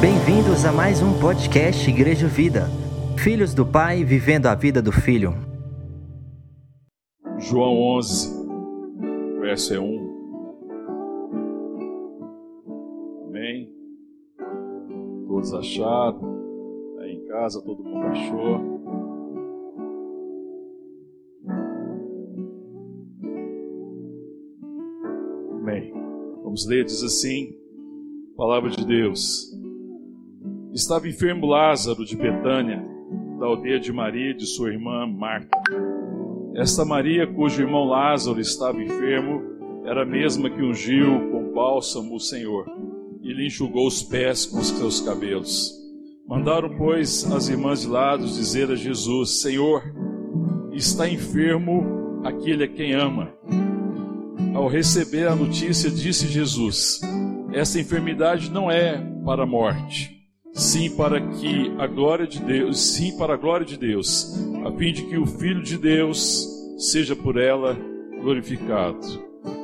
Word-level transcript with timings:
Bem-vindos 0.00 0.64
a 0.64 0.70
mais 0.70 1.02
um 1.02 1.18
podcast 1.18 1.90
Igreja 1.90 2.28
Vida. 2.28 2.68
Filhos 3.18 3.52
do 3.52 3.66
Pai 3.66 4.04
vivendo 4.04 4.46
a 4.46 4.54
vida 4.54 4.80
do 4.80 4.92
Filho. 4.92 5.34
João 7.38 7.76
11, 7.96 8.32
verso 9.40 9.74
é 9.74 9.80
1. 9.80 10.12
Amém. 13.26 13.68
Todos 15.26 15.52
acharam? 15.52 16.40
Aí 17.00 17.14
em 17.14 17.26
casa 17.26 17.60
todo 17.60 17.82
mundo 17.82 18.06
achou. 18.06 18.81
Vamos 26.52 26.66
ler, 26.66 26.84
diz 26.84 27.02
assim, 27.02 27.54
palavra 28.36 28.68
de 28.68 28.86
Deus. 28.86 29.50
Estava 30.74 31.08
enfermo 31.08 31.46
Lázaro 31.46 32.04
de 32.04 32.14
Betânia, 32.14 32.86
da 33.40 33.46
aldeia 33.46 33.80
de 33.80 33.90
Maria 33.90 34.32
e 34.32 34.36
de 34.36 34.44
sua 34.44 34.70
irmã 34.70 35.06
Marta. 35.06 35.48
Esta 36.54 36.84
Maria, 36.84 37.26
cujo 37.26 37.62
irmão 37.62 37.84
Lázaro 37.84 38.38
estava 38.38 38.82
enfermo, 38.82 39.40
era 39.86 40.02
a 40.02 40.06
mesma 40.06 40.50
que 40.50 40.62
ungiu 40.62 41.30
com 41.30 41.54
bálsamo 41.54 42.16
o 42.16 42.20
Senhor 42.20 42.66
e 43.22 43.32
lhe 43.32 43.46
enxugou 43.46 43.86
os 43.86 44.02
pés 44.02 44.44
com 44.44 44.58
os 44.58 44.68
seus 44.68 45.00
cabelos. 45.00 45.72
Mandaram, 46.28 46.76
pois, 46.76 47.32
as 47.32 47.48
irmãs 47.48 47.80
de 47.80 47.88
lados 47.88 48.36
dizer 48.36 48.70
a 48.70 48.76
Jesus: 48.76 49.40
Senhor, 49.40 49.82
está 50.70 51.08
enfermo 51.08 52.20
aquele 52.22 52.64
a 52.64 52.68
quem 52.68 52.92
ama. 52.92 53.32
Ao 54.54 54.68
receber 54.68 55.28
a 55.28 55.34
notícia, 55.34 55.90
disse 55.90 56.26
Jesus: 56.26 57.00
Esta 57.52 57.80
enfermidade 57.80 58.50
não 58.50 58.70
é 58.70 58.98
para 59.24 59.44
a 59.44 59.46
morte, 59.46 60.10
sim 60.52 60.94
para 60.94 61.20
que 61.20 61.72
a 61.78 61.86
glória 61.86 62.26
de 62.26 62.38
Deus, 62.40 62.78
sim 62.80 63.16
para 63.16 63.34
a 63.34 63.36
glória 63.36 63.64
de 63.64 63.78
Deus, 63.78 64.38
a 64.64 64.72
fim 64.72 64.92
de 64.92 65.02
que 65.04 65.16
o 65.16 65.26
Filho 65.26 65.62
de 65.62 65.78
Deus 65.78 66.46
seja 66.76 67.16
por 67.16 67.38
ela 67.38 67.76
glorificado. 68.20 69.00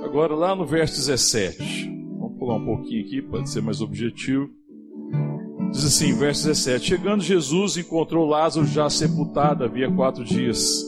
Agora 0.03 0.35
lá 0.35 0.57
no 0.57 0.65
verso 0.65 0.97
17, 0.97 1.91
vamos 2.19 2.39
pular 2.39 2.57
um 2.57 2.65
pouquinho 2.65 3.05
aqui 3.05 3.21
para 3.21 3.45
ser 3.45 3.61
mais 3.61 3.81
objetivo. 3.83 4.49
Diz 5.71 5.85
assim, 5.85 6.15
verso 6.15 6.47
17: 6.47 6.87
Chegando 6.87 7.23
Jesus, 7.23 7.77
encontrou 7.77 8.27
Lázaro 8.27 8.67
já 8.67 8.89
sepultado 8.89 9.65
havia 9.65 9.91
quatro 9.91 10.25
dias. 10.25 10.83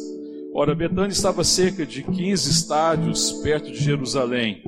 Ora, 0.52 0.74
Betânia 0.74 1.12
estava 1.12 1.44
cerca 1.44 1.86
de 1.86 2.02
15 2.02 2.50
estádios 2.50 3.32
perto 3.42 3.70
de 3.70 3.78
Jerusalém. 3.78 4.62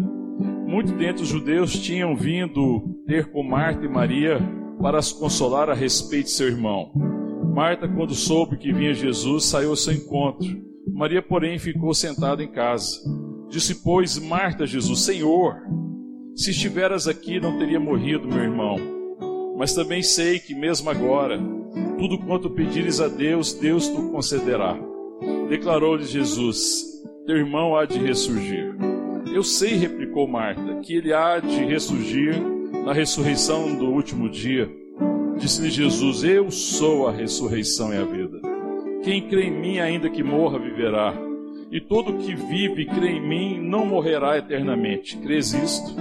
Muitos 0.66 0.92
dentre 0.92 1.22
os 1.22 1.28
judeus 1.28 1.72
tinham 1.72 2.16
vindo 2.16 3.02
ter 3.06 3.30
com 3.33 3.42
Marta 3.42 3.84
e 3.84 3.88
Maria 3.88 4.38
para 4.80 4.98
as 4.98 5.12
consolar 5.12 5.69
a 5.69 5.75
respeito 5.75 6.27
de 6.27 6.30
seu 6.30 6.48
irmão. 6.48 6.92
Marta, 7.53 7.88
quando 7.88 8.14
soube 8.14 8.56
que 8.56 8.72
vinha 8.72 8.94
Jesus, 8.94 9.47
saiu 9.47 9.70
ao 9.70 9.77
seu 9.77 9.92
encontro. 9.92 10.48
Maria, 10.94 11.20
porém, 11.20 11.58
ficou 11.58 11.92
sentada 11.92 12.42
em 12.42 12.50
casa. 12.50 12.98
Disse, 13.50 13.83
pois, 13.83 14.19
Marta 14.19 14.66
Jesus: 14.66 15.00
Senhor, 15.00 15.56
se 16.34 16.53
estiveras 16.53 17.06
aqui, 17.08 17.41
não 17.41 17.58
teria 17.58 17.78
morrido 17.78 18.27
meu 18.27 18.42
irmão. 18.42 18.77
Mas 19.58 19.75
também 19.75 20.03
sei 20.03 20.38
que, 20.38 20.55
mesmo 20.55 20.88
agora, 20.88 21.38
tudo 21.98 22.19
quanto 22.19 22.48
pedires 22.48 23.00
a 23.00 23.08
Deus, 23.08 23.53
Deus 23.53 23.88
te 23.88 24.00
concederá. 24.10 24.92
Declarou-lhe 25.53 26.05
Jesus: 26.05 26.83
Teu 27.27 27.36
irmão 27.36 27.77
há 27.77 27.84
de 27.84 27.98
ressurgir. 27.98 28.75
Eu 29.34 29.42
sei, 29.42 29.75
replicou 29.75 30.27
Marta, 30.27 30.81
que 30.81 30.94
ele 30.94 31.12
há 31.12 31.41
de 31.41 31.62
ressurgir 31.67 32.41
na 32.86 32.94
ressurreição 32.94 33.77
do 33.77 33.91
último 33.91 34.31
dia. 34.31 34.67
Disse-lhe 35.36 35.69
Jesus: 35.69 36.25
Eu 36.25 36.50
sou 36.50 37.06
a 37.06 37.12
ressurreição 37.12 37.93
e 37.93 37.99
a 37.99 38.03
vida. 38.03 38.41
Quem 39.04 39.28
crê 39.28 39.49
em 39.49 39.50
mim, 39.50 39.78
ainda 39.78 40.09
que 40.09 40.22
morra, 40.22 40.59
viverá. 40.59 41.15
E 41.71 41.82
todo 41.82 42.16
que 42.16 42.34
vive 42.34 42.84
e 42.84 42.87
crê 42.87 43.10
em 43.10 43.21
mim 43.21 43.60
não 43.60 43.84
morrerá 43.84 44.38
eternamente. 44.38 45.19
Crês 45.19 45.53
isto? 45.53 45.94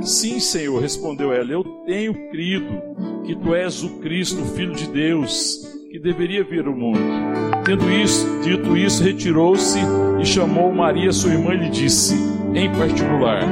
Sim, 0.00 0.38
Senhor, 0.38 0.80
respondeu 0.80 1.32
ela. 1.32 1.50
Eu 1.50 1.64
tenho 1.86 2.30
crido 2.30 2.80
que 3.26 3.34
tu 3.34 3.52
és 3.52 3.82
o 3.82 3.98
Cristo, 3.98 4.40
o 4.42 4.46
Filho 4.54 4.76
de 4.76 4.86
Deus, 4.86 5.60
que 5.90 5.98
deveria 5.98 6.44
vir 6.44 6.64
ao 6.64 6.72
mundo. 6.72 7.51
Tendo 7.64 7.88
isso, 7.92 8.26
dito 8.42 8.76
isso, 8.76 9.04
retirou-se 9.04 9.78
e 10.20 10.26
chamou 10.26 10.72
Maria, 10.72 11.12
sua 11.12 11.32
irmã, 11.32 11.54
e 11.54 11.58
lhe 11.58 11.70
disse, 11.70 12.14
em 12.54 12.68
particular: 12.72 13.44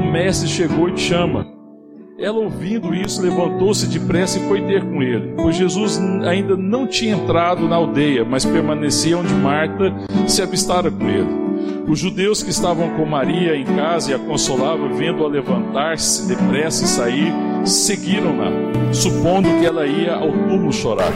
O 0.00 0.10
mestre 0.10 0.48
chegou 0.48 0.88
e 0.88 0.92
te 0.92 1.02
chama. 1.02 1.46
Ela, 2.18 2.38
ouvindo 2.38 2.94
isso, 2.94 3.22
levantou-se 3.22 3.86
depressa 3.86 4.38
e 4.38 4.48
foi 4.48 4.60
ter 4.62 4.84
com 4.84 5.02
ele, 5.02 5.34
pois 5.36 5.56
Jesus 5.56 6.00
ainda 6.24 6.56
não 6.56 6.86
tinha 6.86 7.16
entrado 7.16 7.68
na 7.68 7.76
aldeia, 7.76 8.24
mas 8.24 8.44
permanecia 8.44 9.18
onde 9.18 9.34
Marta 9.34 9.92
se 10.26 10.42
avistara 10.42 10.90
com 10.90 11.08
ele. 11.08 11.42
Os 11.88 11.98
judeus 11.98 12.42
que 12.42 12.50
estavam 12.50 12.90
com 12.90 13.04
Maria 13.04 13.56
em 13.56 13.64
casa 13.64 14.10
e 14.10 14.14
a 14.14 14.18
consolavam, 14.18 14.94
vendo-a 14.94 15.28
levantar-se 15.28 16.28
depressa 16.28 16.84
e 16.84 16.88
sair, 16.88 17.32
seguiram-na, 17.64 18.92
supondo 18.92 19.48
que 19.58 19.66
ela 19.66 19.86
ia 19.86 20.14
ao 20.14 20.30
túmulo 20.30 20.72
chorar. 20.72 21.12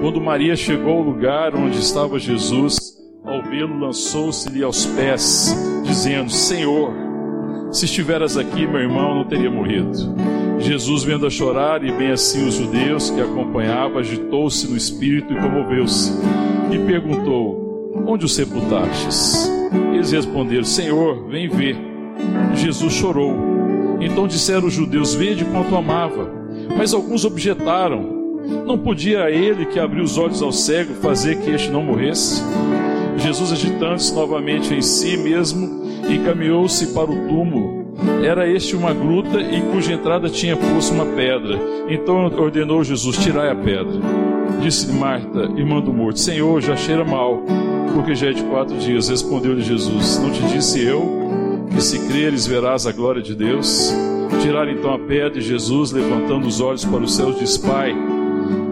Quando 0.00 0.18
Maria 0.18 0.56
chegou 0.56 0.94
ao 0.94 1.02
lugar 1.02 1.54
onde 1.54 1.78
estava 1.78 2.18
Jesus, 2.18 2.78
ao 3.22 3.42
vê-lo, 3.42 3.78
lançou-se-lhe 3.78 4.64
aos 4.64 4.86
pés, 4.86 5.54
dizendo: 5.84 6.30
Senhor, 6.30 6.90
se 7.70 7.84
estiveras 7.84 8.38
aqui, 8.38 8.66
meu 8.66 8.80
irmão 8.80 9.14
não 9.14 9.24
teria 9.26 9.50
morrido. 9.50 9.92
Jesus, 10.58 11.04
vendo 11.04 11.26
a 11.26 11.30
chorar, 11.30 11.84
e 11.84 11.92
bem 11.92 12.10
assim 12.10 12.46
os 12.48 12.54
judeus 12.54 13.10
que 13.10 13.20
a 13.20 13.24
acompanhavam, 13.24 13.98
agitou-se 13.98 14.68
no 14.68 14.76
espírito 14.76 15.34
e 15.34 15.36
comoveu-se, 15.36 16.12
e 16.72 16.78
perguntou: 16.86 17.92
Onde 18.06 18.24
o 18.24 18.28
sepultastes? 18.28 19.50
Eles 19.92 20.12
responderam: 20.12 20.64
Senhor, 20.64 21.28
vem 21.28 21.46
ver. 21.46 21.76
Jesus 22.54 22.94
chorou. 22.94 23.34
Então 24.00 24.26
disseram 24.26 24.66
os 24.66 24.72
judeus: 24.72 25.14
Vede 25.14 25.44
quanto 25.44 25.76
amava. 25.76 26.30
Mas 26.76 26.94
alguns 26.94 27.26
objetaram: 27.26 28.19
Não 28.66 28.78
podia 28.78 29.30
ele 29.30 29.66
que 29.66 29.78
abriu 29.78 30.02
os 30.02 30.18
olhos 30.18 30.42
ao 30.42 30.52
cego 30.52 30.94
fazer 30.94 31.40
que 31.40 31.50
este 31.50 31.70
não 31.70 31.82
morresse? 31.82 32.42
Jesus, 33.18 33.52
agitando-se 33.52 34.14
novamente 34.14 34.72
em 34.74 34.80
si 34.80 35.16
mesmo, 35.16 35.82
encaminhou-se 36.08 36.88
para 36.88 37.10
o 37.10 37.28
túmulo. 37.28 37.80
Era 38.22 38.48
este 38.48 38.74
uma 38.74 38.94
gruta 38.94 39.40
e 39.40 39.60
cuja 39.72 39.92
entrada 39.92 40.28
tinha 40.28 40.56
posto 40.56 40.94
uma 40.94 41.04
pedra. 41.06 41.58
Então 41.88 42.16
ordenou 42.38 42.82
Jesus: 42.82 43.18
Tirai 43.18 43.50
a 43.50 43.54
pedra. 43.54 44.00
Disse-lhe 44.62 44.98
Marta, 44.98 45.40
irmã 45.56 45.80
do 45.80 45.92
morto: 45.92 46.18
Senhor, 46.18 46.60
já 46.60 46.76
cheira 46.76 47.04
mal, 47.04 47.42
porque 47.94 48.14
já 48.14 48.28
é 48.28 48.32
de 48.32 48.42
quatro 48.44 48.76
dias. 48.78 49.08
Respondeu-lhe 49.08 49.62
Jesus: 49.62 50.18
Não 50.18 50.30
te 50.30 50.42
disse 50.44 50.82
eu 50.82 51.20
que 51.74 51.82
se 51.82 51.98
creres 52.08 52.46
verás 52.46 52.86
a 52.86 52.92
glória 52.92 53.22
de 53.22 53.34
Deus? 53.34 53.94
Tiraram 54.40 54.70
então 54.70 54.94
a 54.94 54.98
pedra 54.98 55.38
e 55.38 55.42
Jesus, 55.42 55.92
levantando 55.92 56.46
os 56.46 56.60
olhos 56.60 56.84
para 56.84 57.00
os 57.00 57.14
céus, 57.14 57.38
disse: 57.38 57.60
Pai, 57.60 57.94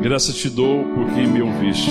graça 0.01 0.33
te 0.33 0.49
dou 0.49 0.85
por 0.85 1.07
quem 1.15 1.27
me 1.27 1.43
ouviste. 1.43 1.91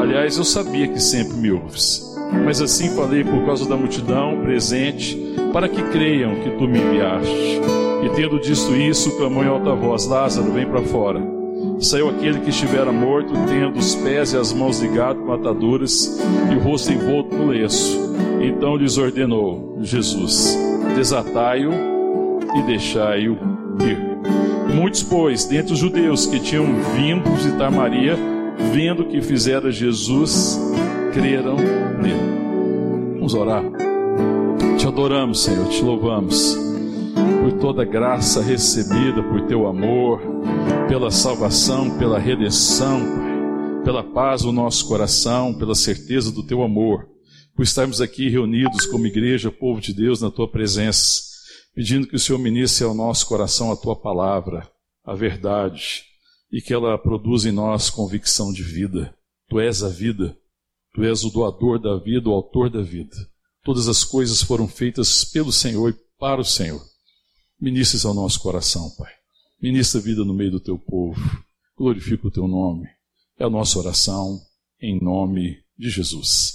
Aliás, 0.00 0.36
eu 0.36 0.44
sabia 0.44 0.88
que 0.88 1.00
sempre 1.00 1.36
me 1.36 1.50
ouves, 1.50 2.02
mas 2.44 2.60
assim 2.60 2.94
falei 2.94 3.24
por 3.24 3.44
causa 3.46 3.68
da 3.68 3.76
multidão 3.76 4.40
presente, 4.42 5.16
para 5.52 5.68
que 5.68 5.82
creiam 5.90 6.34
que 6.36 6.50
tu 6.50 6.66
me 6.66 6.78
enviaste. 6.78 7.60
E 8.04 8.10
tendo 8.14 8.38
dito 8.38 8.74
isso, 8.76 9.16
clamou 9.16 9.44
em 9.44 9.48
alta 9.48 9.74
voz: 9.74 10.06
Lázaro, 10.06 10.52
vem 10.52 10.66
para 10.66 10.82
fora. 10.82 11.22
Saiu 11.80 12.08
aquele 12.08 12.40
que 12.40 12.50
estivera 12.50 12.92
morto, 12.92 13.32
tendo 13.48 13.78
os 13.78 13.94
pés 13.94 14.32
e 14.32 14.36
as 14.36 14.52
mãos 14.52 14.80
ligados 14.80 15.24
com 15.24 15.32
ataduras 15.32 16.20
e 16.50 16.54
o 16.54 16.60
rosto 16.60 16.92
envolto 16.92 17.34
no 17.34 17.46
lenço. 17.46 18.14
Então 18.40 18.76
lhes 18.76 18.98
ordenou 18.98 19.78
Jesus: 19.80 20.56
Desatai-o 20.94 21.72
e 22.56 22.62
deixai-o. 22.62 23.63
Muitos, 24.74 25.02
pois, 25.02 25.44
dentre 25.44 25.72
os 25.72 25.78
judeus 25.78 26.26
que 26.26 26.40
tinham 26.40 26.66
vindo 26.96 27.30
visitar 27.30 27.70
Maria, 27.70 28.16
vendo 28.72 29.04
que 29.04 29.22
fizera 29.22 29.70
Jesus, 29.70 30.58
creram 31.12 31.56
nele. 31.56 33.14
Vamos 33.14 33.34
orar. 33.34 33.62
Te 34.76 34.86
adoramos, 34.86 35.42
Senhor, 35.42 35.68
te 35.68 35.82
louvamos 35.82 36.58
por 37.40 37.52
toda 37.60 37.84
graça 37.84 38.42
recebida, 38.42 39.22
por 39.22 39.42
teu 39.46 39.66
amor, 39.66 40.20
pela 40.88 41.10
salvação, 41.10 41.96
pela 41.98 42.18
redenção, 42.18 43.00
pela 43.84 44.02
paz 44.02 44.42
no 44.42 44.52
nosso 44.52 44.88
coração, 44.88 45.54
pela 45.54 45.74
certeza 45.74 46.32
do 46.32 46.42
teu 46.42 46.62
amor, 46.62 47.06
por 47.54 47.62
estarmos 47.62 48.00
aqui 48.00 48.28
reunidos 48.28 48.86
como 48.86 49.06
igreja, 49.06 49.50
povo 49.50 49.80
de 49.80 49.92
Deus, 49.92 50.20
na 50.20 50.30
tua 50.30 50.48
presença, 50.48 51.33
pedindo 51.74 52.06
que 52.06 52.14
o 52.14 52.18
Senhor 52.18 52.38
ministre 52.38 52.84
ao 52.84 52.94
nosso 52.94 53.26
coração 53.26 53.72
a 53.72 53.76
tua 53.76 53.96
palavra, 53.96 54.70
a 55.04 55.14
verdade, 55.14 56.04
e 56.50 56.62
que 56.62 56.72
ela 56.72 56.96
produza 56.96 57.48
em 57.48 57.52
nós 57.52 57.90
convicção 57.90 58.52
de 58.52 58.62
vida. 58.62 59.14
Tu 59.48 59.58
és 59.58 59.82
a 59.82 59.88
vida, 59.88 60.36
tu 60.94 61.02
és 61.02 61.24
o 61.24 61.30
doador 61.30 61.80
da 61.80 61.96
vida, 61.96 62.28
o 62.28 62.32
autor 62.32 62.70
da 62.70 62.80
vida. 62.80 63.16
Todas 63.64 63.88
as 63.88 64.04
coisas 64.04 64.42
foram 64.42 64.68
feitas 64.68 65.24
pelo 65.24 65.50
Senhor 65.50 65.90
e 65.90 65.96
para 66.18 66.40
o 66.40 66.44
Senhor. 66.44 66.82
Ministres 67.60 68.04
ao 68.04 68.14
nosso 68.14 68.40
coração, 68.40 68.90
Pai. 68.96 69.12
Ministra 69.60 70.00
a 70.00 70.04
vida 70.04 70.24
no 70.24 70.34
meio 70.34 70.52
do 70.52 70.60
teu 70.60 70.78
povo. 70.78 71.20
Glorifica 71.76 72.28
o 72.28 72.30
teu 72.30 72.46
nome. 72.46 72.86
É 73.38 73.44
a 73.44 73.50
nossa 73.50 73.78
oração 73.78 74.40
em 74.80 75.02
nome 75.02 75.58
de 75.76 75.90
Jesus. 75.90 76.54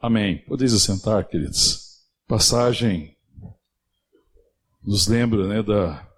Amém. 0.00 0.38
Podeis 0.46 0.72
assentar, 0.72 1.28
queridos. 1.28 1.80
Passagem 2.26 3.15
nos 4.86 5.08
lembra 5.08 5.48
né, 5.48 5.62
da 5.64 6.08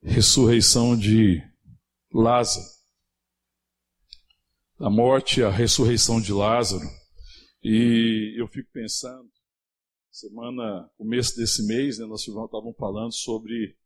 ressurreição 0.00 0.96
de 0.96 1.42
Lázaro. 2.14 2.64
Da 4.78 4.88
morte 4.88 5.42
à 5.42 5.50
ressurreição 5.50 6.20
de 6.20 6.32
Lázaro. 6.32 6.86
E 7.62 8.40
eu 8.40 8.46
fico 8.46 8.70
pensando, 8.72 9.28
semana, 10.08 10.88
começo 10.96 11.36
desse 11.36 11.66
mês, 11.66 11.98
né, 11.98 12.06
nós 12.06 12.20
estávamos 12.20 12.76
falando 12.78 13.12
sobre 13.12 13.76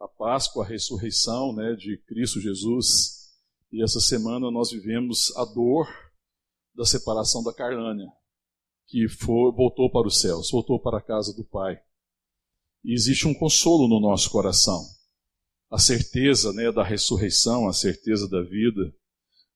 a 0.00 0.08
Páscoa, 0.08 0.64
a 0.64 0.68
ressurreição 0.68 1.54
né, 1.54 1.74
de 1.74 1.96
Cristo 2.08 2.40
Jesus. 2.40 3.32
E 3.70 3.84
essa 3.84 4.00
semana 4.00 4.50
nós 4.50 4.72
vivemos 4.72 5.34
a 5.36 5.44
dor 5.44 5.86
da 6.74 6.84
separação 6.84 7.42
da 7.44 7.54
Carlânia, 7.54 8.10
que 8.88 9.08
foi, 9.08 9.52
voltou 9.52 9.88
para 9.92 10.08
os 10.08 10.20
céus, 10.20 10.50
voltou 10.50 10.80
para 10.80 10.98
a 10.98 11.02
casa 11.02 11.32
do 11.32 11.44
Pai. 11.44 11.80
E 12.84 12.92
existe 12.92 13.26
um 13.26 13.34
consolo 13.34 13.88
no 13.88 13.98
nosso 13.98 14.30
coração. 14.30 14.84
A 15.70 15.78
certeza 15.78 16.52
né, 16.52 16.70
da 16.70 16.84
ressurreição, 16.84 17.66
a 17.66 17.72
certeza 17.72 18.28
da 18.28 18.42
vida, 18.42 18.92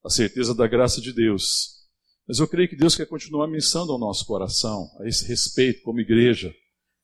a 0.04 0.10
certeza 0.10 0.54
da 0.54 0.66
graça 0.66 1.00
de 1.00 1.12
Deus. 1.12 1.78
Mas 2.26 2.38
eu 2.38 2.48
creio 2.48 2.68
que 2.68 2.76
Deus 2.76 2.96
quer 2.96 3.06
continuar 3.06 3.46
mencionando 3.46 3.92
ao 3.92 3.98
nosso 3.98 4.26
coração 4.26 4.90
a 5.00 5.06
esse 5.06 5.26
respeito 5.26 5.82
como 5.82 6.00
igreja, 6.00 6.54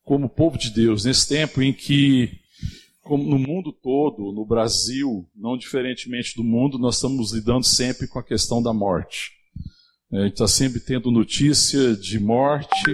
como 0.03 0.29
povo 0.29 0.59
de 0.59 0.71
Deus, 0.71 1.05
nesse 1.05 1.29
tempo 1.29 1.62
em 1.62 1.73
que, 1.73 2.31
no 3.09 3.38
mundo 3.38 3.73
todo, 3.73 4.32
no 4.32 4.44
Brasil, 4.44 5.27
não 5.35 5.56
diferentemente 5.56 6.35
do 6.37 6.44
mundo, 6.44 6.79
nós 6.79 6.97
estamos 6.97 7.32
lidando 7.32 7.65
sempre 7.65 8.06
com 8.06 8.19
a 8.19 8.25
questão 8.25 8.62
da 8.62 8.73
morte. 8.73 9.32
A 10.12 10.23
gente 10.25 10.35
está 10.35 10.47
sempre 10.47 10.79
tendo 10.79 11.11
notícia 11.11 11.97
de 11.97 12.20
morte, 12.20 12.85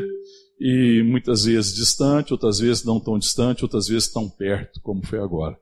e 0.60 1.02
muitas 1.02 1.44
vezes 1.44 1.74
distante, 1.74 2.32
outras 2.32 2.58
vezes 2.58 2.84
não 2.84 3.00
tão 3.00 3.18
distante, 3.18 3.64
outras 3.64 3.88
vezes 3.88 4.12
tão 4.12 4.28
perto, 4.28 4.80
como 4.82 5.04
foi 5.04 5.18
agora. 5.18 5.58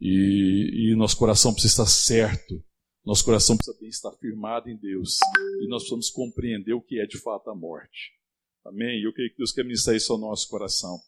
E, 0.00 0.90
e 0.92 0.96
nosso 0.96 1.16
coração 1.16 1.52
precisa 1.52 1.82
estar 1.82 1.86
certo 1.86 2.68
nosso 3.08 3.24
coração 3.24 3.56
precisa 3.56 3.86
estar 3.86 4.12
firmado 4.18 4.68
em 4.68 4.76
Deus. 4.76 5.16
E 5.62 5.66
nós 5.66 5.80
precisamos 5.82 6.10
compreender 6.10 6.74
o 6.74 6.82
que 6.82 7.00
é 7.00 7.06
de 7.06 7.16
fato 7.16 7.48
a 7.48 7.54
morte. 7.54 8.12
Amém? 8.66 9.00
E 9.00 9.04
eu 9.04 9.14
creio 9.14 9.30
que 9.30 9.38
Deus 9.38 9.50
quer 9.50 9.64
ministrar 9.64 9.96
isso 9.96 10.12
ao 10.12 10.18
nosso 10.18 10.46
coração. 10.46 10.98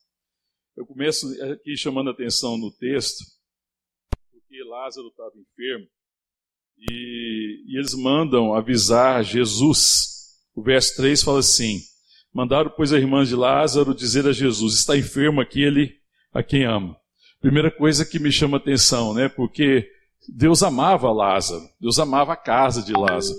Eu 0.75 0.87
começo 0.87 1.27
aqui 1.53 1.77
chamando 1.77 2.09
a 2.09 2.13
atenção 2.15 2.57
no 2.57 2.75
texto, 2.75 3.23
porque 4.33 4.65
Lázaro 4.65 5.09
estava 5.09 5.33
enfermo. 5.37 5.87
E, 6.79 7.65
e 7.67 7.77
eles 7.77 7.93
mandam 7.93 8.55
avisar 8.55 9.23
Jesus. 9.23 10.39
O 10.55 10.63
verso 10.63 10.97
3 10.97 11.23
fala 11.23 11.41
assim: 11.41 11.81
Mandaram, 12.33 12.71
pois, 12.77 12.93
a 12.93 12.99
irmã 12.99 13.25
de 13.25 13.35
Lázaro 13.35 13.95
dizer 13.95 14.27
a 14.27 14.33
Jesus: 14.33 14.75
Está 14.75 14.97
enfermo 14.97 15.41
aquele 15.41 15.95
a 16.33 16.43
quem 16.43 16.65
ama. 16.65 16.97
Primeira 17.41 17.71
coisa 17.71 18.05
que 18.05 18.19
me 18.19 18.31
chama 18.31 18.59
atenção, 18.59 19.15
né? 19.15 19.29
Porque 19.29 19.89
Deus 20.29 20.63
amava 20.63 21.11
Lázaro, 21.11 21.63
Deus 21.81 21.99
amava 21.99 22.35
a 22.35 22.37
casa 22.37 22.83
de 22.83 22.93
Lázaro, 22.93 23.39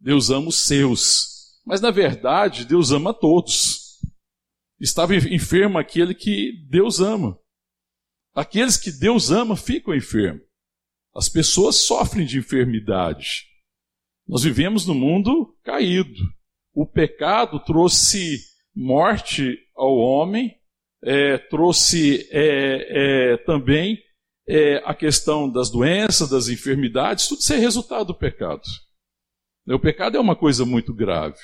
Deus 0.00 0.30
ama 0.30 0.48
os 0.48 0.64
seus. 0.66 1.58
Mas 1.66 1.80
na 1.80 1.90
verdade, 1.90 2.64
Deus 2.64 2.92
ama 2.92 3.12
todos. 3.12 3.98
Estava 4.80 5.14
enfermo 5.14 5.78
aquele 5.78 6.14
que 6.14 6.52
Deus 6.68 7.00
ama. 7.00 7.38
Aqueles 8.34 8.76
que 8.76 8.90
Deus 8.90 9.30
ama 9.30 9.56
ficam 9.56 9.94
enfermos. 9.94 10.42
As 11.14 11.28
pessoas 11.28 11.76
sofrem 11.76 12.24
de 12.24 12.38
enfermidade. 12.38 13.44
Nós 14.26 14.44
vivemos 14.44 14.86
num 14.86 14.94
mundo 14.94 15.54
caído. 15.62 16.14
O 16.74 16.86
pecado 16.86 17.58
trouxe 17.60 18.38
morte 18.74 19.58
ao 19.74 19.96
homem, 19.96 20.56
é, 21.02 21.38
trouxe 21.38 22.28
é, 22.30 23.32
é, 23.32 23.36
também 23.38 23.98
é, 24.46 24.76
a 24.84 24.94
questão 24.94 25.50
das 25.50 25.70
doenças, 25.70 26.28
das 26.28 26.48
enfermidades, 26.48 27.28
tudo 27.28 27.40
isso 27.40 27.52
é 27.52 27.56
resultado 27.56 28.08
do 28.08 28.14
pecado. 28.14 28.62
O 29.68 29.78
pecado 29.78 30.16
é 30.16 30.20
uma 30.20 30.34
coisa 30.34 30.64
muito 30.64 30.92
grave. 30.92 31.38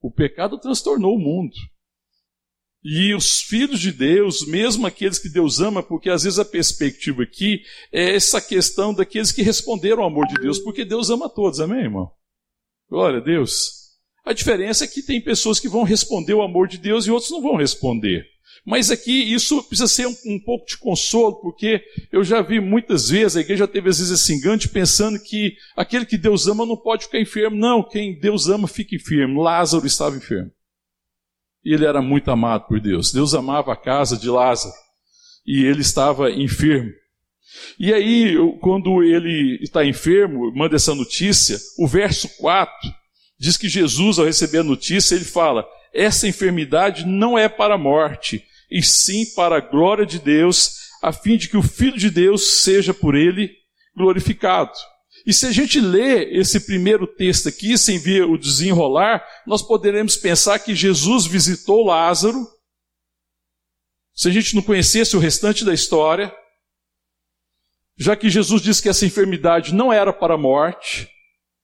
O 0.00 0.10
pecado 0.10 0.58
transtornou 0.58 1.16
o 1.16 1.18
mundo. 1.18 1.56
E 2.84 3.12
os 3.14 3.40
filhos 3.40 3.80
de 3.80 3.90
Deus, 3.90 4.46
mesmo 4.46 4.86
aqueles 4.86 5.18
que 5.18 5.28
Deus 5.28 5.58
ama, 5.58 5.82
porque 5.82 6.08
às 6.08 6.22
vezes 6.22 6.38
a 6.38 6.44
perspectiva 6.44 7.24
aqui 7.24 7.62
é 7.90 8.14
essa 8.14 8.40
questão 8.40 8.94
daqueles 8.94 9.32
que 9.32 9.42
responderam 9.42 10.02
ao 10.02 10.08
amor 10.08 10.28
de 10.28 10.34
Deus, 10.40 10.60
porque 10.60 10.84
Deus 10.84 11.10
ama 11.10 11.28
todos, 11.28 11.58
amém, 11.58 11.80
irmão? 11.80 12.12
Glória 12.88 13.18
a 13.18 13.22
Deus. 13.22 13.85
A 14.26 14.32
diferença 14.32 14.84
é 14.84 14.88
que 14.88 15.02
tem 15.02 15.20
pessoas 15.20 15.60
que 15.60 15.68
vão 15.68 15.84
responder 15.84 16.34
o 16.34 16.42
amor 16.42 16.66
de 16.66 16.78
Deus 16.78 17.06
e 17.06 17.12
outros 17.12 17.30
não 17.30 17.40
vão 17.40 17.54
responder. 17.54 18.26
Mas 18.66 18.90
aqui 18.90 19.12
isso 19.32 19.62
precisa 19.62 19.86
ser 19.86 20.08
um, 20.08 20.16
um, 20.26 20.40
pouco 20.40 20.66
de 20.66 20.76
consolo, 20.76 21.40
porque 21.40 21.80
eu 22.10 22.24
já 22.24 22.42
vi 22.42 22.58
muitas 22.58 23.08
vezes, 23.08 23.36
a 23.36 23.40
igreja 23.40 23.68
teve 23.68 23.88
às 23.88 23.98
vezes 23.98 24.20
esse 24.20 24.34
engante 24.34 24.68
pensando 24.68 25.20
que 25.20 25.54
aquele 25.76 26.04
que 26.04 26.18
Deus 26.18 26.48
ama 26.48 26.66
não 26.66 26.76
pode 26.76 27.04
ficar 27.04 27.20
enfermo. 27.20 27.56
Não, 27.56 27.88
quem 27.88 28.18
Deus 28.18 28.48
ama 28.48 28.66
fica 28.66 28.96
enfermo. 28.96 29.40
Lázaro 29.40 29.86
estava 29.86 30.16
enfermo. 30.16 30.50
E 31.64 31.72
ele 31.72 31.84
era 31.84 32.02
muito 32.02 32.28
amado 32.28 32.66
por 32.66 32.80
Deus. 32.80 33.12
Deus 33.12 33.32
amava 33.32 33.72
a 33.72 33.76
casa 33.76 34.16
de 34.16 34.28
Lázaro. 34.28 34.74
E 35.46 35.64
ele 35.64 35.82
estava 35.82 36.32
enfermo. 36.32 36.90
E 37.78 37.94
aí, 37.94 38.34
quando 38.60 39.04
ele 39.04 39.60
está 39.62 39.84
enfermo, 39.84 40.52
manda 40.52 40.74
essa 40.74 40.96
notícia, 40.96 41.56
o 41.78 41.86
verso 41.86 42.28
4 42.38 42.74
diz 43.38 43.56
que 43.56 43.68
Jesus, 43.68 44.18
ao 44.18 44.24
receber 44.24 44.58
a 44.58 44.64
notícia, 44.64 45.14
ele 45.14 45.24
fala: 45.24 45.66
essa 45.92 46.28
enfermidade 46.28 47.06
não 47.06 47.38
é 47.38 47.48
para 47.48 47.74
a 47.74 47.78
morte, 47.78 48.44
e 48.70 48.82
sim 48.82 49.24
para 49.34 49.56
a 49.56 49.60
glória 49.60 50.04
de 50.04 50.18
Deus, 50.18 50.76
a 51.02 51.12
fim 51.12 51.36
de 51.36 51.48
que 51.48 51.56
o 51.56 51.62
Filho 51.62 51.96
de 51.96 52.10
Deus 52.10 52.60
seja 52.62 52.92
por 52.92 53.14
ele 53.14 53.50
glorificado. 53.96 54.72
E 55.26 55.32
se 55.32 55.46
a 55.46 55.50
gente 55.50 55.80
lê 55.80 56.38
esse 56.38 56.60
primeiro 56.60 57.06
texto 57.06 57.48
aqui, 57.48 57.76
sem 57.76 57.98
ver 57.98 58.24
o 58.24 58.38
desenrolar, 58.38 59.26
nós 59.46 59.60
poderemos 59.62 60.16
pensar 60.16 60.58
que 60.58 60.74
Jesus 60.74 61.26
visitou 61.26 61.84
Lázaro. 61.84 62.46
Se 64.14 64.28
a 64.28 64.30
gente 64.30 64.54
não 64.54 64.62
conhecesse 64.62 65.16
o 65.16 65.20
restante 65.20 65.64
da 65.64 65.74
história, 65.74 66.32
já 67.98 68.14
que 68.14 68.30
Jesus 68.30 68.62
disse 68.62 68.82
que 68.82 68.88
essa 68.88 69.06
enfermidade 69.06 69.74
não 69.74 69.92
era 69.92 70.12
para 70.12 70.34
a 70.34 70.38
morte, 70.38 71.08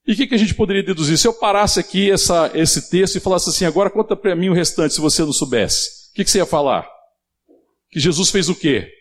e 0.05 0.11
o 0.11 0.15
que, 0.15 0.27
que, 0.27 0.35
a 0.35 0.37
gente 0.37 0.53
poderia 0.53 0.83
deduzir? 0.83 1.17
Se 1.17 1.27
eu 1.27 1.33
parasse 1.33 1.79
aqui 1.79 2.11
essa, 2.11 2.51
esse 2.53 2.89
texto 2.89 3.15
e 3.15 3.21
falasse 3.21 3.49
assim, 3.49 3.65
agora 3.65 3.89
conta 3.89 4.15
para 4.15 4.35
mim 4.35 4.49
o 4.49 4.53
restante, 4.53 4.93
se 4.93 4.99
você 4.99 5.23
não 5.23 5.31
soubesse. 5.31 6.09
O 6.11 6.15
que, 6.15 6.25
que 6.25 6.29
você 6.29 6.39
ia 6.39 6.45
falar? 6.45 6.89
Que 7.89 7.99
Jesus 7.99 8.29
fez 8.29 8.49
o 8.49 8.55
quê? 8.55 8.91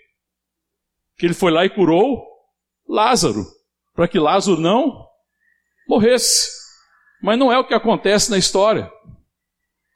Que 1.18 1.26
ele 1.26 1.35
foi 1.35 1.50
lá 1.50 1.64
e 1.64 1.71
curou 1.71 2.25
Lázaro, 2.88 3.44
para 3.94 4.06
que 4.06 4.18
Lázaro 4.18 4.61
não 4.61 5.04
morresse. 5.88 6.49
Mas 7.21 7.38
não 7.38 7.52
é 7.52 7.59
o 7.59 7.66
que 7.66 7.75
acontece 7.75 8.30
na 8.30 8.38
história. 8.38 8.88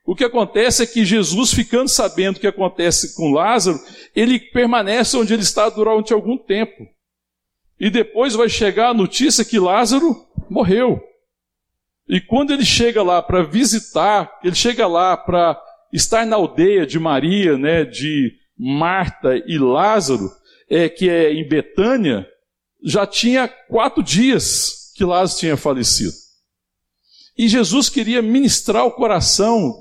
O 0.05 0.15
que 0.15 0.25
acontece 0.25 0.83
é 0.83 0.87
que 0.87 1.05
Jesus, 1.05 1.53
ficando 1.53 1.89
sabendo 1.89 2.37
o 2.37 2.41
que 2.41 2.47
acontece 2.47 3.15
com 3.15 3.33
Lázaro, 3.33 3.79
ele 4.15 4.39
permanece 4.39 5.17
onde 5.17 5.35
ele 5.35 5.43
está 5.43 5.69
durante 5.69 6.13
algum 6.13 6.37
tempo. 6.37 6.87
E 7.79 7.91
depois 7.91 8.35
vai 8.35 8.49
chegar 8.49 8.91
a 8.91 8.95
notícia 8.95 9.45
que 9.45 9.59
Lázaro 9.59 10.27
morreu. 10.53 11.01
E 12.09 12.21
quando 12.21 12.53
ele 12.53 12.65
chega 12.65 13.03
lá 13.03 13.21
para 13.21 13.43
visitar, 13.43 14.31
ele 14.43 14.55
chega 14.55 14.87
lá 14.87 15.17
para 15.17 15.61
estar 15.93 16.25
na 16.25 16.37
aldeia 16.37 16.87
de 16.87 16.99
Maria, 16.99 17.59
né, 17.59 17.85
de 17.85 18.33
Marta 18.57 19.37
e 19.47 19.59
Lázaro, 19.59 20.31
é, 20.69 20.89
que 20.89 21.09
é 21.09 21.33
em 21.33 21.47
Betânia, 21.49 22.27
já 22.85 23.07
tinha 23.07 23.49
quatro 23.49 24.03
dias 24.03 24.93
que 24.95 25.05
Lázaro 25.05 25.41
tinha 25.41 25.57
falecido. 25.57 26.13
E 27.37 27.49
Jesus 27.49 27.89
queria 27.89 28.23
ministrar 28.23 28.87
o 28.87 28.93
coração 28.93 29.75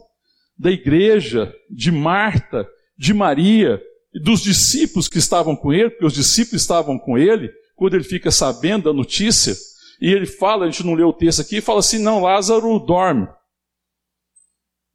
da 0.58 0.72
igreja, 0.72 1.54
de 1.70 1.92
Marta, 1.92 2.68
de 2.98 3.14
Maria 3.14 3.82
e 4.14 4.20
dos 4.20 4.42
discípulos 4.42 5.08
que 5.08 5.18
estavam 5.18 5.56
com 5.56 5.74
ele, 5.74 5.90
porque 5.90 6.06
os 6.06 6.14
discípulos 6.14 6.62
estavam 6.62 6.98
com 6.98 7.18
ele, 7.18 7.50
quando 7.76 7.94
ele 7.96 8.04
fica 8.04 8.32
sabendo 8.32 8.86
da 8.86 8.94
notícia, 8.94 9.56
e 10.00 10.12
ele 10.12 10.26
fala, 10.26 10.66
a 10.66 10.70
gente 10.70 10.86
não 10.86 10.94
leu 10.94 11.10
o 11.10 11.14
texto 11.14 11.42
aqui, 11.42 11.62
fala 11.62 11.80
assim: 11.80 12.00
não, 12.00 12.22
Lázaro 12.22 12.80
dorme. 12.80 13.28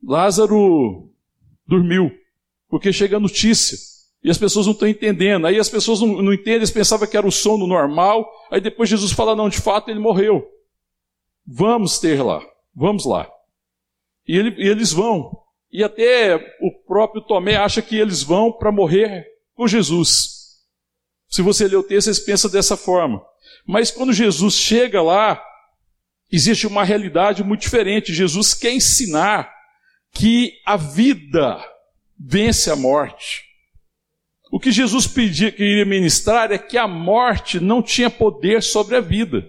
Lázaro 0.02 1.10
dormiu 1.66 2.10
porque 2.68 2.92
chega 2.92 3.16
a 3.16 3.20
notícia. 3.20 3.76
E 4.22 4.30
as 4.30 4.38
pessoas 4.38 4.66
não 4.66 4.74
estão 4.74 4.88
entendendo. 4.88 5.46
Aí 5.46 5.58
as 5.58 5.68
pessoas 5.68 6.00
não, 6.00 6.22
não 6.22 6.32
entendem, 6.32 6.56
eles 6.56 6.70
pensavam 6.70 7.08
que 7.08 7.16
era 7.16 7.26
o 7.26 7.32
sono 7.32 7.66
normal. 7.66 8.30
Aí 8.50 8.60
depois 8.60 8.88
Jesus 8.88 9.12
fala: 9.12 9.34
não, 9.34 9.48
de 9.48 9.60
fato 9.60 9.90
ele 9.90 10.00
morreu. 10.00 10.46
Vamos 11.46 11.98
ter 11.98 12.22
lá, 12.22 12.42
vamos 12.74 13.04
lá. 13.04 13.28
E, 14.26 14.36
ele, 14.36 14.62
e 14.62 14.68
eles 14.68 14.92
vão. 14.92 15.38
E 15.72 15.82
até 15.82 16.36
o 16.60 16.72
próprio 16.86 17.22
Tomé 17.22 17.56
acha 17.56 17.80
que 17.80 17.96
eles 17.96 18.22
vão 18.22 18.52
para 18.52 18.70
morrer 18.70 19.26
com 19.54 19.66
Jesus. 19.66 20.39
Se 21.30 21.42
você 21.42 21.68
ler 21.68 21.76
o 21.76 21.82
texto, 21.82 22.12
você 22.12 22.20
pensa 22.22 22.48
dessa 22.48 22.76
forma. 22.76 23.22
Mas 23.64 23.90
quando 23.90 24.12
Jesus 24.12 24.54
chega 24.54 25.00
lá, 25.00 25.40
existe 26.30 26.66
uma 26.66 26.82
realidade 26.82 27.44
muito 27.44 27.60
diferente. 27.60 28.12
Jesus 28.12 28.52
quer 28.52 28.72
ensinar 28.72 29.50
que 30.12 30.54
a 30.66 30.76
vida 30.76 31.64
vence 32.18 32.68
a 32.68 32.74
morte. 32.74 33.44
O 34.50 34.58
que 34.58 34.72
Jesus 34.72 35.06
pedia, 35.06 35.52
queria 35.52 35.84
ministrar 35.84 36.50
é 36.50 36.58
que 36.58 36.76
a 36.76 36.88
morte 36.88 37.60
não 37.60 37.80
tinha 37.80 38.10
poder 38.10 38.60
sobre 38.60 38.96
a 38.96 39.00
vida. 39.00 39.46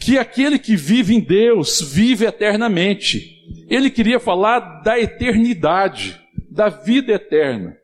Que 0.00 0.18
aquele 0.18 0.58
que 0.58 0.74
vive 0.74 1.14
em 1.14 1.20
Deus 1.20 1.80
vive 1.80 2.26
eternamente. 2.26 3.30
Ele 3.70 3.88
queria 3.88 4.18
falar 4.18 4.82
da 4.82 4.98
eternidade, 4.98 6.20
da 6.50 6.68
vida 6.68 7.12
eterna. 7.12 7.76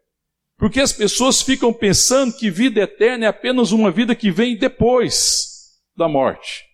Porque 0.61 0.79
as 0.79 0.93
pessoas 0.93 1.41
ficam 1.41 1.73
pensando 1.73 2.37
que 2.37 2.51
vida 2.51 2.83
eterna 2.83 3.25
é 3.25 3.29
apenas 3.29 3.73
uma 3.73 3.91
vida 3.91 4.15
que 4.15 4.31
vem 4.31 4.59
depois 4.59 5.71
da 5.97 6.07
morte. 6.07 6.67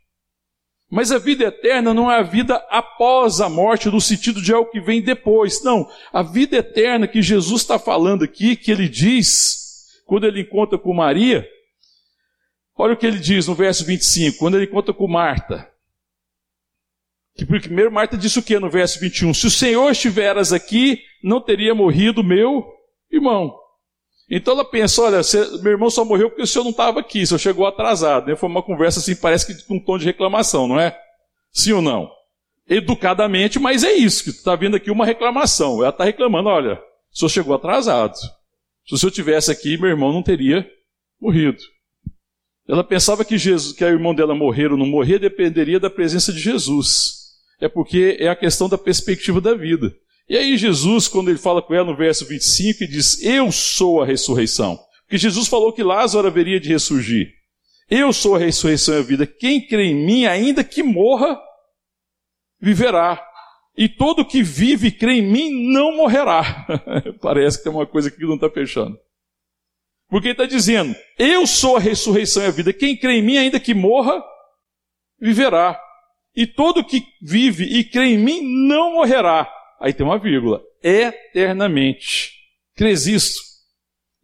Mas 0.91 1.13
a 1.13 1.19
vida 1.19 1.45
eterna 1.45 1.95
não 1.95 2.11
é 2.11 2.19
a 2.19 2.23
vida 2.23 2.57
após 2.69 3.41
a 3.41 3.49
morte, 3.49 3.89
no 3.89 4.01
sentido 4.01 4.43
de 4.43 4.53
algo 4.53 4.73
que 4.73 4.81
vem 4.81 5.01
depois. 5.01 5.63
Não. 5.63 5.89
A 6.13 6.21
vida 6.21 6.57
eterna 6.57 7.07
que 7.07 7.23
Jesus 7.23 7.63
está 7.63 7.79
falando 7.79 8.25
aqui, 8.25 8.57
que 8.57 8.73
ele 8.73 8.89
diz, 8.89 10.03
quando 10.05 10.27
ele 10.27 10.41
encontra 10.41 10.77
com 10.77 10.93
Maria, 10.93 11.49
olha 12.77 12.95
o 12.95 12.97
que 12.97 13.07
ele 13.07 13.21
diz 13.21 13.47
no 13.47 13.55
verso 13.55 13.85
25, 13.85 14.37
quando 14.37 14.57
ele 14.57 14.65
encontra 14.65 14.93
com 14.93 15.07
Marta. 15.07 15.71
Que 17.37 17.47
primeiro 17.47 17.93
Marta 17.93 18.17
disse 18.17 18.41
o 18.41 18.43
que 18.43 18.59
no 18.59 18.69
verso 18.69 18.99
21? 18.99 19.33
Se 19.33 19.47
o 19.47 19.51
Senhor 19.51 19.89
estiveras 19.93 20.53
aqui, 20.53 21.01
não 21.23 21.41
teria 21.41 21.73
morrido 21.73 22.25
meu 22.25 22.67
irmão. 23.13 23.65
Então 24.29 24.55
ela 24.55 24.65
pensa: 24.65 25.03
olha, 25.03 25.21
meu 25.63 25.73
irmão 25.73 25.91
só 25.91 26.05
morreu 26.05 26.29
porque 26.29 26.43
o 26.43 26.47
senhor 26.47 26.65
não 26.65 26.73
estava 26.73 27.01
aqui, 27.01 27.23
o 27.23 27.27
senhor 27.27 27.39
chegou 27.39 27.67
atrasado. 27.67 28.27
Né? 28.27 28.37
Foi 28.37 28.49
uma 28.49 28.63
conversa 28.63 29.01
assim, 29.01 29.15
parece 29.15 29.47
que 29.47 29.67
com 29.67 29.77
um 29.77 29.81
tom 29.81 29.99
de 29.99 30.05
reclamação, 30.05 30.67
não 30.67 30.79
é? 30.79 30.97
Sim 31.53 31.73
ou 31.73 31.83
não? 31.83 32.11
Educadamente, 32.69 33.61
mas 33.61 33.85
é 33.85 33.93
isso, 33.93 34.25
que 34.25 34.31
está 34.31 34.57
vendo 34.57 34.77
aqui 34.77 34.91
uma 34.91 35.07
reclamação. 35.07 35.79
Ela 35.79 35.91
está 35.91 36.05
reclamando: 36.05 36.49
olha, 36.49 36.75
o 37.13 37.19
senhor 37.19 37.29
chegou 37.29 37.55
atrasado. 37.55 38.17
Se 38.87 38.95
o 38.95 38.99
senhor 38.99 39.11
tivesse 39.11 39.51
aqui, 39.51 39.79
meu 39.79 39.91
irmão 39.91 40.13
não 40.13 40.23
teria 40.23 40.69
morrido. 41.21 41.59
Ela 42.69 42.83
pensava 42.83 43.25
que, 43.25 43.39
Jesus, 43.39 43.77
que 43.77 43.85
a 43.85 43.89
irmã 43.89 44.13
dela 44.15 44.35
morrer 44.35 44.73
ou 44.73 44.79
não 44.79 44.87
morrer 44.87 45.21
dependeria 45.21 45.79
da 45.79 45.89
presença 45.89 46.33
de 46.33 46.41
Jesus. 46.41 47.27
É 47.61 47.69
porque 47.69 48.17
é 48.19 48.29
a 48.29 48.37
questão 48.37 48.69
da 48.69 48.77
perspectiva 48.77 49.41
da 49.41 49.55
vida. 49.55 49.95
E 50.29 50.37
aí 50.37 50.57
Jesus, 50.57 51.07
quando 51.07 51.29
ele 51.29 51.39
fala 51.39 51.63
com 51.63 51.73
ela 51.73 51.87
no 51.87 51.97
verso 51.97 52.27
25, 52.27 52.83
ele 52.83 52.93
diz, 52.93 53.23
eu 53.23 53.53
sou 53.53 54.03
a 54.03 54.07
ressurreição. 54.07 54.79
Porque 55.03 55.19
Jesus 55.19 55.47
falou 55.47 55.73
que 55.73 55.85
Lázaro 55.85 56.27
haveria 56.27 56.59
de 56.59 56.69
ressurgir. 56.69 57.33
Eu 57.89 58.13
sou 58.13 58.35
a 58.35 58.39
ressurreição 58.39 58.97
e 58.97 58.99
a 58.99 59.03
vida. 59.03 59.25
Quem 59.25 59.65
crê 59.65 59.85
em 59.85 59.95
mim, 59.95 60.27
ainda 60.27 60.65
que 60.65 60.83
morra, 60.83 61.41
viverá. 62.61 63.25
E 63.77 63.89
todo 63.89 64.25
que 64.25 64.43
vive 64.43 64.89
e 64.89 64.93
crê 64.93 65.19
em 65.19 65.23
mim 65.23 65.73
não 65.73 65.97
morrerá. 65.97 66.67
Parece 67.23 67.59
que 67.59 67.65
tem 67.65 67.73
uma 67.73 67.87
coisa 67.87 68.11
que 68.11 68.21
não 68.25 68.35
está 68.35 68.51
fechando. 68.51 68.99
Porque 70.09 70.29
ele 70.29 70.35
está 70.35 70.47
dizendo, 70.47 70.97
eu 71.17 71.47
sou 71.47 71.77
a 71.77 71.81
ressurreição 71.81 72.43
e 72.43 72.47
a 72.47 72.51
vida. 72.51 72.73
Quem 72.73 72.97
crê 72.97 73.19
em 73.19 73.23
mim, 73.23 73.37
ainda 73.37 73.61
que 73.61 73.75
morra, 73.75 74.21
viverá. 75.21 75.81
E 76.35 76.49
todo 76.49 76.85
que 76.85 77.05
vive 77.23 77.65
e 77.65 77.85
crê 77.85 78.15
em 78.15 78.19
mim 78.19 78.41
não 78.67 78.95
morrerá 78.95 79.49
aí 79.81 79.93
tem 79.93 80.05
uma 80.05 80.19
vírgula, 80.19 80.63
eternamente. 80.83 82.33
Crês 82.75 83.07
isto? 83.07 83.41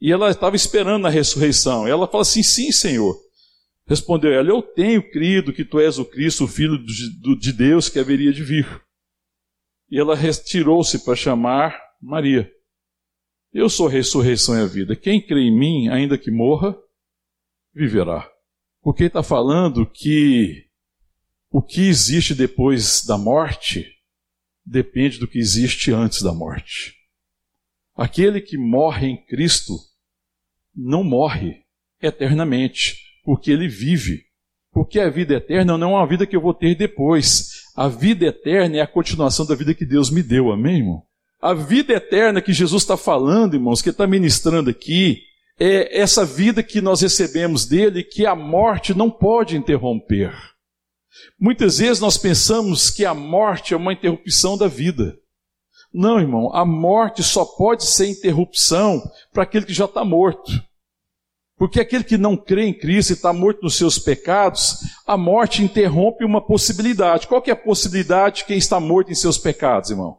E 0.01 0.11
ela 0.11 0.31
estava 0.31 0.57
esperando 0.57 1.07
a 1.07 1.11
ressurreição. 1.11 1.87
E 1.87 1.91
ela 1.91 2.09
fala 2.09 2.23
assim: 2.23 2.43
Sim, 2.43 2.73
Senhor. 2.73 3.17
Respondeu 3.87 4.33
ela: 4.33 4.49
Eu 4.49 4.63
tenho 4.63 5.03
crido 5.11 5.53
que 5.53 5.65
tu 5.65 5.79
és 5.79 5.99
o 5.99 6.05
Cristo, 6.05 6.45
o 6.45 6.49
Filho 6.49 6.79
de 6.85 7.53
Deus 7.53 7.89
que 7.89 7.99
haveria 7.99 8.33
de 8.33 8.43
vir. 8.43 8.83
E 9.91 9.99
ela 9.99 10.17
retirou-se 10.17 11.05
para 11.05 11.15
chamar 11.15 11.81
Maria. 12.01 12.51
Eu 13.53 13.69
sou 13.69 13.87
a 13.87 13.91
ressurreição 13.91 14.57
e 14.57 14.63
a 14.63 14.67
vida. 14.67 14.97
Quem 14.97 15.21
crê 15.21 15.43
em 15.43 15.57
mim, 15.57 15.89
ainda 15.89 16.17
que 16.17 16.31
morra, 16.31 16.75
viverá. 17.75 18.29
Porque 18.81 19.05
está 19.05 19.23
falando 19.23 19.87
que 19.87 20.67
o 21.51 21.63
que 21.63 21.83
existe 21.83 22.35
depois 22.35 23.05
da 23.05 23.19
morte 23.19 23.92
depende 24.65 25.19
do 25.19 25.27
que 25.27 25.39
existe 25.39 25.93
antes 25.93 26.23
da 26.23 26.33
morte. 26.33 26.95
Aquele 27.95 28.41
que 28.41 28.57
morre 28.57 29.09
em 29.09 29.27
Cristo 29.27 29.75
não 30.75 31.05
morre 31.05 31.63
eternamente, 32.01 32.97
porque 33.25 33.51
ele 33.51 33.69
vive. 33.69 34.23
Porque 34.73 34.99
a 34.99 35.11
vida 35.11 35.35
eterna 35.35 35.77
não 35.77 35.93
é 35.93 35.99
uma 35.99 36.07
vida 36.07 36.27
que 36.27 36.35
eu 36.35 36.41
vou 36.41 36.55
ter 36.55 36.75
depois. 36.75 37.51
A 37.77 37.89
vida 37.89 38.27
eterna 38.27 38.79
é 38.79 38.81
a 38.81 38.87
continuação 38.87 39.47
da 39.47 39.55
vida 39.55 39.75
que 39.75 39.85
Deus 39.85 40.11
me 40.11 40.23
deu, 40.23 40.51
amém, 40.51 40.79
irmão? 40.79 41.03
A 41.41 41.53
vida 41.53 41.93
eterna 41.93 42.41
que 42.41 42.53
Jesus 42.53 42.83
está 42.83 42.97
falando, 42.97 43.55
irmãos, 43.55 43.83
que 43.83 43.91
está 43.91 44.07
ministrando 44.07 44.71
aqui, 44.71 45.21
é 45.59 46.01
essa 46.01 46.25
vida 46.25 46.63
que 46.63 46.81
nós 46.81 47.03
recebemos 47.03 47.67
dele, 47.67 48.03
que 48.03 48.25
a 48.25 48.35
morte 48.35 48.95
não 48.95 49.11
pode 49.11 49.57
interromper. 49.57 50.33
Muitas 51.39 51.79
vezes 51.79 52.01
nós 52.01 52.17
pensamos 52.17 52.91
que 52.91 53.05
a 53.05 53.15
morte 53.15 53.75
é 53.75 53.77
uma 53.77 53.93
interrupção 53.93 54.57
da 54.57 54.69
vida. 54.69 55.17
Não, 55.93 56.19
irmão, 56.19 56.55
a 56.55 56.65
morte 56.65 57.23
só 57.23 57.45
pode 57.45 57.85
ser 57.85 58.09
interrupção 58.09 59.03
para 59.33 59.43
aquele 59.43 59.67
que 59.67 59.75
já 59.75 59.85
está 59.85 60.05
morto. 60.05 60.51
Porque 61.57 61.81
aquele 61.81 62.03
que 62.03 62.17
não 62.17 62.37
crê 62.37 62.65
em 62.65 62.77
Cristo 62.77 63.11
e 63.11 63.13
está 63.13 63.33
morto 63.33 63.63
nos 63.63 63.77
seus 63.77 63.99
pecados, 63.99 64.79
a 65.07 65.17
morte 65.17 65.63
interrompe 65.63 66.25
uma 66.25 66.45
possibilidade. 66.45 67.27
Qual 67.29 67.43
é 67.47 67.51
a 67.51 67.57
possibilidade 67.57 68.39
de 68.39 68.45
quem 68.47 68.57
está 68.57 68.81
morto 68.81 69.13
em 69.13 69.15
seus 69.15 69.39
pecados, 69.39 69.91
irmão? 69.91 70.19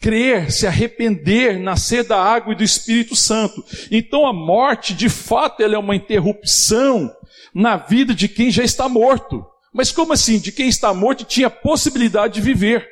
Crer, 0.00 0.52
se 0.52 0.66
arrepender, 0.66 1.58
nascer 1.58 2.04
da 2.04 2.20
água 2.20 2.52
e 2.52 2.56
do 2.56 2.64
Espírito 2.64 3.16
Santo. 3.16 3.64
Então 3.90 4.26
a 4.26 4.32
morte, 4.32 4.92
de 4.92 5.08
fato, 5.08 5.62
ela 5.62 5.76
é 5.76 5.78
uma 5.78 5.96
interrupção 5.96 7.10
na 7.54 7.76
vida 7.76 8.14
de 8.14 8.28
quem 8.28 8.50
já 8.50 8.64
está 8.64 8.88
morto. 8.88 9.44
Mas 9.72 9.92
como 9.92 10.12
assim? 10.12 10.38
De 10.38 10.50
quem 10.50 10.68
está 10.68 10.92
morto 10.92 11.24
tinha 11.24 11.48
possibilidade 11.48 12.34
de 12.34 12.40
viver. 12.40 12.86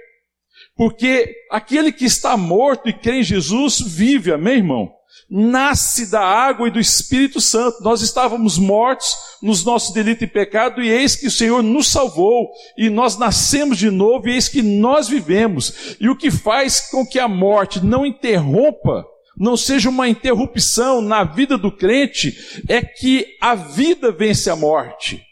Porque 0.77 1.35
aquele 1.51 1.93
que 1.93 2.05
está 2.05 2.37
morto 2.37 2.89
e 2.89 2.93
crê 2.93 3.21
em 3.21 3.23
Jesus 3.23 3.81
vive, 3.81 4.33
amém, 4.33 4.59
irmão? 4.59 4.91
Nasce 5.31 6.11
da 6.11 6.21
água 6.21 6.69
e 6.69 6.71
do 6.71 6.81
Espírito 6.81 7.41
Santo. 7.41 7.83
Nós 7.83 8.03
estávamos 8.03 8.59
mortos 8.59 9.15
nos 9.43 9.65
nossos 9.65 9.93
delitos 9.93 10.23
e 10.23 10.27
pecado, 10.27 10.83
e 10.83 10.91
eis 10.91 11.17
que 11.17 11.27
o 11.27 11.31
Senhor 11.31 11.63
nos 11.63 11.89
salvou, 11.89 12.51
e 12.77 12.89
nós 12.89 13.17
nascemos 13.17 13.79
de 13.79 13.91
novo, 13.91 14.29
e 14.29 14.33
eis 14.33 14.49
que 14.49 14.63
nós 14.63 15.09
vivemos. 15.09 15.97
E 16.01 16.09
o 16.09 16.17
que 16.17 16.31
faz 16.31 16.81
com 16.91 17.07
que 17.07 17.19
a 17.19 17.29
morte 17.29 17.85
não 17.85 18.05
interrompa 18.05 19.07
não 19.37 19.57
seja 19.57 19.89
uma 19.89 20.09
interrupção 20.09 21.01
na 21.01 21.25
vida 21.25 21.57
do 21.57 21.71
crente, 21.71 22.63
é 22.69 22.83
que 22.83 23.27
a 23.41 23.55
vida 23.55 24.13
vence 24.13 24.51
a 24.51 24.57
morte. 24.57 25.23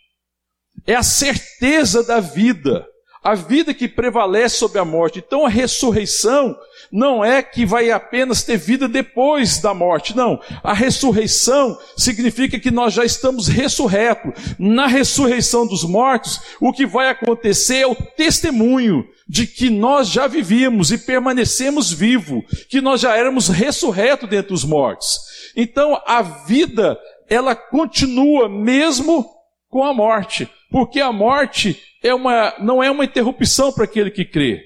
É 0.87 0.95
a 0.95 1.02
certeza 1.02 2.02
da 2.02 2.21
vida, 2.21 2.87
a 3.23 3.35
vida 3.35 3.75
que 3.75 3.87
prevalece 3.87 4.57
sobre 4.57 4.78
a 4.78 4.85
morte. 4.85 5.19
Então 5.19 5.45
a 5.45 5.49
ressurreição 5.49 6.57
não 6.90 7.25
é 7.25 7.42
que 7.42 7.66
vai 7.66 7.90
apenas 7.90 8.42
ter 8.42 8.57
vida 8.57 8.88
depois 8.88 9.59
da 9.59 9.75
morte, 9.75 10.16
não. 10.16 10.40
A 10.62 10.73
ressurreição 10.73 11.78
significa 11.97 12.59
que 12.59 12.71
nós 12.71 12.95
já 12.95 13.04
estamos 13.04 13.47
ressurretos. 13.47 14.33
Na 14.59 14.87
ressurreição 14.87 15.66
dos 15.66 15.85
mortos, 15.85 16.40
o 16.61 16.73
que 16.73 16.87
vai 16.87 17.09
acontecer 17.09 17.76
é 17.76 17.87
o 17.87 17.95
testemunho 17.95 19.07
de 19.30 19.46
que 19.46 19.70
nós 19.70 20.08
já 20.08 20.26
vivíamos 20.26 20.90
e 20.90 20.99
permanecemos 20.99 21.92
vivos, 21.92 22.42
que 22.68 22.80
nós 22.80 23.00
já 23.00 23.16
éramos 23.16 23.46
ressurretos 23.46 24.28
dentre 24.28 24.52
os 24.52 24.64
mortos. 24.64 25.20
Então 25.54 26.02
a 26.04 26.20
vida, 26.20 26.99
ela 27.28 27.54
continua 27.54 28.49
mesmo 28.49 29.25
com 29.68 29.84
a 29.84 29.94
morte, 29.94 30.50
porque 30.68 30.99
a 30.99 31.12
morte 31.12 31.80
é 32.02 32.12
uma, 32.12 32.56
não 32.58 32.82
é 32.82 32.90
uma 32.90 33.04
interrupção 33.04 33.72
para 33.72 33.84
aquele 33.84 34.10
que 34.10 34.25
crê, 34.25 34.64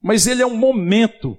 mas 0.00 0.28
ele 0.28 0.40
é 0.40 0.46
um 0.46 0.56
momento 0.56 1.36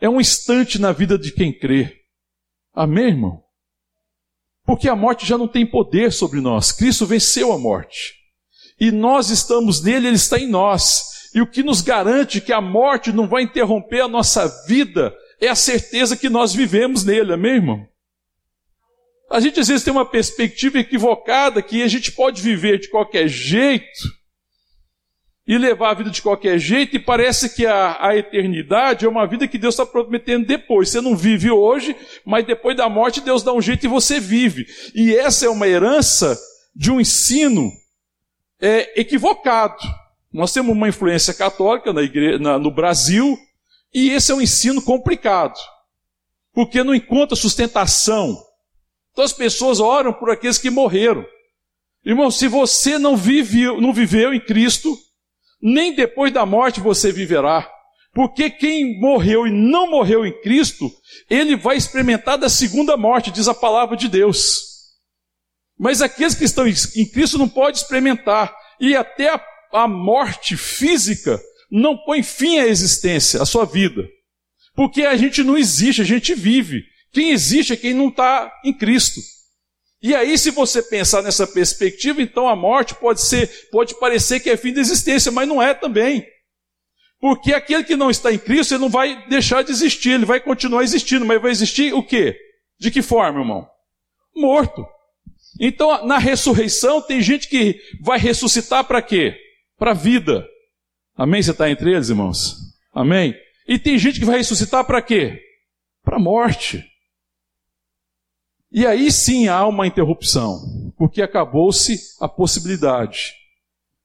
é 0.00 0.08
um 0.08 0.20
instante 0.20 0.80
na 0.80 0.92
vida 0.92 1.16
de 1.16 1.32
quem 1.32 1.52
crê. 1.52 2.04
Amém, 2.72 3.08
irmão? 3.08 3.44
Porque 4.64 4.88
a 4.88 4.94
morte 4.94 5.26
já 5.26 5.36
não 5.36 5.48
tem 5.48 5.66
poder 5.66 6.12
sobre 6.12 6.40
nós. 6.40 6.70
Cristo 6.70 7.06
venceu 7.06 7.52
a 7.52 7.58
morte. 7.58 8.17
E 8.80 8.90
nós 8.90 9.30
estamos 9.30 9.82
nele, 9.82 10.08
ele 10.08 10.16
está 10.16 10.38
em 10.38 10.48
nós. 10.48 11.30
E 11.34 11.40
o 11.40 11.46
que 11.46 11.62
nos 11.62 11.80
garante 11.80 12.40
que 12.40 12.52
a 12.52 12.60
morte 12.60 13.12
não 13.12 13.28
vai 13.28 13.42
interromper 13.42 14.00
a 14.00 14.08
nossa 14.08 14.46
vida 14.66 15.14
é 15.40 15.48
a 15.48 15.54
certeza 15.54 16.16
que 16.16 16.28
nós 16.28 16.54
vivemos 16.54 17.04
nele. 17.04 17.32
Amém, 17.32 17.56
irmão? 17.56 17.86
A 19.30 19.40
gente 19.40 19.60
às 19.60 19.68
vezes 19.68 19.84
tem 19.84 19.92
uma 19.92 20.06
perspectiva 20.06 20.78
equivocada 20.78 21.60
que 21.60 21.82
a 21.82 21.88
gente 21.88 22.12
pode 22.12 22.40
viver 22.40 22.78
de 22.78 22.88
qualquer 22.88 23.28
jeito 23.28 24.18
e 25.46 25.56
levar 25.56 25.90
a 25.90 25.94
vida 25.94 26.10
de 26.10 26.20
qualquer 26.20 26.58
jeito, 26.58 26.94
e 26.94 26.98
parece 26.98 27.48
que 27.48 27.64
a, 27.64 28.06
a 28.06 28.14
eternidade 28.14 29.06
é 29.06 29.08
uma 29.08 29.26
vida 29.26 29.48
que 29.48 29.56
Deus 29.56 29.74
está 29.74 29.86
prometendo 29.86 30.46
depois. 30.46 30.90
Você 30.90 31.00
não 31.00 31.16
vive 31.16 31.50
hoje, 31.50 31.96
mas 32.22 32.46
depois 32.46 32.76
da 32.76 32.86
morte 32.86 33.22
Deus 33.22 33.42
dá 33.42 33.54
um 33.54 33.62
jeito 33.62 33.86
e 33.86 33.88
você 33.88 34.20
vive. 34.20 34.66
E 34.94 35.14
essa 35.16 35.46
é 35.46 35.48
uma 35.48 35.66
herança 35.66 36.38
de 36.76 36.90
um 36.90 37.00
ensino 37.00 37.72
é, 38.60 39.00
equivocado. 39.00 39.78
Nós 40.32 40.52
temos 40.52 40.72
uma 40.72 40.88
influência 40.88 41.32
católica 41.32 41.92
na 41.92 42.02
igreja, 42.02 42.38
na, 42.38 42.58
no 42.58 42.70
Brasil, 42.70 43.38
e 43.92 44.10
esse 44.10 44.30
é 44.30 44.34
um 44.34 44.40
ensino 44.40 44.82
complicado, 44.82 45.58
porque 46.52 46.84
não 46.84 46.94
encontra 46.94 47.34
sustentação. 47.34 48.36
Então 49.12 49.24
as 49.24 49.32
pessoas 49.32 49.80
oram 49.80 50.12
por 50.12 50.30
aqueles 50.30 50.58
que 50.58 50.70
morreram. 50.70 51.24
Irmão, 52.04 52.30
se 52.30 52.46
você 52.46 52.98
não, 52.98 53.16
vive, 53.16 53.64
não 53.80 53.92
viveu 53.92 54.32
em 54.32 54.40
Cristo, 54.40 54.96
nem 55.60 55.94
depois 55.94 56.32
da 56.32 56.46
morte 56.46 56.80
você 56.80 57.10
viverá. 57.10 57.68
Porque 58.14 58.50
quem 58.50 58.98
morreu 58.98 59.46
e 59.46 59.50
não 59.50 59.90
morreu 59.90 60.26
em 60.26 60.40
Cristo, 60.40 60.90
ele 61.28 61.56
vai 61.56 61.76
experimentar 61.76 62.38
da 62.38 62.48
segunda 62.48 62.96
morte, 62.96 63.30
diz 63.30 63.48
a 63.48 63.54
palavra 63.54 63.96
de 63.96 64.08
Deus. 64.08 64.77
Mas 65.78 66.02
aqueles 66.02 66.34
que 66.34 66.44
estão 66.44 66.66
em 66.66 67.06
Cristo 67.06 67.38
não 67.38 67.48
podem 67.48 67.80
experimentar. 67.80 68.54
E 68.80 68.96
até 68.96 69.30
a, 69.30 69.40
a 69.72 69.86
morte 69.86 70.56
física 70.56 71.40
não 71.70 71.96
põe 71.96 72.22
fim 72.22 72.58
à 72.58 72.66
existência, 72.66 73.40
à 73.40 73.46
sua 73.46 73.64
vida. 73.64 74.08
Porque 74.74 75.02
a 75.02 75.16
gente 75.16 75.42
não 75.42 75.56
existe, 75.56 76.02
a 76.02 76.04
gente 76.04 76.34
vive. 76.34 76.84
Quem 77.12 77.30
existe 77.30 77.72
é 77.72 77.76
quem 77.76 77.94
não 77.94 78.08
está 78.08 78.52
em 78.64 78.72
Cristo. 78.72 79.20
E 80.00 80.14
aí, 80.14 80.38
se 80.38 80.50
você 80.50 80.82
pensar 80.82 81.22
nessa 81.22 81.46
perspectiva, 81.46 82.22
então 82.22 82.48
a 82.48 82.54
morte 82.54 82.94
pode 82.94 83.20
ser, 83.20 83.68
pode 83.70 83.98
parecer 83.98 84.40
que 84.40 84.48
é 84.48 84.56
fim 84.56 84.72
da 84.72 84.80
existência, 84.80 85.32
mas 85.32 85.48
não 85.48 85.60
é 85.60 85.74
também. 85.74 86.24
Porque 87.20 87.52
aquele 87.52 87.82
que 87.82 87.96
não 87.96 88.10
está 88.10 88.32
em 88.32 88.38
Cristo, 88.38 88.74
ele 88.74 88.80
não 88.80 88.88
vai 88.88 89.26
deixar 89.28 89.62
de 89.62 89.72
existir, 89.72 90.10
ele 90.10 90.24
vai 90.24 90.38
continuar 90.38 90.84
existindo, 90.84 91.24
mas 91.26 91.42
vai 91.42 91.50
existir 91.50 91.92
o 91.92 92.02
quê? 92.02 92.38
De 92.78 92.92
que 92.92 93.02
forma, 93.02 93.40
irmão? 93.40 93.68
Morto. 94.36 94.86
Então, 95.60 96.06
na 96.06 96.18
ressurreição, 96.18 97.00
tem 97.00 97.20
gente 97.20 97.48
que 97.48 97.80
vai 98.00 98.18
ressuscitar 98.18 98.84
para 98.84 99.02
quê? 99.02 99.36
Para 99.76 99.92
a 99.92 99.94
vida. 99.94 100.46
Amém? 101.16 101.42
Você 101.42 101.50
está 101.50 101.70
entre 101.70 101.92
eles, 101.92 102.08
irmãos? 102.08 102.56
Amém? 102.92 103.34
E 103.66 103.78
tem 103.78 103.98
gente 103.98 104.18
que 104.18 104.24
vai 104.24 104.38
ressuscitar 104.38 104.84
para 104.84 105.02
quê? 105.02 105.40
Para 106.02 106.16
a 106.16 106.20
morte. 106.20 106.84
E 108.70 108.86
aí 108.86 109.10
sim 109.10 109.48
há 109.48 109.66
uma 109.66 109.86
interrupção, 109.86 110.92
porque 110.96 111.22
acabou-se 111.22 111.98
a 112.20 112.28
possibilidade. 112.28 113.34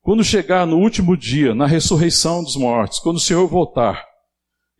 Quando 0.02 0.24
chegar 0.24 0.66
no 0.66 0.78
último 0.78 1.16
dia, 1.16 1.54
na 1.54 1.66
ressurreição 1.66 2.44
dos 2.44 2.56
mortos, 2.56 3.00
quando 3.00 3.18
o 3.18 3.22
Senhor 3.22 3.48
voltar 3.48 4.13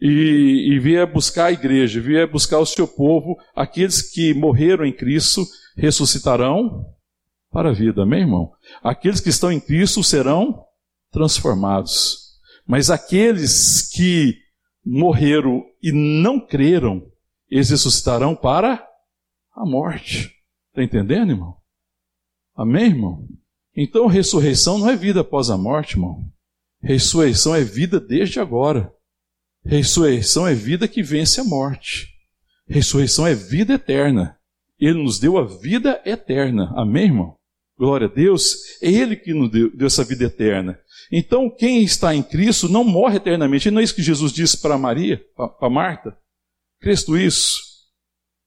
e, 0.06 0.74
e 0.74 0.80
vier 0.80 1.10
buscar 1.10 1.46
a 1.46 1.52
igreja, 1.54 2.02
vier 2.02 2.30
buscar 2.30 2.60
o 2.60 2.66
seu 2.66 2.86
povo, 2.86 3.38
aqueles 3.56 4.02
que 4.02 4.34
morreram 4.34 4.86
em 4.86 4.92
Cristo 4.92 5.46
ressuscitarão 5.78 6.86
para 7.50 7.70
a 7.70 7.74
vida, 7.74 8.04
amém, 8.04 8.22
irmão? 8.22 8.52
Aqueles 8.84 9.22
que 9.22 9.30
estão 9.30 9.50
em 9.50 9.62
Cristo 9.62 10.04
serão 10.04 10.66
transformados. 11.10 12.34
Mas 12.68 12.90
aqueles 12.90 13.90
que 13.94 14.36
morreram 14.86 15.64
e 15.82 15.94
não 15.94 16.46
creram, 16.46 17.10
eles 17.50 17.70
ressuscitarão 17.70 18.36
para 18.36 18.86
a 19.56 19.66
morte. 19.66 20.34
Está 20.72 20.84
entendendo, 20.84 21.32
irmão? 21.32 21.56
Amém, 22.54 22.88
irmão? 22.88 23.26
Então, 23.74 24.08
ressurreição 24.08 24.78
não 24.78 24.90
é 24.90 24.98
vida 24.98 25.22
após 25.22 25.50
a 25.50 25.58
morte, 25.58 25.94
irmão. 25.94 26.26
Ressurreição 26.82 27.56
é 27.56 27.64
vida 27.64 28.02
desde 28.02 28.42
agora. 28.42 28.94
Ressurreição 29.66 30.48
é 30.48 30.54
vida 30.54 30.88
que 30.88 31.02
vence 31.02 31.40
a 31.40 31.44
morte. 31.44 32.08
Ressurreição 32.68 33.26
é 33.26 33.34
vida 33.34 33.74
eterna. 33.74 34.38
Ele 34.80 35.02
nos 35.02 35.20
deu 35.20 35.38
a 35.38 35.46
vida 35.46 36.02
eterna. 36.06 36.74
Amém, 36.76 37.06
irmão? 37.06 37.36
Glória 37.78 38.08
a 38.08 38.10
Deus. 38.10 38.56
É 38.82 38.90
Ele 38.90 39.16
que 39.16 39.34
nos 39.34 39.50
deu, 39.50 39.76
deu 39.76 39.88
essa 39.88 40.04
vida 40.04 40.26
eterna. 40.26 40.80
Então, 41.12 41.50
quem 41.50 41.84
está 41.84 42.14
em 42.14 42.22
Cristo 42.22 42.68
não 42.68 42.84
morre 42.84 43.18
eternamente. 43.18 43.68
E 43.68 43.72
não 43.72 43.80
é 43.80 43.84
isso 43.84 43.96
que 43.96 44.04
Jesus 44.04 44.32
disse 44.32 44.62
para 44.62 44.78
Maria, 44.78 45.24
para 45.36 45.70
Marta? 45.70 46.18
Cristo 46.80 47.18
isso? 47.18 47.54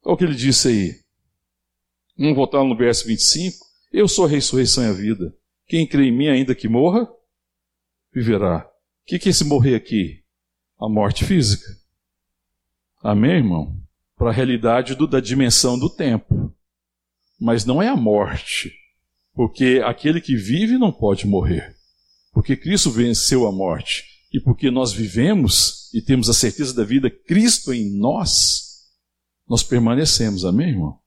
Olha 0.05 0.15
o 0.15 0.17
que 0.17 0.25
ele 0.25 0.35
disse 0.35 0.69
aí. 0.69 0.95
Vamos 2.19 2.37
voltar 2.37 2.63
no 2.63 2.77
verso 2.77 3.07
25. 3.07 3.57
Eu 3.93 4.07
sou 4.07 4.27
a 4.27 4.29
ressurreição 4.29 4.85
e 4.85 4.89
a 4.89 4.93
vida. 4.93 5.35
Quem 5.67 5.87
crê 5.87 6.05
em 6.05 6.17
mim, 6.17 6.29
ainda 6.29 6.55
que 6.55 6.69
morra, 6.69 7.09
viverá. 8.13 8.67
O 8.67 9.07
que, 9.07 9.19
que 9.19 9.29
é 9.29 9.31
esse 9.31 9.45
morrer 9.45 9.75
aqui? 9.75 10.26
A 10.79 10.89
morte 10.89 11.25
física. 11.25 11.67
Amém, 13.03 13.37
irmão? 13.37 13.77
Para 14.17 14.31
a 14.31 14.33
realidade 14.33 14.95
do, 14.95 15.07
da 15.07 15.21
dimensão 15.21 15.79
do 15.79 15.89
tempo. 15.89 16.55
Mas 17.41 17.65
não 17.65 17.83
é 17.83 17.89
a 17.89 17.97
morte. 17.97 18.73
Porque 19.35 19.83
aquele 19.85 20.21
que 20.21 20.37
vive 20.37 20.79
não 20.79 20.93
pode 20.93 21.27
morrer. 21.27 21.77
Porque 22.33 22.57
Cristo 22.57 22.91
venceu 22.91 23.47
a 23.47 23.53
morte. 23.53 24.05
E 24.33 24.41
porque 24.41 24.71
nós 24.71 24.93
vivemos 24.93 25.91
e 25.95 26.03
temos 26.03 26.29
a 26.29 26.35
certeza 26.35 26.75
da 26.75 26.85
vida, 26.85 27.11
Cristo 27.11 27.73
em 27.73 27.99
nós 27.99 28.67
nós 29.49 29.63
permanecemos, 29.63 30.45
amém, 30.45 30.71
irmão? 30.71 30.99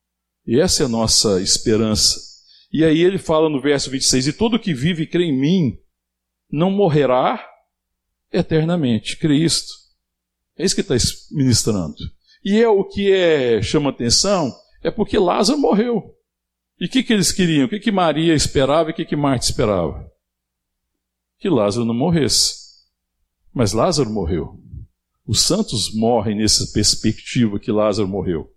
E 0.47 0.59
essa 0.59 0.83
é 0.83 0.85
a 0.85 0.89
nossa 0.89 1.41
esperança. 1.41 2.19
E 2.71 2.83
aí 2.83 3.01
ele 3.01 3.17
fala 3.17 3.49
no 3.49 3.61
verso 3.61 3.89
26: 3.89 4.27
E 4.27 4.33
todo 4.33 4.59
que 4.59 4.73
vive 4.73 5.03
e 5.03 5.07
crê 5.07 5.25
em 5.25 5.37
mim 5.37 5.77
não 6.49 6.71
morrerá 6.71 7.45
eternamente. 8.31 9.17
Cristo. 9.17 9.73
É 10.57 10.65
isso 10.65 10.75
que 10.75 10.81
está 10.81 10.95
ministrando. 11.31 11.95
E 12.43 12.59
é 12.59 12.67
o 12.67 12.83
que 12.83 13.11
é, 13.11 13.61
chama 13.61 13.89
atenção, 13.89 14.53
é 14.83 14.89
porque 14.91 15.17
Lázaro 15.17 15.59
morreu. 15.59 16.15
E 16.79 16.85
o 16.85 16.89
que, 16.89 17.03
que 17.03 17.11
eles 17.11 17.31
queriam? 17.31 17.65
O 17.65 17.69
que, 17.69 17.79
que 17.79 17.91
Maria 17.91 18.33
esperava 18.33 18.89
e 18.89 18.93
o 18.93 18.95
que, 18.95 19.05
que 19.05 19.15
Marta 19.15 19.45
esperava? 19.45 20.09
Que 21.37 21.49
Lázaro 21.49 21.85
não 21.85 21.93
morresse. 21.93 22.55
Mas 23.53 23.73
Lázaro 23.73 24.09
morreu. 24.09 24.57
Os 25.27 25.41
santos 25.41 25.93
morrem 25.93 26.37
nessa 26.37 26.71
perspectiva 26.73 27.59
que 27.59 27.71
Lázaro 27.71 28.07
morreu. 28.07 28.49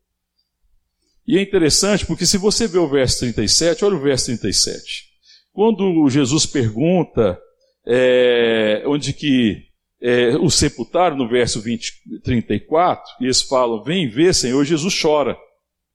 E 1.27 1.39
é 1.39 1.43
interessante 1.43 2.07
porque 2.07 2.27
se 2.27 2.39
você 2.39 2.67
vê 2.67 2.79
o 2.79 2.89
verso 2.89 3.21
37, 3.21 3.85
olha 3.85 3.97
o 3.97 4.03
verso 4.03 4.27
37. 4.27 5.11
Quando 5.53 6.09
Jesus 6.09 6.47
pergunta 6.47 7.39
é, 7.87 8.83
onde 8.87 9.13
que 9.13 9.65
é, 10.01 10.37
o 10.37 10.51
sepultaram, 10.51 11.17
no 11.17 11.29
verso 11.29 11.61
20, 11.61 12.21
34, 12.25 13.05
e 13.21 13.25
eles 13.25 13.43
falam, 13.43 13.83
vem 13.83 14.09
ver, 14.09 14.35
Senhor, 14.35 14.65
Jesus 14.65 15.01
chora. 15.01 15.37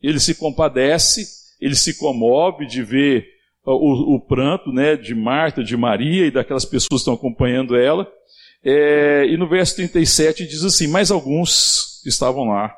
Ele 0.01 0.19
se 0.19 0.35
compadece, 0.35 1.25
ele 1.59 1.75
se 1.75 1.97
comove 1.97 2.65
de 2.65 2.83
ver 2.83 3.27
o, 3.65 4.15
o 4.15 4.19
pranto 4.19 4.71
né, 4.71 4.95
de 4.95 5.13
Marta, 5.13 5.63
de 5.63 5.75
Maria 5.75 6.25
e 6.25 6.31
daquelas 6.31 6.65
pessoas 6.65 6.87
que 6.89 6.95
estão 6.95 7.13
acompanhando 7.15 7.75
ela. 7.75 8.09
É, 8.63 9.25
e 9.25 9.37
no 9.37 9.47
verso 9.47 9.75
37 9.75 10.47
diz 10.47 10.63
assim: 10.63 10.87
Mas 10.87 11.11
alguns 11.11 12.01
que 12.01 12.09
estavam 12.09 12.45
lá 12.45 12.73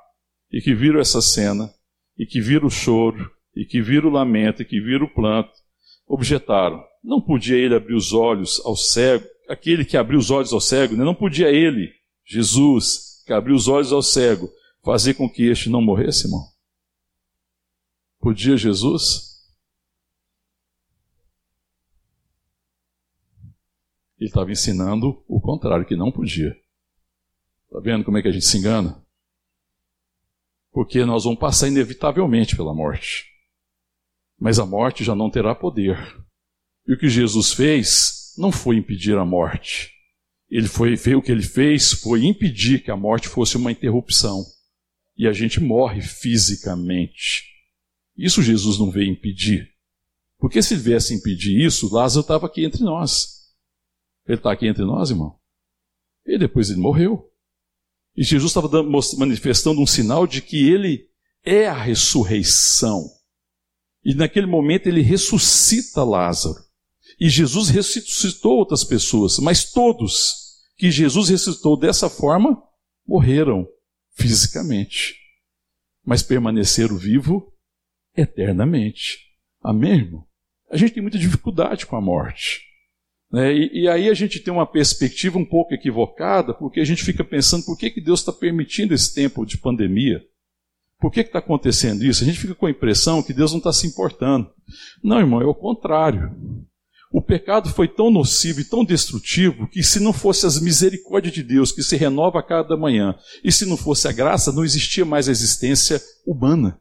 e 0.52 0.62
que 0.62 0.74
viram 0.74 1.00
essa 1.00 1.22
cena, 1.22 1.72
e 2.18 2.26
que 2.26 2.42
viram 2.42 2.68
o 2.68 2.72
choro, 2.72 3.30
e 3.56 3.66
que 3.66 3.82
viram 3.82 4.10
o 4.10 4.14
lamento, 4.14 4.62
e 4.62 4.66
que 4.66 4.80
viram 4.80 5.06
o 5.06 5.14
planto, 5.14 5.52
objetaram: 6.08 6.84
Não 7.04 7.22
podia 7.22 7.58
ele 7.58 7.76
abrir 7.76 7.96
os 7.96 8.14
olhos 8.14 8.62
ao 8.66 8.76
cego, 8.76 9.26
aquele 9.48 9.86
que 9.86 9.98
abriu 9.98 10.20
os 10.20 10.30
olhos 10.30 10.52
ao 10.52 10.60
cego, 10.60 10.96
né? 10.96 11.04
não 11.04 11.16
podia 11.16 11.50
ele, 11.50 11.92
Jesus, 12.26 13.24
que 13.26 13.34
abriu 13.34 13.56
os 13.56 13.68
olhos 13.68 13.92
ao 13.92 14.02
cego, 14.02 14.50
fazer 14.84 15.14
com 15.14 15.30
que 15.30 15.44
este 15.44 15.70
não 15.70 15.82
morresse, 15.82 16.26
irmão? 16.26 16.44
Podia 18.20 18.58
Jesus? 18.58 19.30
Ele 24.20 24.28
estava 24.28 24.52
ensinando 24.52 25.24
o 25.28 25.40
contrário, 25.40 25.86
que 25.86 25.96
não 25.96 26.12
podia. 26.12 26.54
Está 27.66 27.80
vendo 27.80 28.04
como 28.04 28.18
é 28.18 28.22
que 28.22 28.28
a 28.28 28.32
gente 28.32 28.46
se 28.46 28.58
engana? 28.58 29.02
Porque 30.72 31.06
nós 31.06 31.24
vamos 31.24 31.40
passar 31.40 31.70
inevitavelmente 31.70 32.56
pela 32.56 32.74
morte. 32.74 33.26
Mas 34.38 34.60
a 34.60 34.66
morte 34.66 35.04
já 35.04 35.16
não 35.16 35.30
terá 35.30 35.56
poder. 35.56 35.98
E 36.90 36.94
o 36.94 36.98
que 36.98 37.08
Jesus 37.08 37.54
fez 37.54 38.34
não 38.36 38.52
foi 38.52 38.78
impedir 38.78 39.16
a 39.16 39.24
morte. 39.24 39.92
Ele 40.50 40.68
foi, 40.68 40.96
o 41.14 41.22
que 41.22 41.32
ele 41.32 41.44
fez 41.44 41.92
foi 41.92 42.26
impedir 42.26 42.84
que 42.84 42.90
a 42.90 42.98
morte 42.98 43.28
fosse 43.28 43.58
uma 43.58 43.72
interrupção. 43.72 44.44
E 45.16 45.28
a 45.28 45.32
gente 45.32 45.60
morre 45.60 46.02
fisicamente. 46.02 47.44
Isso 48.18 48.42
Jesus 48.42 48.80
não 48.80 48.90
veio 48.90 49.12
impedir. 49.12 49.70
Porque 50.40 50.64
se 50.64 50.76
viesse 50.76 51.14
impedir 51.14 51.64
isso, 51.64 51.94
Lázaro 51.94 52.22
estava 52.22 52.48
aqui 52.48 52.66
entre 52.66 52.82
nós. 52.84 53.54
Ele 54.26 54.40
está 54.40 54.52
aqui 54.52 54.66
entre 54.66 54.84
nós, 54.84 55.12
irmão. 55.12 55.40
E 56.26 56.40
depois 56.40 56.72
ele 56.72 56.80
morreu. 56.80 57.32
E 58.16 58.24
Jesus 58.24 58.50
estava 58.50 58.68
manifestando 59.16 59.80
um 59.80 59.86
sinal 59.86 60.26
de 60.26 60.42
que 60.42 60.68
ele 60.68 61.08
é 61.46 61.68
a 61.68 61.80
ressurreição. 61.80 63.08
E 64.04 64.16
naquele 64.16 64.48
momento 64.48 64.88
ele 64.88 65.02
ressuscita 65.04 66.04
Lázaro. 66.04 66.68
E 67.20 67.30
Jesus 67.30 67.70
ressuscitou 67.70 68.58
outras 68.58 68.84
pessoas, 68.84 69.38
mas 69.40 69.72
todos 69.72 70.50
que 70.78 70.90
Jesus 70.90 71.30
ressuscitou 71.30 71.78
dessa 71.78 72.10
forma 72.10 72.62
morreram 73.06 73.68
fisicamente, 74.12 75.16
mas 76.06 76.24
permaneceram 76.24 76.96
vivos 76.96 77.44
eternamente. 78.16 79.18
Amém, 79.62 80.00
irmão? 80.00 80.26
A 80.72 80.78
gente 80.78 80.94
tem 80.94 81.02
muita 81.02 81.18
dificuldade 81.18 81.86
com 81.86 81.96
a 81.96 82.02
morte. 82.02 82.62
Né? 83.32 83.54
E, 83.54 83.82
e, 83.82 83.88
aí 83.88 84.10
a 84.10 84.14
gente 84.14 84.40
tem 84.40 84.54
uma 84.54 84.66
perspectiva 84.66 85.38
um 85.38 85.46
pouco 85.46 85.74
equivocada, 85.74 86.54
porque 86.54 86.80
a 86.80 86.86
gente 86.86 87.04
fica 87.04 87.24
pensando 87.24 87.66
por 87.66 87.78
que, 87.78 87.92
que 87.92 88.02
Deus 88.02 88.22
está 88.22 88.32
permitindo 88.32 88.94
esse 88.94 89.14
tempo 89.14 89.46
de 89.46 89.58
pandemia. 89.58 90.24
Por 91.00 91.12
que 91.12 91.22
está 91.22 91.40
acontecendo 91.40 92.04
isso? 92.04 92.24
A 92.24 92.26
gente 92.26 92.40
fica 92.40 92.56
com 92.56 92.66
a 92.66 92.72
impressão 92.72 93.24
que 93.24 93.34
Deus 93.34 93.52
não 93.52 93.60
está 93.60 93.72
se 93.72 93.88
importando. 93.88 94.52
Não, 95.04 95.20
irmão, 95.20 95.42
é 95.42 95.46
o 95.46 95.56
contrário. 95.56 96.36
O 97.12 97.22
pecado 97.22 97.70
foi 97.70 97.88
tão 97.88 98.12
nocivo 98.12 98.62
e 98.62 98.64
tão 98.64 98.86
destrutivo 98.86 99.68
que, 99.68 99.82
se 99.82 100.00
não 100.00 100.14
fosse 100.14 100.46
as 100.46 100.62
misericórdias 100.62 101.34
de 101.34 101.42
Deus 101.42 101.72
que 101.72 101.82
se 101.82 101.96
renova 101.96 102.40
a 102.40 102.44
cada 102.44 102.78
manhã, 102.78 103.16
e 103.44 103.52
se 103.52 103.66
não 103.66 103.76
fosse 103.76 104.08
a 104.08 104.12
graça, 104.12 104.52
não 104.52 104.64
existia 104.64 105.04
mais 105.04 105.28
a 105.28 105.32
existência 105.32 106.00
humana. 106.26 106.80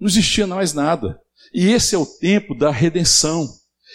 Não 0.00 0.08
existia 0.08 0.46
mais 0.46 0.72
nada. 0.72 1.20
E 1.52 1.68
esse 1.68 1.94
é 1.94 1.98
o 1.98 2.06
tempo 2.06 2.54
da 2.54 2.70
redenção. 2.70 3.46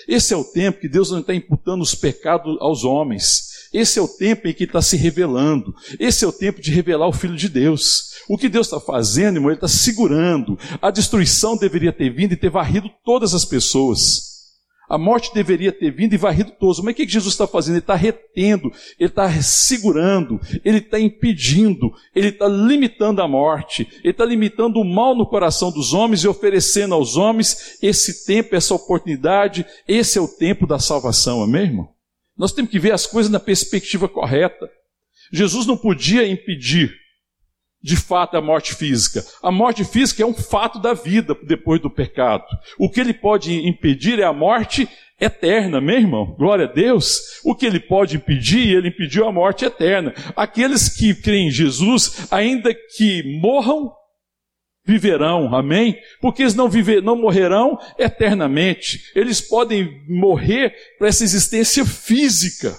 Esse 0.07 0.33
é 0.35 0.37
o 0.37 0.43
tempo 0.43 0.79
que 0.79 0.89
Deus 0.89 1.09
não 1.09 1.19
está 1.19 1.33
imputando 1.33 1.81
os 1.81 1.95
pecados 1.95 2.55
aos 2.59 2.83
homens. 2.83 3.55
Esse 3.73 3.97
é 3.97 4.01
o 4.01 4.07
tempo 4.07 4.47
em 4.47 4.53
que 4.53 4.65
está 4.65 4.83
se 4.83 4.95
revelando. 4.95 5.73
Esse 5.99 6.23
é 6.23 6.27
o 6.27 6.31
tempo 6.31 6.61
de 6.61 6.69
revelar 6.69 7.07
o 7.07 7.13
Filho 7.13 7.35
de 7.35 7.49
Deus. 7.49 8.11
O 8.29 8.37
que 8.37 8.49
Deus 8.49 8.67
está 8.67 8.79
fazendo, 8.79 9.37
irmão, 9.37 9.49
Ele 9.49 9.57
está 9.57 9.67
segurando. 9.67 10.59
A 10.79 10.91
destruição 10.91 11.57
deveria 11.57 11.91
ter 11.91 12.13
vindo 12.13 12.33
e 12.33 12.37
ter 12.37 12.51
varrido 12.51 12.87
todas 13.03 13.33
as 13.33 13.45
pessoas. 13.45 14.34
A 14.87 14.97
morte 14.97 15.33
deveria 15.33 15.71
ter 15.71 15.91
vindo 15.91 16.13
e 16.13 16.17
varrido 16.17 16.51
todos. 16.51 16.79
Mas 16.79 16.93
o 16.93 16.95
que 16.95 17.07
Jesus 17.07 17.33
está 17.33 17.47
fazendo? 17.47 17.75
Ele 17.75 17.79
está 17.79 17.95
retendo, 17.95 18.71
ele 18.99 19.09
está 19.09 19.29
segurando, 19.41 20.39
ele 20.63 20.77
está 20.77 20.99
impedindo, 20.99 21.91
ele 22.15 22.29
está 22.29 22.47
limitando 22.47 23.21
a 23.21 23.27
morte, 23.27 23.87
ele 24.03 24.11
está 24.11 24.23
limitando 24.23 24.79
o 24.79 24.85
mal 24.85 25.15
no 25.15 25.25
coração 25.25 25.71
dos 25.71 25.93
homens 25.93 26.23
e 26.23 26.27
oferecendo 26.27 26.93
aos 26.93 27.17
homens 27.17 27.77
esse 27.81 28.25
tempo, 28.25 28.55
essa 28.55 28.75
oportunidade. 28.75 29.65
Esse 29.87 30.17
é 30.17 30.21
o 30.21 30.27
tempo 30.27 30.67
da 30.67 30.79
salvação, 30.79 31.41
amém, 31.41 31.63
irmão? 31.63 31.89
Nós 32.37 32.51
temos 32.51 32.69
que 32.69 32.79
ver 32.79 32.91
as 32.91 33.05
coisas 33.07 33.31
na 33.31 33.39
perspectiva 33.39 34.07
correta. 34.07 34.69
Jesus 35.31 35.65
não 35.65 35.77
podia 35.77 36.27
impedir 36.27 37.04
de 37.85 37.95
fato 37.95 38.35
a 38.35 38.41
morte 38.41 38.73
física. 38.73 39.23
A 39.43 39.51
morte 39.51 39.85
física 39.85 40.23
é 40.23 40.25
um 40.25 40.33
fato 40.33 40.79
da 40.79 40.95
vida 40.95 41.37
depois 41.43 41.79
do 41.79 41.87
pecado. 41.87 42.43
O 42.79 42.89
que 42.89 42.99
ele 42.99 43.13
pode 43.13 43.53
impedir 43.53 44.19
é 44.19 44.23
a 44.23 44.33
morte 44.33 44.89
eterna, 45.21 45.79
meu 45.79 45.95
irmão. 45.95 46.35
Glória 46.35 46.65
a 46.65 46.71
Deus. 46.71 47.39
O 47.43 47.53
que 47.53 47.63
ele 47.63 47.79
pode 47.79 48.15
impedir, 48.15 48.75
ele 48.75 48.87
impediu 48.87 49.27
a 49.27 49.31
morte 49.31 49.65
eterna. 49.65 50.15
Aqueles 50.35 50.89
que 50.89 51.13
creem 51.13 51.49
em 51.49 51.51
Jesus, 51.51 52.25
ainda 52.31 52.73
que 52.73 53.39
morram, 53.39 53.93
viverão, 54.83 55.53
amém? 55.53 55.95
Porque 56.19 56.41
eles 56.41 56.55
não 56.55 56.67
viver, 56.67 57.03
não 57.03 57.15
morrerão 57.15 57.77
eternamente. 57.99 59.11
Eles 59.13 59.39
podem 59.39 60.03
morrer 60.09 60.73
para 60.97 61.07
essa 61.07 61.23
existência 61.23 61.85
física. 61.85 62.75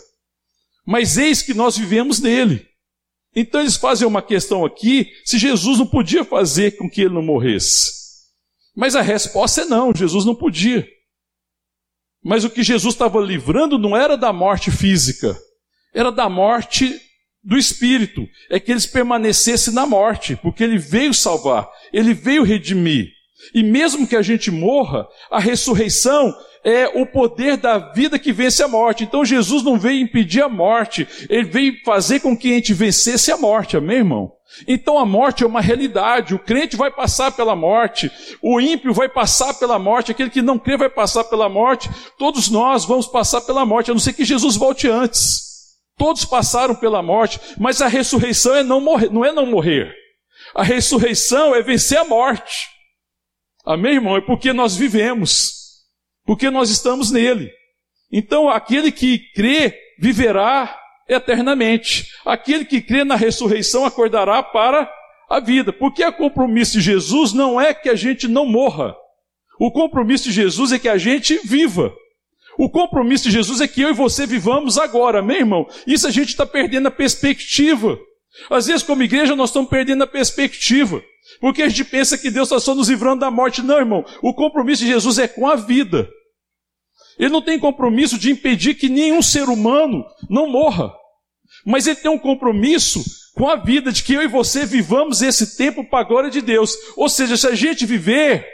Mas 0.84 1.16
eis 1.16 1.42
que 1.42 1.54
nós 1.54 1.78
vivemos 1.78 2.20
nele. 2.20 2.66
Então 3.36 3.60
eles 3.60 3.76
fazem 3.76 4.08
uma 4.08 4.22
questão 4.22 4.64
aqui, 4.64 5.12
se 5.22 5.36
Jesus 5.36 5.78
não 5.78 5.86
podia 5.86 6.24
fazer 6.24 6.78
com 6.78 6.88
que 6.88 7.02
ele 7.02 7.12
não 7.14 7.22
morresse. 7.22 7.92
Mas 8.74 8.96
a 8.96 9.02
resposta 9.02 9.60
é 9.60 9.64
não, 9.66 9.94
Jesus 9.94 10.24
não 10.24 10.34
podia. 10.34 10.88
Mas 12.24 12.44
o 12.44 12.50
que 12.50 12.62
Jesus 12.62 12.94
estava 12.94 13.20
livrando 13.20 13.78
não 13.78 13.94
era 13.94 14.16
da 14.16 14.32
morte 14.32 14.70
física, 14.70 15.38
era 15.94 16.10
da 16.10 16.30
morte 16.30 16.98
do 17.44 17.58
espírito. 17.58 18.26
É 18.50 18.58
que 18.58 18.72
eles 18.72 18.86
permanecessem 18.86 19.72
na 19.72 19.86
morte, 19.86 20.34
porque 20.36 20.64
ele 20.64 20.78
veio 20.78 21.12
salvar, 21.12 21.68
ele 21.92 22.14
veio 22.14 22.42
redimir. 22.42 23.12
E 23.54 23.62
mesmo 23.62 24.08
que 24.08 24.16
a 24.16 24.22
gente 24.22 24.50
morra, 24.50 25.06
a 25.30 25.38
ressurreição 25.38 26.34
é 26.66 26.88
o 27.00 27.06
poder 27.06 27.56
da 27.56 27.78
vida 27.78 28.18
que 28.18 28.32
vence 28.32 28.60
a 28.60 28.66
morte. 28.66 29.04
Então 29.04 29.24
Jesus 29.24 29.62
não 29.62 29.78
veio 29.78 30.02
impedir 30.02 30.42
a 30.42 30.48
morte, 30.48 31.06
ele 31.30 31.44
veio 31.44 31.74
fazer 31.84 32.18
com 32.18 32.36
que 32.36 32.50
a 32.50 32.54
gente 32.54 32.74
vencesse 32.74 33.30
a 33.30 33.36
morte, 33.36 33.76
amém, 33.76 33.98
irmão? 33.98 34.32
Então 34.66 34.98
a 34.98 35.06
morte 35.06 35.44
é 35.44 35.46
uma 35.46 35.60
realidade, 35.60 36.34
o 36.34 36.40
crente 36.40 36.76
vai 36.76 36.90
passar 36.90 37.30
pela 37.30 37.54
morte, 37.54 38.10
o 38.42 38.60
ímpio 38.60 38.92
vai 38.92 39.08
passar 39.08 39.54
pela 39.54 39.78
morte, 39.78 40.10
aquele 40.10 40.28
que 40.28 40.42
não 40.42 40.58
crê 40.58 40.76
vai 40.76 40.88
passar 40.88 41.22
pela 41.24 41.48
morte, 41.48 41.88
todos 42.18 42.50
nós 42.50 42.84
vamos 42.84 43.06
passar 43.06 43.42
pela 43.42 43.64
morte, 43.64 43.92
a 43.92 43.94
não 43.94 44.00
ser 44.00 44.14
que 44.14 44.24
Jesus 44.24 44.56
volte 44.56 44.88
antes. 44.88 45.46
Todos 45.96 46.24
passaram 46.24 46.74
pela 46.74 47.00
morte, 47.00 47.40
mas 47.56 47.80
a 47.80 47.86
ressurreição 47.86 48.56
é 48.56 48.64
não 48.64 48.80
morrer, 48.80 49.10
não 49.10 49.24
é 49.24 49.32
não 49.32 49.46
morrer. 49.46 49.94
A 50.52 50.64
ressurreição 50.64 51.54
é 51.54 51.62
vencer 51.62 51.98
a 51.98 52.04
morte. 52.04 52.68
Amém, 53.64 53.94
irmão? 53.94 54.16
É 54.16 54.20
porque 54.20 54.52
nós 54.52 54.76
vivemos 54.76 55.65
porque 56.26 56.50
nós 56.50 56.68
estamos 56.68 57.10
nele. 57.10 57.50
Então, 58.12 58.50
aquele 58.50 58.92
que 58.92 59.18
crê 59.34 59.74
viverá 59.98 60.78
eternamente. 61.08 62.08
Aquele 62.24 62.64
que 62.64 62.80
crê 62.80 63.04
na 63.04 63.16
ressurreição 63.16 63.84
acordará 63.84 64.42
para 64.42 64.90
a 65.28 65.40
vida. 65.40 65.72
Porque 65.72 66.04
o 66.04 66.12
compromisso 66.12 66.74
de 66.74 66.80
Jesus 66.80 67.32
não 67.32 67.60
é 67.60 67.72
que 67.72 67.88
a 67.88 67.94
gente 67.94 68.28
não 68.28 68.46
morra. 68.46 68.94
O 69.58 69.70
compromisso 69.70 70.24
de 70.24 70.32
Jesus 70.32 70.72
é 70.72 70.78
que 70.78 70.88
a 70.88 70.98
gente 70.98 71.38
viva. 71.44 71.94
O 72.58 72.70
compromisso 72.70 73.24
de 73.24 73.30
Jesus 73.30 73.60
é 73.60 73.68
que 73.68 73.82
eu 73.82 73.90
e 73.90 73.94
você 73.94 74.26
vivamos 74.26 74.78
agora, 74.78 75.22
meu 75.22 75.36
irmão. 75.36 75.66
Isso 75.86 76.06
a 76.06 76.10
gente 76.10 76.30
está 76.30 76.46
perdendo 76.46 76.88
a 76.88 76.90
perspectiva. 76.90 77.98
Às 78.50 78.66
vezes, 78.66 78.82
como 78.82 79.02
igreja, 79.02 79.36
nós 79.36 79.50
estamos 79.50 79.70
perdendo 79.70 80.04
a 80.04 80.06
perspectiva. 80.06 81.02
Porque 81.40 81.62
a 81.62 81.68
gente 81.68 81.84
pensa 81.84 82.16
que 82.16 82.30
Deus 82.30 82.48
está 82.48 82.60
só 82.60 82.74
nos 82.74 82.88
livrando 82.88 83.20
da 83.20 83.30
morte. 83.30 83.62
Não, 83.62 83.78
irmão. 83.78 84.04
O 84.22 84.34
compromisso 84.34 84.82
de 84.82 84.88
Jesus 84.88 85.18
é 85.18 85.28
com 85.28 85.46
a 85.46 85.56
vida. 85.56 86.08
Ele 87.18 87.30
não 87.30 87.42
tem 87.42 87.58
compromisso 87.58 88.18
de 88.18 88.30
impedir 88.30 88.74
que 88.74 88.88
nenhum 88.88 89.22
ser 89.22 89.48
humano 89.48 90.04
não 90.28 90.48
morra. 90.48 90.92
Mas 91.64 91.86
ele 91.86 91.96
tem 91.96 92.10
um 92.10 92.18
compromisso 92.18 93.02
com 93.34 93.48
a 93.48 93.56
vida, 93.56 93.92
de 93.92 94.02
que 94.02 94.14
eu 94.14 94.22
e 94.22 94.28
você 94.28 94.64
vivamos 94.64 95.20
esse 95.20 95.56
tempo 95.56 95.84
para 95.84 96.00
a 96.00 96.08
glória 96.08 96.30
de 96.30 96.40
Deus. 96.40 96.74
Ou 96.96 97.08
seja, 97.08 97.36
se 97.36 97.46
a 97.46 97.54
gente 97.54 97.84
viver, 97.84 98.46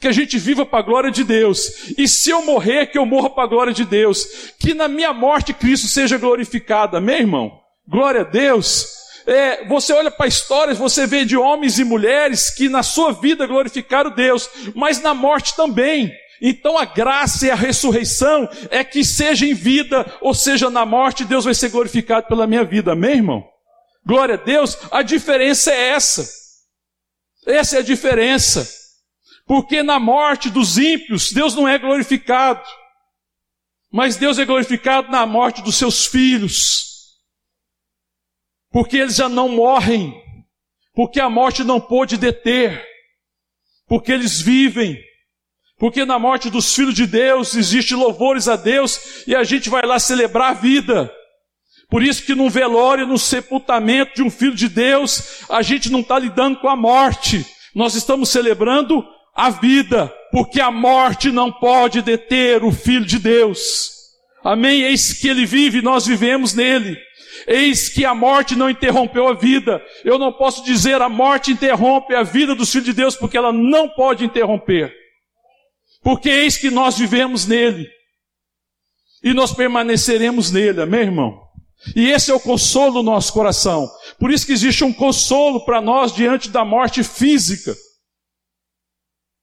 que 0.00 0.08
a 0.08 0.12
gente 0.12 0.38
viva 0.38 0.64
para 0.64 0.78
a 0.78 0.82
glória 0.82 1.10
de 1.10 1.24
Deus. 1.24 1.92
E 1.96 2.06
se 2.06 2.30
eu 2.30 2.44
morrer, 2.44 2.86
que 2.86 2.98
eu 2.98 3.04
morra 3.04 3.30
para 3.30 3.44
a 3.44 3.48
glória 3.48 3.72
de 3.72 3.84
Deus. 3.84 4.52
Que 4.58 4.74
na 4.74 4.88
minha 4.88 5.12
morte 5.12 5.52
Cristo 5.52 5.88
seja 5.88 6.16
glorificado. 6.16 6.96
Amém, 6.96 7.20
irmão? 7.20 7.60
Glória 7.86 8.20
a 8.20 8.24
Deus. 8.24 8.86
É, 9.26 9.66
você 9.66 9.92
olha 9.92 10.10
para 10.10 10.26
histórias, 10.26 10.78
você 10.78 11.06
vê 11.06 11.24
de 11.24 11.36
homens 11.36 11.78
e 11.78 11.84
mulheres 11.84 12.48
que 12.50 12.68
na 12.68 12.82
sua 12.82 13.12
vida 13.12 13.46
glorificaram 13.46 14.10
Deus, 14.10 14.48
mas 14.74 15.02
na 15.02 15.12
morte 15.12 15.54
também. 15.54 16.10
Então 16.40 16.78
a 16.78 16.84
graça 16.84 17.46
e 17.46 17.50
a 17.50 17.54
ressurreição 17.54 18.48
é 18.70 18.84
que 18.84 19.04
seja 19.04 19.44
em 19.46 19.54
vida 19.54 20.06
ou 20.20 20.34
seja 20.34 20.70
na 20.70 20.86
morte, 20.86 21.24
Deus 21.24 21.44
vai 21.44 21.54
ser 21.54 21.70
glorificado 21.70 22.26
pela 22.28 22.46
minha 22.46 22.64
vida, 22.64 22.92
amém, 22.92 23.16
irmão? 23.16 23.44
Glória 24.06 24.36
a 24.36 24.38
Deus, 24.38 24.78
a 24.90 25.02
diferença 25.02 25.72
é 25.72 25.90
essa. 25.90 26.28
Essa 27.46 27.76
é 27.76 27.78
a 27.80 27.82
diferença. 27.82 28.68
Porque 29.46 29.82
na 29.82 29.98
morte 29.98 30.50
dos 30.50 30.78
ímpios, 30.78 31.32
Deus 31.32 31.54
não 31.54 31.66
é 31.66 31.78
glorificado. 31.78 32.62
Mas 33.90 34.16
Deus 34.16 34.38
é 34.38 34.44
glorificado 34.44 35.10
na 35.10 35.26
morte 35.26 35.62
dos 35.62 35.76
seus 35.76 36.06
filhos. 36.06 37.18
Porque 38.70 38.98
eles 38.98 39.16
já 39.16 39.28
não 39.28 39.48
morrem. 39.48 40.14
Porque 40.94 41.18
a 41.18 41.30
morte 41.30 41.64
não 41.64 41.80
pôde 41.80 42.18
deter. 42.18 42.84
Porque 43.86 44.12
eles 44.12 44.40
vivem 44.40 44.98
porque 45.78 46.04
na 46.04 46.18
morte 46.18 46.50
dos 46.50 46.74
filhos 46.74 46.94
de 46.94 47.06
Deus 47.06 47.54
existe 47.54 47.94
louvores 47.94 48.48
a 48.48 48.56
Deus 48.56 49.24
e 49.26 49.34
a 49.34 49.44
gente 49.44 49.70
vai 49.70 49.86
lá 49.86 49.98
celebrar 49.98 50.50
a 50.50 50.54
vida. 50.54 51.10
Por 51.88 52.02
isso 52.02 52.24
que 52.26 52.34
no 52.34 52.50
velório, 52.50 53.06
no 53.06 53.16
sepultamento 53.16 54.16
de 54.16 54.22
um 54.22 54.30
filho 54.30 54.54
de 54.54 54.68
Deus, 54.68 55.44
a 55.48 55.62
gente 55.62 55.90
não 55.90 56.00
está 56.00 56.18
lidando 56.18 56.58
com 56.58 56.68
a 56.68 56.76
morte. 56.76 57.46
Nós 57.74 57.94
estamos 57.94 58.28
celebrando 58.28 59.04
a 59.34 59.50
vida, 59.50 60.12
porque 60.32 60.60
a 60.60 60.70
morte 60.70 61.30
não 61.30 61.50
pode 61.50 62.02
deter 62.02 62.64
o 62.64 62.72
filho 62.72 63.06
de 63.06 63.18
Deus. 63.18 63.92
Amém? 64.44 64.82
Eis 64.82 65.12
que 65.12 65.28
ele 65.28 65.46
vive, 65.46 65.80
nós 65.80 66.04
vivemos 66.04 66.54
nele. 66.54 66.98
Eis 67.46 67.88
que 67.88 68.04
a 68.04 68.14
morte 68.14 68.56
não 68.56 68.68
interrompeu 68.68 69.28
a 69.28 69.34
vida. 69.34 69.80
Eu 70.04 70.18
não 70.18 70.32
posso 70.32 70.64
dizer 70.64 71.00
a 71.00 71.08
morte 71.08 71.52
interrompe 71.52 72.14
a 72.14 72.24
vida 72.24 72.54
dos 72.54 72.70
filhos 72.70 72.86
de 72.86 72.92
Deus, 72.92 73.16
porque 73.16 73.38
ela 73.38 73.52
não 73.52 73.88
pode 73.88 74.24
interromper 74.24 74.97
porque 76.02 76.28
eis 76.28 76.56
que 76.56 76.70
nós 76.70 76.98
vivemos 76.98 77.46
nele, 77.46 77.88
e 79.22 79.34
nós 79.34 79.52
permaneceremos 79.52 80.50
nele, 80.50 80.80
amém, 80.80 81.00
irmão? 81.00 81.48
E 81.94 82.10
esse 82.10 82.30
é 82.30 82.34
o 82.34 82.40
consolo 82.40 82.94
do 82.94 83.02
nosso 83.02 83.32
coração. 83.32 83.88
Por 84.18 84.30
isso 84.30 84.46
que 84.46 84.52
existe 84.52 84.82
um 84.84 84.92
consolo 84.92 85.64
para 85.64 85.80
nós 85.80 86.12
diante 86.12 86.50
da 86.50 86.64
morte 86.64 87.02
física, 87.04 87.74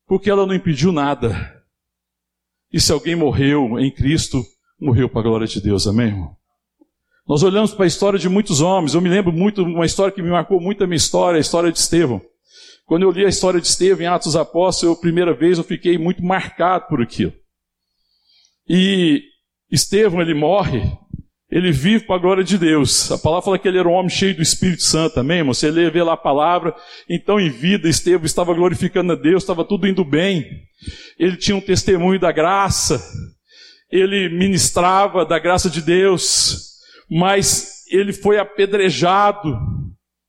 porque 0.06 0.30
ela 0.30 0.46
não 0.46 0.54
impediu 0.54 0.92
nada. 0.92 1.54
E 2.72 2.80
se 2.80 2.92
alguém 2.92 3.16
morreu 3.16 3.80
em 3.80 3.92
Cristo, 3.92 4.44
morreu 4.80 5.10
para 5.10 5.22
a 5.22 5.24
glória 5.24 5.48
de 5.48 5.62
Deus, 5.62 5.88
amém, 5.88 6.08
irmão? 6.08 6.36
Nós 7.28 7.42
olhamos 7.42 7.74
para 7.74 7.86
a 7.86 7.88
história 7.88 8.20
de 8.20 8.30
muitos 8.30 8.62
homens. 8.62 8.94
Eu 8.94 9.02
me 9.02 9.10
lembro 9.10 9.34
muito, 9.34 9.64
uma 9.64 9.86
história 9.86 10.14
que 10.14 10.22
me 10.22 10.30
marcou 10.30 10.62
muito 10.62 10.84
a 10.84 10.88
minha 10.88 10.98
história, 10.98 11.38
a 11.38 11.42
história 11.42 11.72
de 11.72 11.80
Estevão. 11.80 12.22
Quando 12.86 13.02
eu 13.02 13.12
li 13.12 13.26
a 13.26 13.30
história 13.30 13.60
de 13.60 13.68
Estevão 13.68 14.04
em 14.04 14.08
Atos 14.08 14.36
Apóstolos, 14.36 14.98
a 14.98 15.02
primeira 15.02 15.34
vez 15.34 15.58
eu 15.58 15.64
fiquei 15.64 15.98
muito 15.98 16.24
marcado 16.24 16.88
por 16.88 17.02
aquilo. 17.02 17.34
E 18.70 19.24
Estevão, 19.72 20.22
ele 20.22 20.36
morre, 20.36 20.84
ele 21.50 21.72
vive 21.72 22.06
para 22.06 22.16
a 22.16 22.20
glória 22.20 22.44
de 22.44 22.60
Deus. 22.60 23.12
A 23.12 23.18
palavra 23.18 23.46
fala 23.46 23.60
que 23.60 23.68
ele 23.68 23.80
era 23.80 23.88
um 23.88 23.94
homem 23.94 24.10
cheio 24.10 24.36
do 24.36 24.42
Espírito 24.42 24.84
Santo, 24.84 25.20
amém, 25.20 25.40
irmão? 25.40 25.54
Você 25.54 25.72
lê, 25.72 25.90
vê 25.90 26.04
lá 26.04 26.14
a 26.14 26.18
palavra. 26.18 26.76
Então, 27.10 27.40
em 27.40 27.50
vida, 27.50 27.90
Estevão 27.90 28.26
estava 28.26 28.54
glorificando 28.54 29.14
a 29.14 29.16
Deus, 29.16 29.42
estava 29.42 29.66
tudo 29.66 29.88
indo 29.88 30.06
bem. 30.06 30.46
Ele 31.18 31.38
tinha 31.38 31.58
um 31.58 31.62
testemunho 31.62 32.20
da 32.20 32.32
graça. 32.32 33.04
Ele 33.92 34.30
ministrava 34.30 35.26
da 35.26 35.40
graça 35.40 35.72
de 35.72 35.82
Deus. 35.82 36.76
Mas 37.10 37.84
ele 37.90 38.14
foi 38.14 38.38
apedrejado 38.38 39.58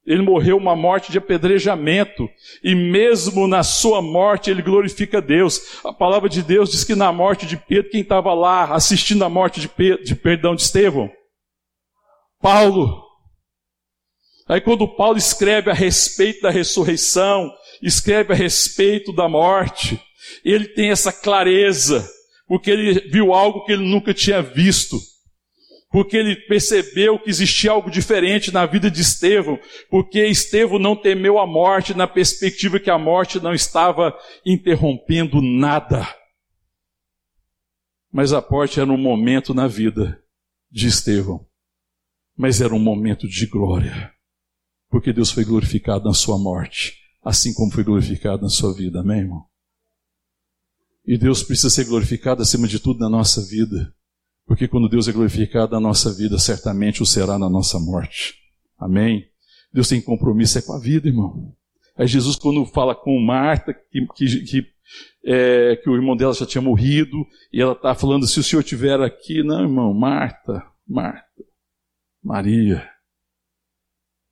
ele 0.07 0.23
morreu 0.23 0.57
uma 0.57 0.77
morte 0.77 1.11
de 1.11 1.19
apedrejamento, 1.19 2.29
e 2.63 2.75
mesmo 2.75 3.49
na 3.49 3.65
sua 3.65 4.01
morte 4.01 4.51
ele 4.51 4.63
glorifica 4.63 5.21
Deus. 5.21 5.85
A 5.85 5.93
palavra 5.93 6.29
de 6.29 6.43
Deus 6.43 6.71
diz 6.71 6.85
que 6.85 6.95
na 6.95 7.13
morte 7.13 7.45
de 7.45 7.57
Pedro, 7.57 7.91
quem 7.91 8.03
estava 8.03 8.33
lá 8.33 8.73
assistindo 8.73 9.25
a 9.25 9.29
morte 9.29 9.61
de, 9.61 9.69
Pedro, 9.69 10.05
de 10.05 10.15
perdão 10.15 10.55
de 10.55 10.63
Estevão? 10.63 11.11
Paulo. 12.41 13.05
Aí 14.49 14.61
quando 14.61 14.87
Paulo 14.87 15.19
escreve 15.19 15.71
a 15.71 15.75
respeito 15.75 16.43
da 16.43 16.51
ressurreição, 16.51 17.51
escreve 17.83 18.33
a 18.33 18.37
respeito 18.37 19.13
da 19.13 19.29
morte, 19.29 20.01
ele 20.45 20.69
tem 20.69 20.91
essa 20.91 21.13
clareza, 21.13 22.09
porque 22.47 22.71
ele 22.71 23.01
viu 23.11 23.35
algo 23.35 23.65
que 23.65 23.73
ele 23.73 23.83
nunca 23.85 24.15
tinha 24.15 24.41
visto 24.41 24.99
porque 25.97 26.15
ele 26.15 26.37
percebeu 26.37 27.19
que 27.19 27.31
existia 27.31 27.71
algo 27.71 27.91
diferente 27.91 28.53
na 28.53 28.67
vida 28.67 28.91
de 28.91 29.01
Estevão, 29.01 29.59
porque 29.89 30.27
Estevão 30.27 30.79
não 30.79 30.95
temeu 30.95 31.39
a 31.39 31.47
morte 31.47 31.95
na 31.95 32.07
perspectiva 32.07 32.79
que 32.79 32.91
a 32.91 32.99
morte 32.99 33.41
não 33.41 33.55
estava 33.55 34.15
interrompendo 34.45 35.41
nada. 35.41 36.07
Mas 38.13 38.35
a 38.35 38.47
morte 38.47 38.79
era 38.79 38.93
um 38.93 38.99
momento 38.99 39.55
na 39.55 39.67
vida 39.67 40.23
de 40.71 40.87
Estevão, 40.87 41.49
mas 42.37 42.61
era 42.61 42.75
um 42.75 42.79
momento 42.79 43.27
de 43.27 43.47
glória, 43.47 44.13
porque 44.91 45.15
Deus 45.15 45.31
foi 45.31 45.47
glorificado 45.47 46.05
na 46.05 46.13
sua 46.13 46.39
morte, 46.39 46.93
assim 47.25 47.55
como 47.55 47.73
foi 47.73 47.83
glorificado 47.83 48.43
na 48.43 48.51
sua 48.51 48.75
vida, 48.75 49.01
amém, 49.01 49.21
irmão? 49.21 49.47
E 51.07 51.17
Deus 51.17 51.43
precisa 51.43 51.71
ser 51.71 51.87
glorificado 51.87 52.43
acima 52.43 52.69
de 52.69 52.79
tudo 52.79 53.01
na 53.01 53.09
nossa 53.09 53.43
vida. 53.43 53.96
Porque 54.47 54.69
quando 54.69 54.89
Deus 54.89 55.09
é 55.09 55.13
glorificado 55.13 55.73
na 55.73 55.81
nossa 55.81 56.13
vida, 56.15 56.39
certamente 56.39 57.03
o 57.03 57.07
será 57.07 57.39
na 57.39 57.51
nossa 57.51 57.81
morte. 57.81 58.35
Amém? 58.79 59.29
Deus 59.73 59.89
tem 59.89 60.01
compromisso 60.01 60.59
é 60.59 60.63
com 60.63 60.73
a 60.73 60.79
vida, 60.79 61.09
irmão. 61.09 61.53
Aí 61.97 62.07
Jesus, 62.07 62.37
quando 62.37 62.65
fala 62.65 62.95
com 62.95 63.19
Marta, 63.21 63.75
que, 63.75 64.07
que, 64.15 64.45
que, 64.45 64.67
é, 65.25 65.77
que 65.77 65.91
o 65.91 65.97
irmão 65.97 66.17
dela 66.17 66.33
já 66.33 66.47
tinha 66.47 66.63
morrido, 66.63 67.27
e 67.53 67.61
ela 67.61 67.73
está 67.73 67.95
falando, 67.95 68.27
se 68.27 68.39
o 68.39 68.43
senhor 68.43 68.61
estiver 68.61 69.01
aqui, 69.01 69.43
não, 69.43 69.63
irmão, 69.63 69.93
Marta, 69.93 70.65
Marta, 70.87 71.27
Maria, 72.23 72.89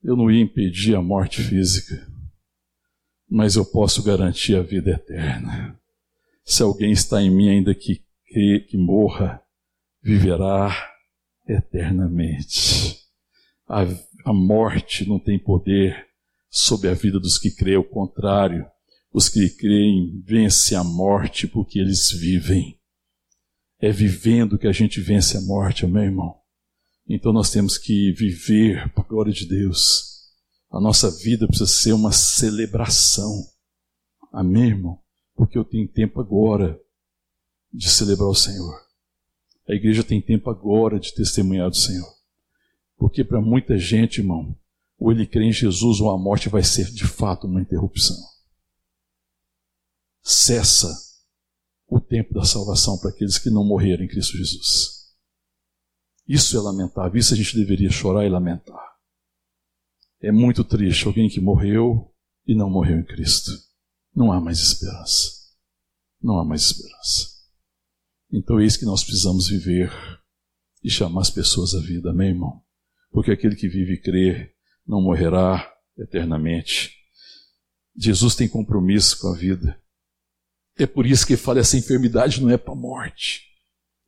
eu 0.02 0.14
não 0.16 0.30
ia 0.30 0.42
impedir 0.42 0.94
a 0.94 1.02
morte 1.02 1.42
física, 1.42 2.06
mas 3.28 3.56
eu 3.56 3.64
posso 3.64 4.02
garantir 4.02 4.54
a 4.54 4.62
vida 4.62 4.90
eterna. 4.90 5.80
Se 6.44 6.62
alguém 6.62 6.92
está 6.92 7.22
em 7.22 7.30
mim 7.30 7.48
ainda 7.48 7.74
que, 7.74 8.04
que, 8.26 8.66
que 8.68 8.76
morra, 8.76 9.43
viverá 10.04 10.70
eternamente. 11.48 13.00
A, 13.66 13.82
a 14.26 14.32
morte 14.34 15.08
não 15.08 15.18
tem 15.18 15.38
poder 15.38 16.06
sobre 16.50 16.90
a 16.90 16.94
vida 16.94 17.18
dos 17.18 17.38
que 17.38 17.50
creem, 17.50 17.78
ao 17.78 17.84
contrário, 17.84 18.66
os 19.12 19.30
que 19.30 19.48
creem 19.48 20.22
vencem 20.22 20.76
a 20.76 20.84
morte 20.84 21.48
porque 21.48 21.78
eles 21.78 22.10
vivem. 22.10 22.78
É 23.80 23.90
vivendo 23.90 24.58
que 24.58 24.66
a 24.66 24.72
gente 24.72 25.00
vence 25.00 25.38
a 25.38 25.40
morte, 25.40 25.86
amém, 25.86 26.04
irmão? 26.04 26.36
Então 27.08 27.32
nós 27.32 27.50
temos 27.50 27.78
que 27.78 28.12
viver 28.12 28.92
para 28.92 29.04
a 29.04 29.06
glória 29.06 29.32
de 29.32 29.46
Deus. 29.46 30.04
A 30.70 30.80
nossa 30.80 31.10
vida 31.10 31.46
precisa 31.46 31.66
ser 31.66 31.92
uma 31.92 32.12
celebração. 32.12 33.30
Amém, 34.32 34.68
irmão? 34.68 34.98
Porque 35.34 35.56
eu 35.56 35.64
tenho 35.64 35.88
tempo 35.88 36.20
agora 36.20 36.78
de 37.72 37.88
celebrar 37.88 38.28
o 38.28 38.34
Senhor. 38.34 38.83
A 39.68 39.72
igreja 39.72 40.04
tem 40.04 40.20
tempo 40.20 40.50
agora 40.50 41.00
de 41.00 41.14
testemunhar 41.14 41.70
do 41.70 41.76
Senhor. 41.76 42.12
Porque 42.96 43.24
para 43.24 43.40
muita 43.40 43.78
gente, 43.78 44.18
irmão, 44.18 44.56
ou 44.98 45.10
ele 45.10 45.26
crê 45.26 45.44
em 45.44 45.52
Jesus 45.52 46.00
ou 46.00 46.10
a 46.10 46.18
morte 46.18 46.48
vai 46.48 46.62
ser 46.62 46.90
de 46.90 47.06
fato 47.06 47.46
uma 47.46 47.60
interrupção. 47.60 48.16
Cessa 50.22 50.94
o 51.86 52.00
tempo 52.00 52.32
da 52.32 52.44
salvação 52.44 52.98
para 52.98 53.10
aqueles 53.10 53.38
que 53.38 53.50
não 53.50 53.64
morreram 53.64 54.04
em 54.04 54.08
Cristo 54.08 54.36
Jesus. 54.36 54.94
Isso 56.26 56.56
é 56.56 56.60
lamentável, 56.60 57.18
isso 57.18 57.34
a 57.34 57.36
gente 57.36 57.54
deveria 57.56 57.90
chorar 57.90 58.24
e 58.24 58.30
lamentar. 58.30 58.94
É 60.20 60.32
muito 60.32 60.64
triste 60.64 61.06
alguém 61.06 61.28
que 61.28 61.40
morreu 61.40 62.10
e 62.46 62.54
não 62.54 62.70
morreu 62.70 62.98
em 62.98 63.04
Cristo. 63.04 63.50
Não 64.14 64.32
há 64.32 64.40
mais 64.40 64.58
esperança. 64.58 65.52
Não 66.22 66.38
há 66.38 66.44
mais 66.44 66.62
esperança. 66.62 67.33
Então 68.36 68.58
é 68.58 68.64
isso 68.64 68.80
que 68.80 68.84
nós 68.84 69.04
precisamos 69.04 69.48
viver 69.48 69.92
e 70.82 70.90
chamar 70.90 71.20
as 71.20 71.30
pessoas 71.30 71.72
à 71.72 71.80
vida, 71.80 72.10
amém, 72.10 72.30
irmão? 72.30 72.60
Porque 73.12 73.30
aquele 73.30 73.54
que 73.54 73.68
vive 73.68 73.94
e 73.94 74.00
crê 74.00 74.52
não 74.84 75.00
morrerá 75.00 75.72
eternamente. 75.96 76.90
Jesus 77.96 78.34
tem 78.34 78.48
compromisso 78.48 79.20
com 79.20 79.28
a 79.28 79.36
vida. 79.36 79.80
É 80.76 80.84
por 80.84 81.06
isso 81.06 81.24
que 81.24 81.36
fala 81.36 81.60
essa 81.60 81.76
enfermidade 81.76 82.42
não 82.42 82.50
é 82.50 82.58
para 82.58 82.72
a 82.72 82.76
morte. 82.76 83.42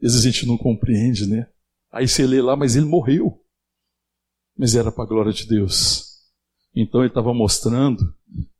Às 0.02 0.10
vezes 0.12 0.18
a 0.18 0.28
gente 0.28 0.44
não 0.44 0.58
compreende, 0.58 1.24
né? 1.24 1.48
Aí 1.92 2.08
você 2.08 2.26
lê 2.26 2.42
lá, 2.42 2.56
mas 2.56 2.74
ele 2.74 2.86
morreu. 2.86 3.40
Mas 4.58 4.74
era 4.74 4.90
para 4.90 5.04
a 5.04 5.06
glória 5.06 5.32
de 5.32 5.46
Deus. 5.46 6.04
Então 6.74 7.00
ele 7.00 7.10
estava 7.10 7.32
mostrando 7.32 8.12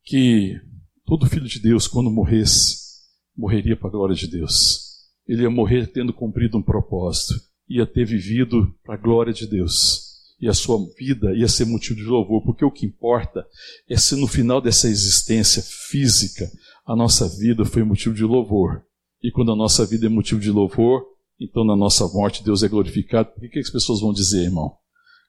que 0.04 0.60
todo 1.04 1.26
filho 1.26 1.48
de 1.48 1.58
Deus, 1.58 1.88
quando 1.88 2.08
morresse, 2.08 2.78
morreria 3.36 3.76
para 3.76 3.88
a 3.88 3.90
glória 3.92 4.14
de 4.14 4.28
Deus 4.28 4.85
ele 5.26 5.42
ia 5.42 5.50
morrer 5.50 5.86
tendo 5.88 6.12
cumprido 6.12 6.58
um 6.58 6.62
propósito, 6.62 7.34
ia 7.68 7.86
ter 7.86 8.04
vivido 8.04 8.72
para 8.84 8.94
a 8.94 8.98
glória 8.98 9.32
de 9.32 9.46
Deus. 9.46 10.06
E 10.40 10.48
a 10.48 10.54
sua 10.54 10.78
vida 10.98 11.34
ia 11.34 11.48
ser 11.48 11.64
motivo 11.64 11.96
de 11.96 12.04
louvor, 12.04 12.42
porque 12.44 12.64
o 12.64 12.70
que 12.70 12.84
importa 12.84 13.46
é 13.88 13.96
se 13.96 14.14
no 14.16 14.26
final 14.26 14.60
dessa 14.60 14.88
existência 14.88 15.62
física 15.62 16.50
a 16.86 16.94
nossa 16.94 17.28
vida 17.28 17.64
foi 17.64 17.82
motivo 17.82 18.14
de 18.14 18.22
louvor. 18.22 18.82
E 19.22 19.30
quando 19.30 19.50
a 19.50 19.56
nossa 19.56 19.84
vida 19.86 20.06
é 20.06 20.08
motivo 20.08 20.40
de 20.40 20.50
louvor, 20.50 21.02
então 21.40 21.64
na 21.64 21.74
nossa 21.74 22.06
morte 22.08 22.44
Deus 22.44 22.62
é 22.62 22.68
glorificado. 22.68 23.30
O 23.36 23.48
que 23.48 23.58
as 23.58 23.70
pessoas 23.70 24.00
vão 24.00 24.12
dizer, 24.12 24.44
irmão? 24.44 24.74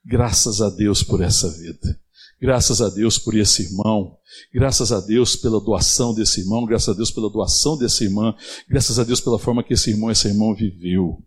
Graças 0.04 0.60
a 0.60 0.70
Deus 0.70 1.02
por 1.02 1.22
essa 1.22 1.50
vida. 1.50 1.98
Graças 2.40 2.80
a 2.80 2.88
Deus 2.88 3.18
por 3.18 3.34
esse 3.34 3.64
irmão. 3.64 4.16
Graças 4.52 4.92
a 4.92 5.00
Deus 5.00 5.34
pela 5.34 5.60
doação 5.60 6.14
desse 6.14 6.40
irmão. 6.40 6.64
Graças 6.64 6.88
a 6.88 6.92
Deus 6.92 7.10
pela 7.10 7.28
doação 7.28 7.76
dessa 7.76 8.04
irmã. 8.04 8.34
Graças 8.68 8.98
a 8.98 9.04
Deus 9.04 9.20
pela 9.20 9.38
forma 9.38 9.64
que 9.64 9.74
esse 9.74 9.90
irmão 9.90 10.08
e 10.08 10.12
essa 10.12 10.28
irmã 10.28 10.54
viveu. 10.54 11.20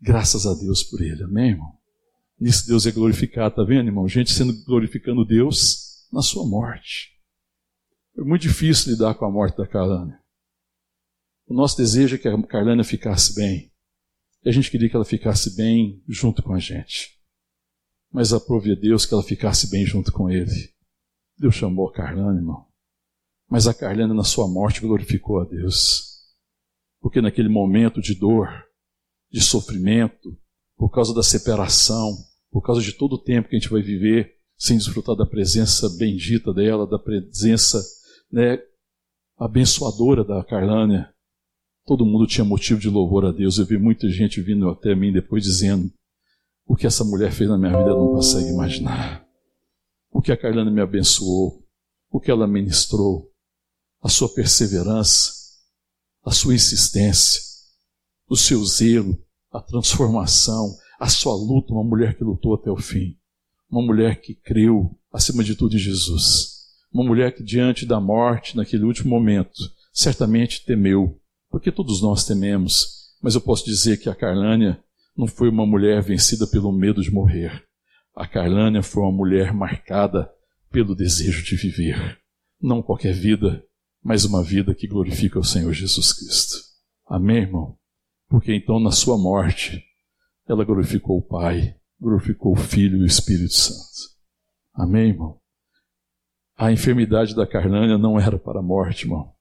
Graças 0.00 0.46
a 0.46 0.52
Deus 0.52 0.82
por 0.82 1.00
ele. 1.00 1.24
Amém, 1.24 1.50
irmão? 1.50 1.72
Nisso 2.38 2.66
Deus 2.66 2.86
é 2.86 2.92
glorificado, 2.92 3.56
tá 3.56 3.64
vendo, 3.64 3.88
irmão? 3.88 4.06
Gente 4.06 4.30
sendo 4.30 4.52
glorificando 4.64 5.24
Deus 5.24 6.06
na 6.12 6.20
sua 6.20 6.46
morte. 6.46 7.12
Foi 8.14 8.24
muito 8.24 8.42
difícil 8.42 8.92
lidar 8.92 9.14
com 9.14 9.24
a 9.24 9.30
morte 9.30 9.56
da 9.56 9.66
Carlânia. 9.66 10.18
O 11.46 11.54
nosso 11.54 11.78
desejo 11.78 12.16
é 12.16 12.18
que 12.18 12.28
a 12.28 12.42
Carlânia 12.42 12.84
ficasse 12.84 13.34
bem. 13.34 13.72
E 14.44 14.48
a 14.50 14.52
gente 14.52 14.70
queria 14.70 14.88
que 14.88 14.94
ela 14.94 15.04
ficasse 15.04 15.56
bem 15.56 16.02
junto 16.06 16.42
com 16.42 16.52
a 16.52 16.58
gente 16.58 17.17
mas 18.12 18.32
aprove 18.32 18.74
Deus 18.74 19.04
que 19.04 19.14
ela 19.14 19.22
ficasse 19.22 19.70
bem 19.70 19.84
junto 19.84 20.12
com 20.12 20.30
ele. 20.30 20.72
Deus 21.38 21.54
chamou 21.54 21.88
a 21.88 21.92
Carlana, 21.92 22.38
irmão. 22.38 22.66
Mas 23.48 23.66
a 23.66 23.74
Carlana, 23.74 24.12
na 24.12 24.24
sua 24.24 24.48
morte, 24.48 24.80
glorificou 24.80 25.40
a 25.40 25.44
Deus. 25.44 26.08
Porque 27.00 27.20
naquele 27.20 27.48
momento 27.48 28.00
de 28.00 28.14
dor, 28.14 28.48
de 29.30 29.40
sofrimento, 29.40 30.36
por 30.76 30.90
causa 30.90 31.14
da 31.14 31.22
separação, 31.22 32.16
por 32.50 32.62
causa 32.62 32.80
de 32.80 32.92
todo 32.92 33.14
o 33.14 33.22
tempo 33.22 33.48
que 33.48 33.56
a 33.56 33.58
gente 33.58 33.70
vai 33.70 33.82
viver 33.82 34.36
sem 34.56 34.76
desfrutar 34.76 35.14
da 35.14 35.24
presença 35.24 35.88
bendita 35.98 36.52
dela, 36.52 36.86
da 36.86 36.98
presença 36.98 37.80
né, 38.30 38.58
abençoadora 39.38 40.24
da 40.24 40.42
Carlânia, 40.42 41.12
todo 41.86 42.04
mundo 42.04 42.26
tinha 42.26 42.44
motivo 42.44 42.80
de 42.80 42.88
louvor 42.88 43.24
a 43.24 43.32
Deus. 43.32 43.58
Eu 43.58 43.66
vi 43.66 43.78
muita 43.78 44.08
gente 44.10 44.40
vindo 44.40 44.68
até 44.68 44.94
mim 44.94 45.12
depois 45.12 45.44
dizendo: 45.44 45.90
o 46.68 46.76
que 46.76 46.86
essa 46.86 47.02
mulher 47.02 47.32
fez 47.32 47.48
na 47.48 47.56
minha 47.56 47.76
vida 47.76 47.88
não 47.88 48.08
consegue 48.08 48.50
imaginar. 48.50 49.26
O 50.12 50.20
que 50.20 50.30
a 50.30 50.36
Carlana 50.36 50.70
me 50.70 50.82
abençoou, 50.82 51.66
o 52.10 52.20
que 52.20 52.30
ela 52.30 52.46
ministrou, 52.46 53.32
a 54.02 54.08
sua 54.10 54.28
perseverança, 54.28 55.32
a 56.22 56.30
sua 56.30 56.54
insistência. 56.54 57.48
o 58.30 58.36
seu 58.36 58.62
zelo, 58.66 59.18
a 59.50 59.58
transformação, 59.58 60.76
a 61.00 61.08
sua 61.08 61.34
luta, 61.34 61.72
uma 61.72 61.82
mulher 61.82 62.14
que 62.14 62.22
lutou 62.22 62.54
até 62.54 62.70
o 62.70 62.76
fim. 62.76 63.16
Uma 63.70 63.80
mulher 63.80 64.20
que 64.20 64.34
creu, 64.34 64.94
acima 65.10 65.42
de 65.42 65.54
tudo, 65.54 65.74
em 65.74 65.78
Jesus. 65.78 66.66
Uma 66.92 67.04
mulher 67.04 67.34
que, 67.34 67.42
diante 67.42 67.86
da 67.86 67.98
morte, 67.98 68.54
naquele 68.54 68.84
último 68.84 69.08
momento, 69.08 69.58
certamente 69.90 70.66
temeu, 70.66 71.18
porque 71.48 71.72
todos 71.72 72.02
nós 72.02 72.26
tememos. 72.26 73.14
Mas 73.22 73.34
eu 73.34 73.40
posso 73.40 73.64
dizer 73.64 73.96
que 73.96 74.10
a 74.10 74.14
Carlânia 74.14 74.78
não 75.18 75.26
foi 75.26 75.48
uma 75.48 75.66
mulher 75.66 76.00
vencida 76.00 76.46
pelo 76.46 76.70
medo 76.70 77.02
de 77.02 77.10
morrer. 77.10 77.66
A 78.14 78.24
Carlânia 78.24 78.84
foi 78.84 79.02
uma 79.02 79.10
mulher 79.10 79.52
marcada 79.52 80.32
pelo 80.70 80.94
desejo 80.94 81.42
de 81.42 81.56
viver. 81.56 82.20
Não 82.62 82.80
qualquer 82.80 83.12
vida, 83.12 83.64
mas 84.00 84.24
uma 84.24 84.44
vida 84.44 84.72
que 84.72 84.86
glorifica 84.86 85.36
o 85.36 85.44
Senhor 85.44 85.72
Jesus 85.72 86.12
Cristo. 86.12 86.58
Amém, 87.04 87.38
irmão? 87.38 87.76
Porque 88.28 88.54
então, 88.54 88.78
na 88.78 88.92
sua 88.92 89.18
morte, 89.18 89.82
ela 90.46 90.64
glorificou 90.64 91.18
o 91.18 91.22
Pai, 91.22 91.74
glorificou 92.00 92.52
o 92.52 92.56
Filho 92.56 92.98
e 92.98 93.02
o 93.02 93.06
Espírito 93.06 93.54
Santo. 93.54 94.14
Amém, 94.72 95.08
irmão? 95.08 95.40
A 96.56 96.70
enfermidade 96.70 97.34
da 97.34 97.46
Carlânia 97.46 97.98
não 97.98 98.20
era 98.20 98.38
para 98.38 98.60
a 98.60 98.62
morte, 98.62 99.04
irmão. 99.04 99.32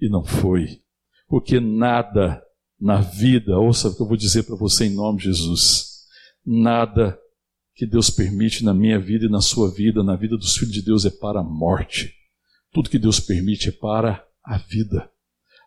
E 0.00 0.08
não 0.08 0.24
foi. 0.24 0.82
Porque 1.28 1.60
nada 1.60 2.42
na 2.82 3.00
vida, 3.00 3.56
ouça 3.56 3.88
o 3.88 3.94
que 3.94 4.02
eu 4.02 4.08
vou 4.08 4.16
dizer 4.16 4.42
para 4.42 4.56
você 4.56 4.86
em 4.86 4.94
nome 4.94 5.18
de 5.18 5.26
Jesus. 5.26 6.02
Nada 6.44 7.16
que 7.76 7.86
Deus 7.86 8.10
permite 8.10 8.64
na 8.64 8.74
minha 8.74 8.98
vida 8.98 9.26
e 9.26 9.30
na 9.30 9.40
sua 9.40 9.70
vida, 9.70 10.02
na 10.02 10.16
vida 10.16 10.36
dos 10.36 10.56
filhos 10.56 10.74
de 10.74 10.82
Deus, 10.82 11.04
é 11.04 11.10
para 11.10 11.38
a 11.38 11.44
morte. 11.44 12.12
Tudo 12.72 12.90
que 12.90 12.98
Deus 12.98 13.20
permite 13.20 13.68
é 13.68 13.72
para 13.72 14.26
a 14.44 14.58
vida. 14.58 15.08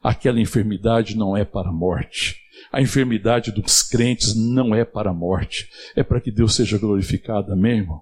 Aquela 0.04 0.42
enfermidade 0.42 1.16
não 1.16 1.38
é 1.38 1.46
para 1.46 1.70
a 1.70 1.74
morte. 1.74 2.36
A 2.70 2.82
enfermidade 2.82 3.50
dos 3.50 3.82
crentes 3.82 4.36
não 4.36 4.76
é 4.76 4.84
para 4.84 5.12
a 5.12 5.14
morte. 5.14 5.70
É 5.96 6.04
para 6.04 6.20
que 6.20 6.30
Deus 6.30 6.54
seja 6.54 6.78
glorificado, 6.78 7.54
amém, 7.54 7.78
irmão? 7.78 8.02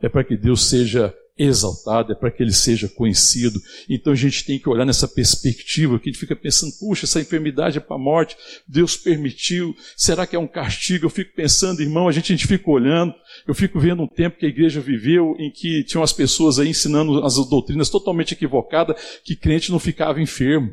É 0.00 0.08
para 0.08 0.22
que 0.22 0.36
Deus 0.36 0.66
seja 0.66 1.12
exaltado, 1.36 2.12
é 2.12 2.14
para 2.14 2.30
que 2.30 2.42
ele 2.42 2.52
seja 2.52 2.88
conhecido. 2.88 3.58
Então 3.88 4.12
a 4.12 4.16
gente 4.16 4.44
tem 4.44 4.58
que 4.58 4.68
olhar 4.68 4.84
nessa 4.84 5.08
perspectiva, 5.08 5.98
que 5.98 6.08
a 6.08 6.12
gente 6.12 6.20
fica 6.20 6.36
pensando, 6.36 6.72
puxa, 6.78 7.04
essa 7.04 7.20
enfermidade 7.20 7.78
é 7.78 7.80
para 7.80 7.96
a 7.96 7.98
morte, 7.98 8.36
Deus 8.68 8.96
permitiu, 8.96 9.74
será 9.96 10.26
que 10.26 10.36
é 10.36 10.38
um 10.38 10.46
castigo? 10.46 11.06
Eu 11.06 11.10
fico 11.10 11.34
pensando, 11.34 11.80
irmão, 11.80 12.06
a 12.06 12.12
gente, 12.12 12.32
a 12.32 12.36
gente 12.36 12.46
fica 12.46 12.70
olhando, 12.70 13.14
eu 13.46 13.54
fico 13.54 13.80
vendo 13.80 14.02
um 14.02 14.08
tempo 14.08 14.38
que 14.38 14.46
a 14.46 14.48
igreja 14.48 14.80
viveu 14.80 15.34
em 15.38 15.50
que 15.50 15.84
tinham 15.84 16.02
as 16.02 16.12
pessoas 16.12 16.58
aí 16.58 16.68
ensinando 16.68 17.24
as 17.24 17.34
doutrinas 17.34 17.88
totalmente 17.88 18.32
equivocadas, 18.32 19.20
que 19.24 19.34
crente 19.34 19.70
não 19.70 19.78
ficava 19.78 20.20
enfermo, 20.20 20.70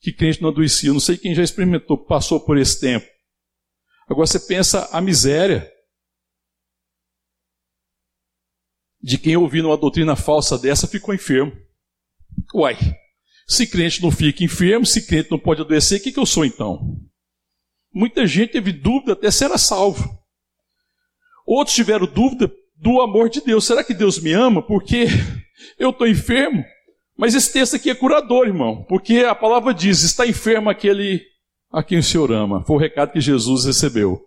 que 0.00 0.12
crente 0.12 0.42
não 0.42 0.50
adoecia. 0.50 0.90
Eu 0.90 0.94
não 0.94 1.00
sei 1.00 1.16
quem 1.16 1.34
já 1.34 1.42
experimentou, 1.42 1.96
passou 1.96 2.38
por 2.38 2.58
esse 2.58 2.78
tempo. 2.78 3.06
Agora 4.08 4.26
você 4.26 4.38
pensa 4.38 4.88
a 4.92 5.00
miséria 5.00 5.73
de 9.04 9.18
quem 9.18 9.36
ouvindo 9.36 9.68
uma 9.68 9.76
doutrina 9.76 10.16
falsa 10.16 10.56
dessa 10.56 10.88
ficou 10.88 11.14
enfermo. 11.14 11.52
Uai, 12.54 12.74
se 13.46 13.66
crente 13.66 14.02
não 14.02 14.10
fica 14.10 14.42
enfermo, 14.42 14.86
se 14.86 15.06
crente 15.06 15.30
não 15.30 15.38
pode 15.38 15.60
adoecer, 15.60 16.00
o 16.00 16.02
que, 16.02 16.10
que 16.10 16.18
eu 16.18 16.24
sou 16.24 16.42
então? 16.42 16.96
Muita 17.92 18.26
gente 18.26 18.52
teve 18.52 18.72
dúvida 18.72 19.12
até 19.12 19.30
ser 19.30 19.56
salvo. 19.58 20.08
Outros 21.46 21.76
tiveram 21.76 22.06
dúvida 22.06 22.50
do 22.76 23.02
amor 23.02 23.28
de 23.28 23.42
Deus. 23.42 23.66
Será 23.66 23.84
que 23.84 23.92
Deus 23.92 24.18
me 24.18 24.32
ama 24.32 24.62
porque 24.62 25.04
eu 25.78 25.90
estou 25.90 26.08
enfermo? 26.08 26.64
Mas 27.14 27.34
esse 27.34 27.52
texto 27.52 27.76
aqui 27.76 27.90
é 27.90 27.94
curador, 27.94 28.46
irmão, 28.46 28.84
porque 28.88 29.18
a 29.18 29.34
palavra 29.34 29.74
diz: 29.74 30.02
está 30.02 30.26
enfermo 30.26 30.70
aquele 30.70 31.22
a 31.70 31.82
quem 31.82 31.98
o 31.98 32.02
Senhor 32.02 32.32
ama. 32.32 32.64
Foi 32.64 32.76
o 32.76 32.80
recado 32.80 33.12
que 33.12 33.20
Jesus 33.20 33.66
recebeu. 33.66 34.18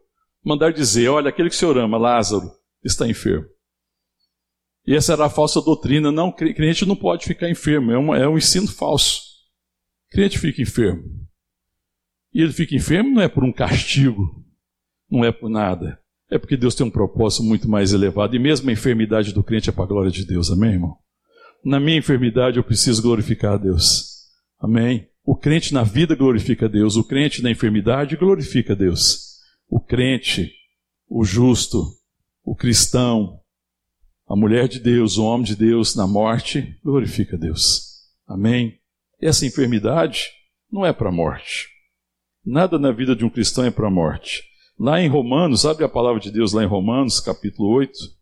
Mandar 0.45 0.71
dizer: 0.71 1.09
olha, 1.09 1.29
aquele 1.29 1.49
que 1.49 1.55
o 1.55 1.57
Senhor 1.57 1.77
ama, 1.79 1.97
Lázaro, 1.97 2.51
está 2.85 3.07
enfermo. 3.07 3.56
E 4.87 4.95
essa 4.95 5.11
era 5.11 5.25
a 5.25 5.29
falsa 5.29 5.61
doutrina. 5.61 6.13
Não, 6.13 6.31
crente 6.31 6.85
não 6.85 6.95
pode 6.95 7.25
ficar 7.25 7.49
enfermo. 7.49 8.15
É, 8.15 8.21
é 8.21 8.27
um 8.27 8.37
ensino 8.37 8.67
falso. 8.69 9.21
Crente 10.09 10.39
fica 10.39 10.61
enfermo. 10.61 11.03
E 12.33 12.41
ele 12.41 12.53
fica 12.53 12.73
enfermo 12.73 13.15
não 13.15 13.21
é 13.21 13.27
por 13.27 13.43
um 13.43 13.51
castigo, 13.51 14.45
não 15.09 15.25
é 15.25 15.31
por 15.31 15.49
nada. 15.49 15.99
É 16.29 16.37
porque 16.37 16.55
Deus 16.55 16.75
tem 16.75 16.85
um 16.85 16.91
propósito 16.91 17.43
muito 17.43 17.67
mais 17.67 17.91
elevado. 17.91 18.35
E 18.35 18.39
mesmo 18.39 18.69
a 18.69 18.73
enfermidade 18.73 19.33
do 19.33 19.43
crente 19.43 19.69
é 19.69 19.73
para 19.73 19.83
a 19.83 19.87
glória 19.87 20.11
de 20.11 20.25
Deus. 20.25 20.49
Amém, 20.49 20.71
irmão? 20.71 20.95
Na 21.65 21.79
minha 21.79 21.97
enfermidade 21.97 22.57
eu 22.57 22.63
preciso 22.63 23.01
glorificar 23.01 23.53
a 23.53 23.57
Deus. 23.57 24.23
Amém? 24.59 25.09
O 25.25 25.35
crente 25.35 25.73
na 25.73 25.83
vida 25.83 26.15
glorifica 26.15 26.65
a 26.65 26.69
Deus. 26.69 26.95
O 26.95 27.03
crente 27.03 27.41
na 27.41 27.51
enfermidade 27.51 28.15
glorifica 28.15 28.71
a 28.71 28.75
Deus. 28.75 29.39
O 29.69 29.81
crente, 29.81 30.53
o 31.09 31.25
justo, 31.25 31.83
o 32.43 32.55
cristão, 32.55 33.41
a 34.27 34.35
mulher 34.35 34.67
de 34.67 34.79
Deus, 34.79 35.17
o 35.17 35.23
homem 35.23 35.45
de 35.45 35.55
Deus 35.55 35.95
na 35.95 36.05
morte, 36.05 36.77
glorifica 36.83 37.37
a 37.37 37.39
Deus. 37.39 38.03
Amém? 38.27 38.77
Essa 39.21 39.45
enfermidade 39.45 40.29
não 40.69 40.85
é 40.85 40.91
para 40.91 41.09
a 41.09 41.11
morte. 41.11 41.69
Nada 42.45 42.77
na 42.77 42.91
vida 42.91 43.15
de 43.15 43.23
um 43.23 43.29
cristão 43.29 43.63
é 43.63 43.71
para 43.71 43.87
a 43.87 43.91
morte. 43.91 44.43
Lá 44.77 45.01
em 45.01 45.07
Romanos, 45.07 45.65
abre 45.65 45.85
a 45.85 45.89
palavra 45.89 46.19
de 46.19 46.29
Deus 46.29 46.51
lá 46.51 46.61
em 46.61 46.67
Romanos, 46.67 47.19
capítulo 47.21 47.69
8. 47.69 48.16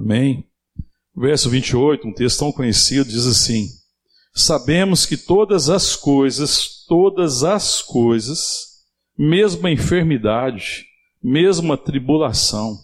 Amém? 0.00 0.46
Verso 1.14 1.50
28, 1.50 2.08
um 2.08 2.14
texto 2.14 2.38
tão 2.38 2.50
conhecido, 2.50 3.10
diz 3.10 3.26
assim: 3.26 3.66
Sabemos 4.32 5.04
que 5.04 5.14
todas 5.14 5.68
as 5.68 5.94
coisas, 5.94 6.86
todas 6.88 7.44
as 7.44 7.82
coisas, 7.82 8.78
mesmo 9.18 9.66
a 9.66 9.70
enfermidade, 9.70 10.86
mesmo 11.22 11.74
a 11.74 11.76
tribulação, 11.76 12.78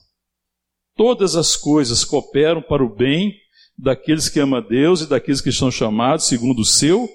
todas 0.94 1.36
as 1.36 1.56
coisas 1.56 2.04
cooperam 2.04 2.60
para 2.60 2.84
o 2.84 2.94
bem 2.94 3.34
daqueles 3.78 4.28
que 4.28 4.38
amam 4.38 4.58
a 4.58 4.62
Deus 4.62 5.00
e 5.00 5.08
daqueles 5.08 5.40
que 5.40 5.48
estão 5.48 5.70
chamados 5.70 6.26
segundo 6.26 6.58
o 6.58 6.66
seu 6.66 7.08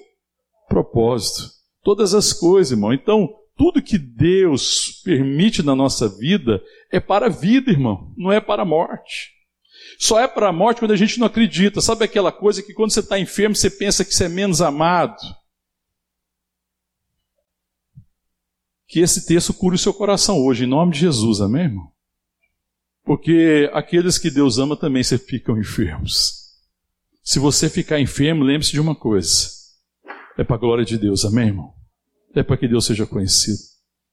propósito. 0.68 1.48
Todas 1.84 2.12
as 2.12 2.32
coisas, 2.32 2.72
irmão. 2.72 2.92
Então, 2.92 3.28
tudo 3.56 3.80
que 3.80 3.98
Deus 3.98 5.00
permite 5.04 5.62
na 5.62 5.76
nossa 5.76 6.08
vida 6.08 6.60
é 6.90 6.98
para 6.98 7.26
a 7.26 7.30
vida, 7.30 7.70
irmão, 7.70 8.12
não 8.16 8.32
é 8.32 8.40
para 8.40 8.62
a 8.62 8.66
morte. 8.66 9.31
Só 10.02 10.18
é 10.18 10.26
para 10.26 10.48
a 10.48 10.52
morte 10.52 10.80
quando 10.80 10.90
a 10.90 10.96
gente 10.96 11.20
não 11.20 11.28
acredita. 11.28 11.80
Sabe 11.80 12.04
aquela 12.04 12.32
coisa 12.32 12.60
que 12.60 12.74
quando 12.74 12.90
você 12.90 12.98
está 12.98 13.20
enfermo, 13.20 13.54
você 13.54 13.70
pensa 13.70 14.04
que 14.04 14.12
você 14.12 14.24
é 14.24 14.28
menos 14.28 14.60
amado? 14.60 15.22
Que 18.88 18.98
esse 18.98 19.24
texto 19.24 19.54
cure 19.54 19.76
o 19.76 19.78
seu 19.78 19.94
coração 19.94 20.44
hoje, 20.44 20.64
em 20.64 20.66
nome 20.66 20.92
de 20.92 20.98
Jesus, 20.98 21.40
amém, 21.40 21.66
irmão? 21.66 21.92
Porque 23.04 23.70
aqueles 23.72 24.18
que 24.18 24.28
Deus 24.28 24.58
ama 24.58 24.76
também 24.76 25.04
se 25.04 25.16
ficam 25.18 25.56
enfermos. 25.56 26.50
Se 27.22 27.38
você 27.38 27.70
ficar 27.70 28.00
enfermo, 28.00 28.42
lembre-se 28.42 28.72
de 28.72 28.80
uma 28.80 28.96
coisa: 28.96 29.50
é 30.36 30.42
para 30.42 30.56
a 30.56 30.58
glória 30.58 30.84
de 30.84 30.98
Deus, 30.98 31.24
amém, 31.24 31.46
irmão? 31.46 31.72
É 32.34 32.42
para 32.42 32.56
que 32.56 32.66
Deus 32.66 32.86
seja 32.86 33.06
conhecido. 33.06 33.71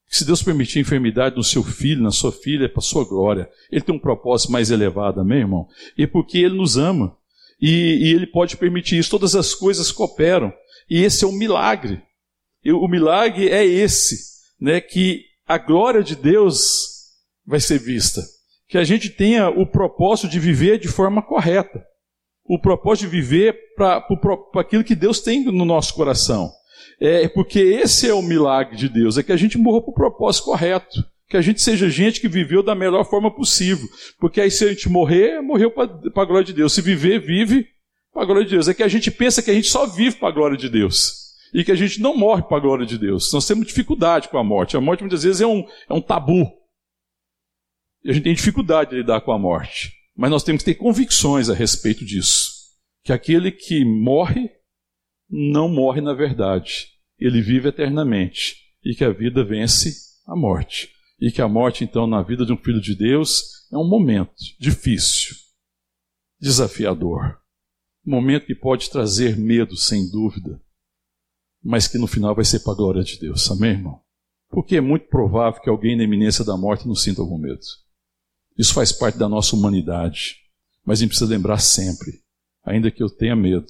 Se 0.10 0.26
Deus 0.26 0.42
permitir 0.42 0.80
enfermidade 0.80 1.36
no 1.36 1.44
seu 1.44 1.64
filho, 1.64 2.02
na 2.02 2.10
sua 2.10 2.32
filha, 2.32 2.66
é 2.66 2.68
para 2.68 2.82
sua 2.82 3.06
glória. 3.06 3.48
Ele 3.72 3.82
tem 3.82 3.94
um 3.94 4.00
propósito 4.00 4.52
mais 4.52 4.72
elevado, 4.72 5.22
amém, 5.22 5.40
irmão? 5.40 5.68
E 5.96 6.08
porque 6.08 6.40
Ele 6.40 6.58
nos 6.58 6.78
ama. 6.78 7.16
E, 7.62 7.70
e 7.70 8.14
Ele 8.14 8.26
pode 8.26 8.58
permitir 8.58 8.98
isso. 8.98 9.12
Todas 9.12 9.36
as 9.36 9.54
coisas 9.54 9.92
cooperam. 9.92 10.52
E 10.90 11.04
esse 11.04 11.24
é 11.24 11.28
o 11.28 11.30
um 11.30 11.38
milagre. 11.38 12.02
E 12.66 12.72
o 12.72 12.88
milagre 12.88 13.50
é 13.50 13.64
esse, 13.64 14.18
né? 14.60 14.82
Que 14.82 15.26
a 15.46 15.60
glória 15.60 16.02
de 16.02 16.16
Deus 16.16 16.88
vai 17.46 17.60
ser 17.60 17.78
vista. 17.78 18.22
Que 18.68 18.80
a 18.80 18.84
gente 18.84 19.10
tenha 19.10 19.50
o 19.50 19.66
propósito 19.66 20.28
de 20.28 20.40
viver 20.40 20.80
de 20.80 20.88
forma 20.88 21.22
correta. 21.22 21.84
O 22.44 22.60
propósito 22.60 23.06
de 23.06 23.12
viver 23.12 23.56
para 23.76 24.04
aquilo 24.56 24.84
que 24.84 24.96
Deus 24.96 25.22
tem 25.22 25.46
no 25.46 25.66
nosso 25.66 25.94
coração. 25.94 26.52
É 27.00 27.28
porque 27.30 27.60
esse 27.60 28.10
é 28.10 28.14
o 28.14 28.22
milagre 28.22 28.76
de 28.76 28.90
Deus, 28.90 29.18
é 29.18 29.24
que 29.24 29.32
a 29.32 29.38
gente 29.38 29.58
morra 29.58 29.82
para 29.82 29.92
o 29.92 29.94
propósito 29.94 30.46
correto. 30.46 31.04
Que 31.30 31.38
a 31.38 31.42
gente 31.42 31.62
seja 31.62 31.90
gente 31.90 32.20
que 32.20 32.28
viveu 32.28 32.64
da 32.64 32.74
melhor 32.74 33.06
forma 33.06 33.34
possível. 33.34 33.88
Porque 34.20 34.42
aí 34.42 34.50
se 34.50 34.66
a 34.66 34.70
gente 34.70 34.90
morrer, 34.90 35.40
morreu 35.42 35.70
para 35.70 35.84
a 35.84 36.26
glória 36.26 36.44
de 36.44 36.54
Deus. 36.54 36.74
Se 36.74 36.82
viver, 36.82 37.20
vive 37.20 37.68
para 38.12 38.24
a 38.24 38.26
glória 38.26 38.44
de 38.44 38.50
Deus. 38.50 38.68
É 38.68 38.74
que 38.74 38.82
a 38.82 38.88
gente 38.88 39.12
pensa 39.12 39.42
que 39.42 39.52
a 39.52 39.54
gente 39.54 39.68
só 39.68 39.86
vive 39.86 40.16
para 40.16 40.30
a 40.30 40.32
glória 40.32 40.58
de 40.58 40.68
Deus. 40.68 41.30
E 41.54 41.64
que 41.64 41.72
a 41.72 41.76
gente 41.76 42.02
não 42.02 42.18
morre 42.18 42.42
para 42.42 42.58
a 42.58 42.60
glória 42.60 42.86
de 42.86 42.98
Deus. 42.98 43.32
Nós 43.32 43.46
temos 43.46 43.68
dificuldade 43.68 44.28
com 44.28 44.40
a 44.40 44.44
morte. 44.44 44.76
A 44.76 44.82
morte 44.82 45.02
muitas 45.02 45.22
vezes 45.22 45.40
é 45.40 45.46
um, 45.46 45.64
é 45.88 45.94
um 45.94 46.02
tabu. 46.02 46.52
E 48.04 48.10
a 48.10 48.14
gente 48.14 48.24
tem 48.24 48.34
dificuldade 48.34 48.90
de 48.90 48.96
lidar 48.98 49.22
com 49.22 49.32
a 49.32 49.38
morte. 49.38 49.94
Mas 50.18 50.32
nós 50.32 50.44
temos 50.44 50.64
que 50.64 50.72
ter 50.74 50.76
convicções 50.76 51.48
a 51.48 51.54
respeito 51.54 52.04
disso. 52.04 52.52
Que 53.04 53.14
aquele 53.14 53.52
que 53.52 53.86
morre 53.86 54.50
não 55.30 55.70
morre 55.70 56.02
na 56.02 56.14
verdade, 56.14 56.88
ele 57.18 57.42
vive 57.42 57.70
eternamente. 57.70 58.68
e 58.84 58.96
que 58.96 59.04
a 59.04 59.12
vida 59.12 59.44
vence 59.44 59.94
a 60.26 60.36
morte. 60.36 60.90
E 61.20 61.32
que 61.32 61.42
a 61.42 61.50
morte, 61.50 61.84
então, 61.84 62.08
na 62.08 62.22
vida 62.24 62.46
de 62.46 62.54
um 62.54 62.58
filho 62.58 62.80
de 62.80 62.96
Deus, 62.96 63.68
é 63.72 63.78
um 63.78 63.88
momento 63.88 64.34
difícil, 64.58 65.36
desafiador. 66.40 67.38
Um 68.08 68.12
momento 68.12 68.46
que 68.46 68.56
pode 68.56 68.90
trazer 68.90 69.36
medo, 69.36 69.76
sem 69.76 70.10
dúvida, 70.10 70.62
mas 71.62 71.90
que 71.90 71.98
no 71.98 72.08
final 72.08 72.34
vai 72.34 72.46
ser 72.46 72.62
para 72.62 72.72
a 72.72 72.76
glória 72.76 73.04
de 73.04 73.20
Deus. 73.20 73.52
Amém, 73.52 73.72
irmão? 73.72 74.02
Porque 74.50 74.78
é 74.78 74.82
muito 74.82 75.08
provável 75.08 75.62
que 75.62 75.70
alguém 75.70 75.98
na 75.98 76.04
iminência 76.04 76.46
da 76.46 76.56
morte 76.56 76.88
não 76.88 76.96
sinta 76.96 77.22
algum 77.22 77.38
medo. 77.38 77.60
Isso 78.58 78.74
faz 78.74 78.94
parte 78.94 79.18
da 79.18 79.28
nossa 79.28 79.56
humanidade. 79.56 80.38
Mas 80.86 81.00
a 81.00 81.02
gente 81.02 81.10
precisa 81.10 81.30
lembrar 81.30 81.60
sempre, 81.60 82.12
ainda 82.64 82.90
que 82.90 83.04
eu 83.04 83.10
tenha 83.10 83.36
medo, 83.36 83.68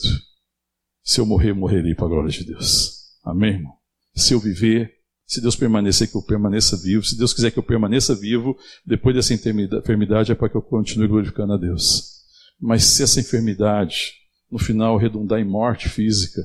se 1.10 1.20
eu 1.20 1.26
morrer, 1.26 1.53
morrerei 1.53 1.95
para 1.95 2.05
a 2.05 2.10
glória 2.10 2.30
de 2.30 2.43
Deus. 2.43 3.16
Amém, 3.24 3.53
irmão? 3.53 3.74
Se 4.16 4.36
eu 4.36 4.39
viver, 4.39 4.93
se 5.26 5.41
Deus 5.41 5.55
permanecer, 5.55 6.07
que 6.07 6.16
eu 6.16 6.22
permaneça 6.22 6.78
vivo. 6.78 7.03
Se 7.03 7.18
Deus 7.18 7.34
quiser 7.34 7.49
que 7.49 7.57
eu 7.57 7.64
permaneça 7.64 8.14
vivo, 8.14 8.55
depois 8.86 9.16
dessa 9.16 9.34
enfermidade 9.34 10.32
é 10.32 10.36
para 10.36 10.49
que 10.49 10.55
eu 10.55 10.62
continue 10.62 11.07
glorificando 11.07 11.53
a 11.53 11.57
Deus. 11.57 12.20
Mas 12.62 12.84
se 12.84 13.01
essa 13.01 13.20
enfermidade, 13.20 14.12
no 14.51 14.60
final, 14.60 14.97
redundar 14.97 15.39
em 15.39 15.43
morte 15.43 15.89
física, 15.89 16.43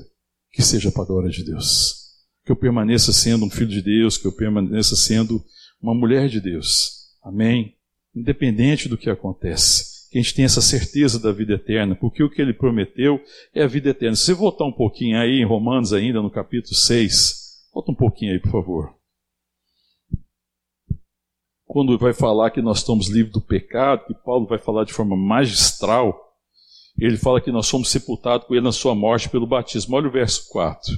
que 0.51 0.63
seja 0.63 0.91
para 0.91 1.03
a 1.03 1.05
glória 1.05 1.29
de 1.29 1.43
Deus. 1.43 1.97
Que 2.43 2.51
eu 2.51 2.55
permaneça 2.55 3.13
sendo 3.13 3.45
um 3.45 3.51
filho 3.51 3.69
de 3.69 3.83
Deus, 3.83 4.17
que 4.17 4.25
eu 4.25 4.31
permaneça 4.31 4.95
sendo 4.95 5.45
uma 5.79 5.93
mulher 5.93 6.27
de 6.27 6.41
Deus. 6.41 7.11
Amém? 7.23 7.75
Independente 8.15 8.89
do 8.89 8.97
que 8.97 9.11
acontece. 9.11 9.94
Que 10.15 10.19
a 10.19 10.21
gente 10.21 10.33
tenha 10.33 10.45
essa 10.45 10.61
certeza 10.61 11.19
da 11.19 11.33
vida 11.33 11.55
eterna, 11.55 11.93
porque 11.93 12.23
o 12.23 12.29
que 12.29 12.41
ele 12.41 12.53
prometeu 12.53 13.19
é 13.53 13.63
a 13.63 13.67
vida 13.67 13.89
eterna. 13.89 14.15
Se 14.15 14.27
você 14.27 14.33
voltar 14.33 14.63
um 14.63 14.71
pouquinho 14.71 15.19
aí 15.19 15.41
em 15.41 15.45
Romanos 15.45 15.91
ainda, 15.91 16.21
no 16.21 16.31
capítulo 16.31 16.73
6, 16.73 17.43
Volta 17.75 17.91
um 17.91 17.95
pouquinho 17.95 18.31
aí, 18.31 18.39
por 18.39 18.51
favor. 18.51 18.95
Quando 21.65 21.97
vai 21.97 22.13
falar 22.13 22.49
que 22.51 22.61
nós 22.61 22.77
estamos 22.77 23.09
livres 23.09 23.33
do 23.33 23.41
pecado, 23.41 24.05
que 24.05 24.13
Paulo 24.13 24.47
vai 24.47 24.57
falar 24.57 24.85
de 24.85 24.93
forma 24.93 25.17
magistral, 25.17 26.17
ele 26.97 27.17
fala 27.17 27.41
que 27.41 27.51
nós 27.51 27.67
somos 27.67 27.89
sepultados 27.89 28.47
com 28.47 28.53
ele 28.53 28.63
na 28.63 28.71
sua 28.71 28.95
morte 28.95 29.27
pelo 29.27 29.45
batismo. 29.45 29.97
Olha 29.97 30.07
o 30.07 30.11
verso 30.11 30.47
4. 30.47 30.97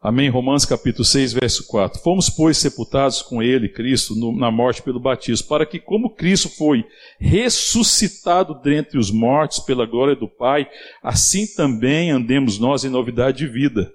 Amém? 0.00 0.28
Romanos 0.28 0.64
capítulo 0.64 1.04
6, 1.04 1.32
verso 1.32 1.66
4. 1.66 2.00
Fomos, 2.00 2.30
pois, 2.30 2.56
sepultados 2.56 3.20
com 3.20 3.42
ele, 3.42 3.68
Cristo, 3.68 4.14
no, 4.14 4.36
na 4.36 4.48
morte 4.48 4.80
pelo 4.80 5.00
batismo, 5.00 5.48
para 5.48 5.66
que, 5.66 5.80
como 5.80 6.14
Cristo 6.14 6.48
foi 6.48 6.84
ressuscitado 7.18 8.54
dentre 8.62 8.96
os 8.96 9.10
mortos 9.10 9.58
pela 9.58 9.84
glória 9.84 10.14
do 10.14 10.28
Pai, 10.28 10.68
assim 11.02 11.52
também 11.52 12.12
andemos 12.12 12.60
nós 12.60 12.84
em 12.84 12.88
novidade 12.88 13.38
de 13.38 13.48
vida. 13.48 13.90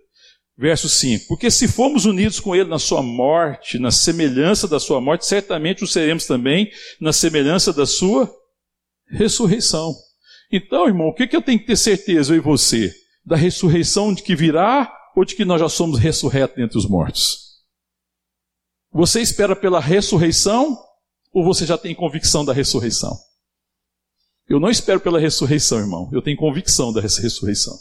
Verso 0.57 0.89
5: 0.89 1.25
Porque 1.29 1.49
se 1.49 1.69
formos 1.69 2.03
unidos 2.03 2.37
com 2.37 2.53
Ele 2.53 2.69
na 2.69 2.79
Sua 2.79 3.01
morte, 3.01 3.79
na 3.79 3.89
semelhança 3.89 4.67
da 4.67 4.81
Sua 4.81 4.99
morte, 4.99 5.25
certamente 5.25 5.85
o 5.85 5.87
seremos 5.87 6.25
também 6.25 6.69
na 6.99 7.13
semelhança 7.13 7.71
da 7.71 7.85
Sua 7.85 8.29
ressurreição. 9.09 9.93
Então, 10.51 10.85
irmão, 10.85 11.07
o 11.07 11.13
que, 11.13 11.27
que 11.27 11.35
eu 11.35 11.41
tenho 11.41 11.59
que 11.59 11.65
ter 11.65 11.77
certeza, 11.77 12.33
eu 12.33 12.37
e 12.37 12.41
você? 12.41 12.93
Da 13.25 13.37
ressurreição 13.37 14.13
de 14.13 14.21
que 14.21 14.35
virá 14.35 14.91
ou 15.15 15.23
de 15.25 15.35
que 15.35 15.45
nós 15.45 15.59
já 15.59 15.69
somos 15.69 15.99
ressurretos 15.99 16.55
dentre 16.55 16.77
os 16.77 16.87
mortos? 16.87 17.61
Você 18.91 19.21
espera 19.21 19.55
pela 19.55 19.79
ressurreição 19.79 20.77
ou 21.33 21.43
você 21.43 21.65
já 21.65 21.77
tem 21.77 21.95
convicção 21.95 22.45
da 22.45 22.53
ressurreição? 22.53 23.17
Eu 24.47 24.59
não 24.59 24.69
espero 24.69 24.99
pela 24.99 25.19
ressurreição, 25.19 25.79
irmão. 25.79 26.09
Eu 26.11 26.21
tenho 26.21 26.37
convicção 26.37 26.91
da 26.93 27.01
ressurreição. 27.01 27.73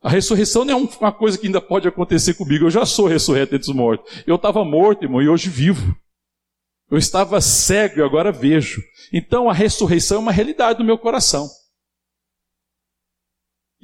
A 0.00 0.08
ressurreição 0.08 0.64
não 0.64 0.74
é 0.74 0.88
uma 1.00 1.12
coisa 1.12 1.36
que 1.38 1.46
ainda 1.46 1.60
pode 1.60 1.88
acontecer 1.88 2.34
comigo. 2.34 2.66
Eu 2.66 2.70
já 2.70 2.86
sou 2.86 3.06
ressurreto 3.06 3.54
entre 3.54 3.70
os 3.70 3.74
mortos. 3.74 4.22
Eu 4.26 4.36
estava 4.36 4.64
morto, 4.64 5.02
irmão, 5.02 5.20
e 5.20 5.28
hoje 5.28 5.48
vivo. 5.48 5.96
Eu 6.90 6.98
estava 6.98 7.40
cego 7.40 7.98
e 7.98 8.02
agora 8.02 8.30
vejo. 8.30 8.82
Então 9.12 9.48
a 9.48 9.52
ressurreição 9.52 10.18
é 10.18 10.20
uma 10.20 10.32
realidade 10.32 10.78
do 10.78 10.84
meu 10.84 10.98
coração. 10.98 11.48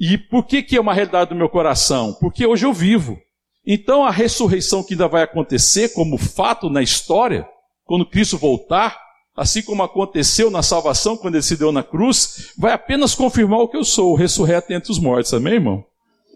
E 0.01 0.17
por 0.17 0.45
que, 0.45 0.63
que 0.63 0.75
é 0.75 0.81
uma 0.81 0.93
realidade 0.93 1.29
do 1.29 1.35
meu 1.35 1.47
coração? 1.47 2.13
Porque 2.19 2.45
hoje 2.45 2.65
eu 2.65 2.73
vivo. 2.73 3.19
Então 3.65 4.03
a 4.03 4.09
ressurreição 4.09 4.83
que 4.83 4.95
ainda 4.95 5.07
vai 5.07 5.21
acontecer 5.21 5.89
como 5.89 6.17
fato 6.17 6.69
na 6.69 6.81
história, 6.81 7.47
quando 7.85 8.09
Cristo 8.09 8.37
voltar, 8.37 8.99
assim 9.37 9.61
como 9.61 9.83
aconteceu 9.83 10.49
na 10.49 10.63
salvação 10.63 11.15
quando 11.15 11.35
ele 11.35 11.43
se 11.43 11.55
deu 11.55 11.71
na 11.71 11.83
cruz, 11.83 12.51
vai 12.57 12.73
apenas 12.73 13.13
confirmar 13.13 13.59
o 13.59 13.67
que 13.67 13.77
eu 13.77 13.83
sou, 13.83 14.15
ressurreto 14.15 14.73
entre 14.73 14.91
os 14.91 14.97
mortos. 14.97 15.33
Amém, 15.33 15.53
irmão? 15.53 15.85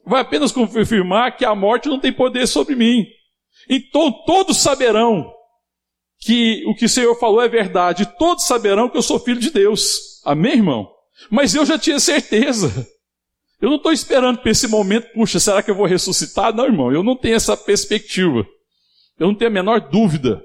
vai 0.06 0.22
apenas 0.22 0.52
confirmar 0.52 1.36
que 1.36 1.44
a 1.44 1.56
morte 1.56 1.90
não 1.90 2.00
tem 2.00 2.14
poder 2.14 2.48
sobre 2.48 2.76
mim. 2.76 3.08
Então 3.70 4.12
todos 4.26 4.58
saberão 4.58 5.32
que 6.20 6.64
o 6.68 6.76
que 6.76 6.86
o 6.86 6.90
Senhor 6.90 7.16
falou 7.16 7.42
é 7.42 7.48
verdade, 7.48 8.06
todos 8.18 8.46
saberão 8.46 8.88
que 8.88 8.98
eu 8.98 9.02
sou 9.02 9.20
filho 9.20 9.40
de 9.40 9.50
Deus. 9.50 10.22
Amém, 10.24 10.54
irmão? 10.54 10.88
Mas 11.30 11.56
eu 11.56 11.66
já 11.66 11.78
tinha 11.78 12.00
certeza. 12.00 12.88
Eu 13.62 13.70
não 13.70 13.78
estou 13.78 13.92
esperando 13.92 14.40
para 14.40 14.52
esse 14.52 14.68
momento, 14.68 15.12
puxa, 15.14 15.40
será 15.40 15.64
que 15.64 15.72
eu 15.72 15.76
vou 15.76 15.86
ressuscitar? 15.86 16.54
Não, 16.54 16.66
irmão, 16.66 16.92
eu 16.92 17.04
não 17.04 17.16
tenho 17.16 17.36
essa 17.36 17.56
perspectiva. 17.56 18.46
Eu 19.18 19.28
não 19.28 19.36
tenho 19.36 19.50
a 19.50 19.54
menor 19.54 19.80
dúvida. 19.90 20.42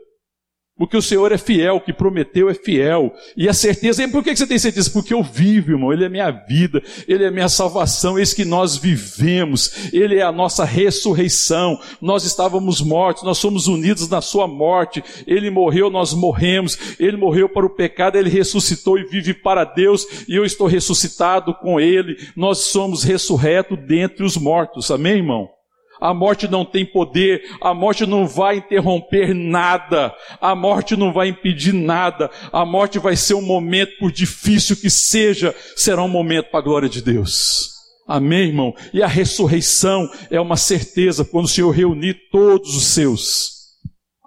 Porque 0.80 0.96
o 0.96 1.02
Senhor 1.02 1.30
é 1.30 1.36
fiel, 1.36 1.76
o 1.76 1.80
que 1.82 1.92
prometeu 1.92 2.48
é 2.48 2.54
fiel. 2.54 3.12
E 3.36 3.46
a 3.46 3.52
certeza, 3.52 4.02
e 4.02 4.08
por 4.08 4.24
que 4.24 4.34
você 4.34 4.46
tem 4.46 4.58
certeza? 4.58 4.88
Porque 4.88 5.12
eu 5.12 5.22
vivo, 5.22 5.72
irmão. 5.72 5.92
Ele 5.92 6.06
é 6.06 6.08
minha 6.08 6.30
vida, 6.30 6.82
Ele 7.06 7.22
é 7.22 7.30
minha 7.30 7.50
salvação, 7.50 8.18
eis 8.18 8.32
que 8.32 8.46
nós 8.46 8.78
vivemos. 8.78 9.92
Ele 9.92 10.16
é 10.16 10.22
a 10.22 10.32
nossa 10.32 10.64
ressurreição. 10.64 11.78
Nós 12.00 12.24
estávamos 12.24 12.80
mortos, 12.80 13.24
nós 13.24 13.36
somos 13.36 13.66
unidos 13.66 14.08
na 14.08 14.22
Sua 14.22 14.48
morte. 14.48 15.04
Ele 15.26 15.50
morreu, 15.50 15.90
nós 15.90 16.14
morremos. 16.14 16.78
Ele 16.98 17.18
morreu 17.18 17.46
para 17.46 17.66
o 17.66 17.76
pecado, 17.76 18.16
Ele 18.16 18.30
ressuscitou 18.30 18.98
e 18.98 19.04
vive 19.04 19.34
para 19.34 19.64
Deus. 19.64 20.06
E 20.26 20.34
eu 20.34 20.46
estou 20.46 20.66
ressuscitado 20.66 21.52
com 21.56 21.78
Ele. 21.78 22.16
Nós 22.34 22.56
somos 22.56 23.04
ressurretos 23.04 23.78
dentre 23.86 24.24
os 24.24 24.34
mortos. 24.34 24.90
Amém, 24.90 25.16
irmão? 25.16 25.59
A 26.00 26.14
morte 26.14 26.48
não 26.48 26.64
tem 26.64 26.84
poder, 26.84 27.42
a 27.60 27.74
morte 27.74 28.06
não 28.06 28.26
vai 28.26 28.56
interromper 28.56 29.34
nada, 29.34 30.14
a 30.40 30.54
morte 30.54 30.96
não 30.96 31.12
vai 31.12 31.28
impedir 31.28 31.74
nada, 31.74 32.30
a 32.52 32.64
morte 32.64 32.98
vai 32.98 33.16
ser 33.16 33.34
um 33.34 33.42
momento, 33.42 33.98
por 33.98 34.10
difícil 34.10 34.76
que 34.76 34.88
seja, 34.88 35.54
será 35.76 36.02
um 36.02 36.08
momento 36.08 36.50
para 36.50 36.60
a 36.60 36.62
glória 36.62 36.88
de 36.88 37.02
Deus. 37.02 37.70
Amém, 38.08 38.48
irmão? 38.48 38.74
E 38.92 39.02
a 39.02 39.06
ressurreição 39.06 40.10
é 40.30 40.40
uma 40.40 40.56
certeza 40.56 41.24
quando 41.24 41.44
o 41.44 41.48
Senhor 41.48 41.70
reunir 41.70 42.16
todos 42.32 42.76
os 42.76 42.84
seus. 42.86 43.60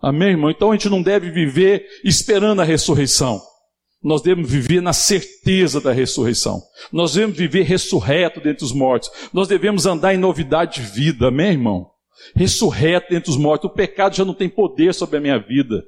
Amém, 0.02 0.30
irmão? 0.30 0.50
Então 0.50 0.72
a 0.72 0.76
gente 0.76 0.90
não 0.90 1.02
deve 1.02 1.32
viver 1.32 1.86
esperando 2.04 2.62
a 2.62 2.66
ressurreição. 2.66 3.42
Nós 4.04 4.22
devemos 4.22 4.52
viver 4.52 4.82
na 4.82 4.92
certeza 4.92 5.80
da 5.80 5.94
ressurreição. 5.94 6.62
Nós 6.92 7.14
devemos 7.14 7.38
viver 7.38 7.64
ressurreto 7.64 8.42
dentre 8.42 8.66
os 8.66 8.74
mortos. 8.74 9.10
Nós 9.32 9.48
devemos 9.48 9.86
andar 9.86 10.14
em 10.14 10.18
novidade 10.18 10.82
de 10.82 10.88
vida, 10.88 11.28
amém, 11.28 11.52
irmão? 11.52 11.90
Ressurreto 12.36 13.14
dentre 13.14 13.32
os 13.32 13.38
mortos. 13.38 13.70
O 13.70 13.74
pecado 13.74 14.16
já 14.16 14.26
não 14.26 14.34
tem 14.34 14.50
poder 14.50 14.94
sobre 14.94 15.18
a 15.18 15.22
minha 15.22 15.40
vida. 15.40 15.84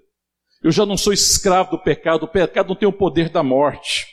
Eu 0.63 0.72
já 0.72 0.86
não 0.86 0.95
sou 0.95 1.11
escravo 1.11 1.72
do 1.72 1.84
pecado. 1.84 2.24
O 2.24 2.28
pecado 2.28 2.70
não 2.70 2.76
tem 2.76 2.88
o 2.88 2.93
poder 2.93 3.30
da 3.30 3.43
morte. 3.43 4.05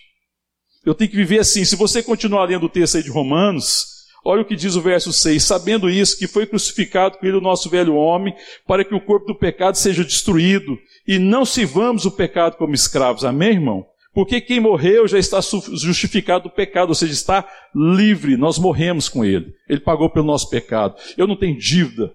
Eu 0.84 0.94
tenho 0.94 1.11
que 1.11 1.16
viver 1.16 1.38
assim. 1.38 1.64
Se 1.64 1.76
você 1.76 2.03
continuar 2.03 2.44
lendo 2.44 2.66
o 2.66 2.68
texto 2.68 2.96
aí 2.96 3.05
de 3.05 3.11
Romanos, 3.11 3.86
olha 4.24 4.42
o 4.42 4.44
que 4.44 4.57
diz 4.57 4.74
o 4.74 4.80
verso 4.80 5.12
6. 5.12 5.42
Sabendo 5.44 5.88
isso, 5.88 6.18
que 6.18 6.26
foi 6.26 6.44
crucificado 6.44 7.18
com 7.18 7.26
ele 7.26 7.36
o 7.36 7.40
nosso 7.40 7.70
velho 7.70 7.94
homem, 7.94 8.34
para 8.66 8.84
que 8.84 8.94
o 8.94 9.00
corpo 9.00 9.26
do 9.26 9.38
pecado 9.38 9.76
seja 9.76 10.05
destruído, 10.05 10.76
e 11.07 11.18
não 11.18 11.44
sirvamos 11.44 12.05
o 12.05 12.11
pecado 12.11 12.57
como 12.57 12.74
escravos. 12.74 13.24
Amém, 13.24 13.53
irmão? 13.53 13.91
Porque 14.14 14.40
quem 14.40 14.60
morreu 14.60 15.08
já 15.08 15.18
está 15.18 15.40
justificado 15.40 16.44
do 16.44 16.54
pecado, 16.54 16.90
ou 16.90 16.94
seja, 16.94 17.12
está 17.12 17.48
livre. 17.74 18.36
Nós 18.36 18.58
morremos 18.58 19.08
com 19.08 19.24
ele. 19.24 19.54
Ele 19.68 19.80
pagou 19.80 20.10
pelo 20.10 20.26
nosso 20.26 20.50
pecado. 20.50 20.96
Eu 21.16 21.26
não 21.26 21.36
tenho 21.36 21.58
dívida. 21.58 22.12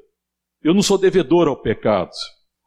Eu 0.63 0.73
não 0.73 0.83
sou 0.83 0.97
devedor 0.97 1.47
ao 1.47 1.59
pecado. 1.59 2.11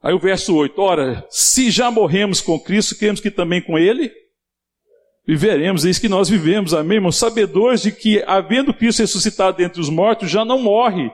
Aí 0.03 0.13
o 0.13 0.19
verso 0.19 0.55
8: 0.57 0.81
Ora, 0.81 1.27
se 1.31 1.71
já 1.71 1.91
morremos 1.91 2.41
com 2.41 2.59
Cristo, 2.59 2.97
queremos 2.97 3.21
que 3.21 3.31
também 3.31 3.63
com 3.63 3.79
ele 3.79 4.11
viveremos. 5.27 5.85
É 5.85 5.91
isso 5.91 6.01
que 6.01 6.09
nós 6.09 6.29
vivemos, 6.29 6.75
amém, 6.75 6.97
irmão? 6.97 7.13
Sabedores 7.13 7.83
de 7.83 7.93
que, 7.93 8.25
havendo 8.27 8.75
Cristo 8.75 9.01
ressuscitado 9.01 9.57
dentre 9.57 9.81
os 9.81 9.89
mortos, 9.89 10.31
já 10.31 10.45
não 10.45 10.61
morre 10.61 11.11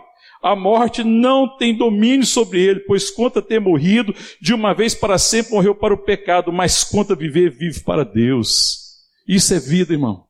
a 0.47 0.55
morte 0.55 1.03
não 1.03 1.57
tem 1.59 1.76
domínio 1.76 2.24
sobre 2.24 2.62
ele, 2.62 2.80
pois 2.80 3.11
conta 3.11 3.42
ter 3.42 3.61
morrido, 3.61 4.14
de 4.40 4.55
uma 4.55 4.72
vez 4.72 4.94
para 4.94 5.18
sempre 5.18 5.53
morreu 5.53 5.74
para 5.74 5.92
o 5.92 5.99
pecado, 5.99 6.53
mas 6.53 6.84
conta 6.84 7.16
viver, 7.16 7.51
vive 7.51 7.80
para 7.80 8.05
Deus. 8.05 8.78
Isso 9.26 9.53
é 9.53 9.59
vida, 9.59 9.92
irmão. 9.92 10.24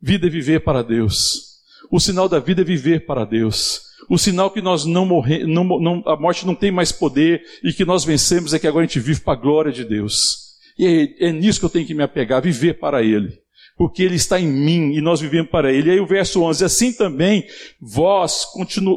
Vida 0.00 0.28
é 0.28 0.30
viver 0.30 0.60
para 0.60 0.82
Deus. 0.82 1.58
O 1.90 1.98
sinal 1.98 2.28
da 2.28 2.38
vida 2.38 2.60
é 2.60 2.64
viver 2.64 3.04
para 3.04 3.24
Deus. 3.24 3.82
O 4.08 4.16
sinal 4.16 4.52
que 4.52 4.62
nós 4.62 4.84
não 4.84 5.04
morremos, 5.04 5.48
não, 5.48 5.64
não, 5.64 6.02
a 6.06 6.16
morte 6.16 6.46
não 6.46 6.54
tem 6.54 6.70
mais 6.70 6.92
poder 6.92 7.42
e 7.64 7.72
que 7.72 7.84
nós 7.84 8.04
vencemos 8.04 8.54
é 8.54 8.58
que 8.58 8.68
agora 8.68 8.84
a 8.84 8.86
gente 8.86 9.00
vive 9.00 9.20
para 9.20 9.32
a 9.32 9.40
glória 9.40 9.72
de 9.72 9.84
Deus. 9.84 10.50
E 10.78 10.86
é, 11.20 11.28
é 11.28 11.32
nisso 11.32 11.58
que 11.58 11.66
eu 11.66 11.70
tenho 11.70 11.86
que 11.86 11.94
me 11.94 12.04
apegar, 12.04 12.40
viver 12.40 12.78
para 12.78 13.02
Ele. 13.02 13.36
Porque 13.80 14.02
Ele 14.02 14.16
está 14.16 14.38
em 14.38 14.46
mim 14.46 14.92
e 14.92 15.00
nós 15.00 15.22
vivemos 15.22 15.50
para 15.50 15.72
Ele. 15.72 15.88
E 15.88 15.92
aí 15.92 16.00
o 16.00 16.06
verso 16.06 16.42
11, 16.42 16.62
assim 16.62 16.92
também 16.92 17.46
vós 17.80 18.44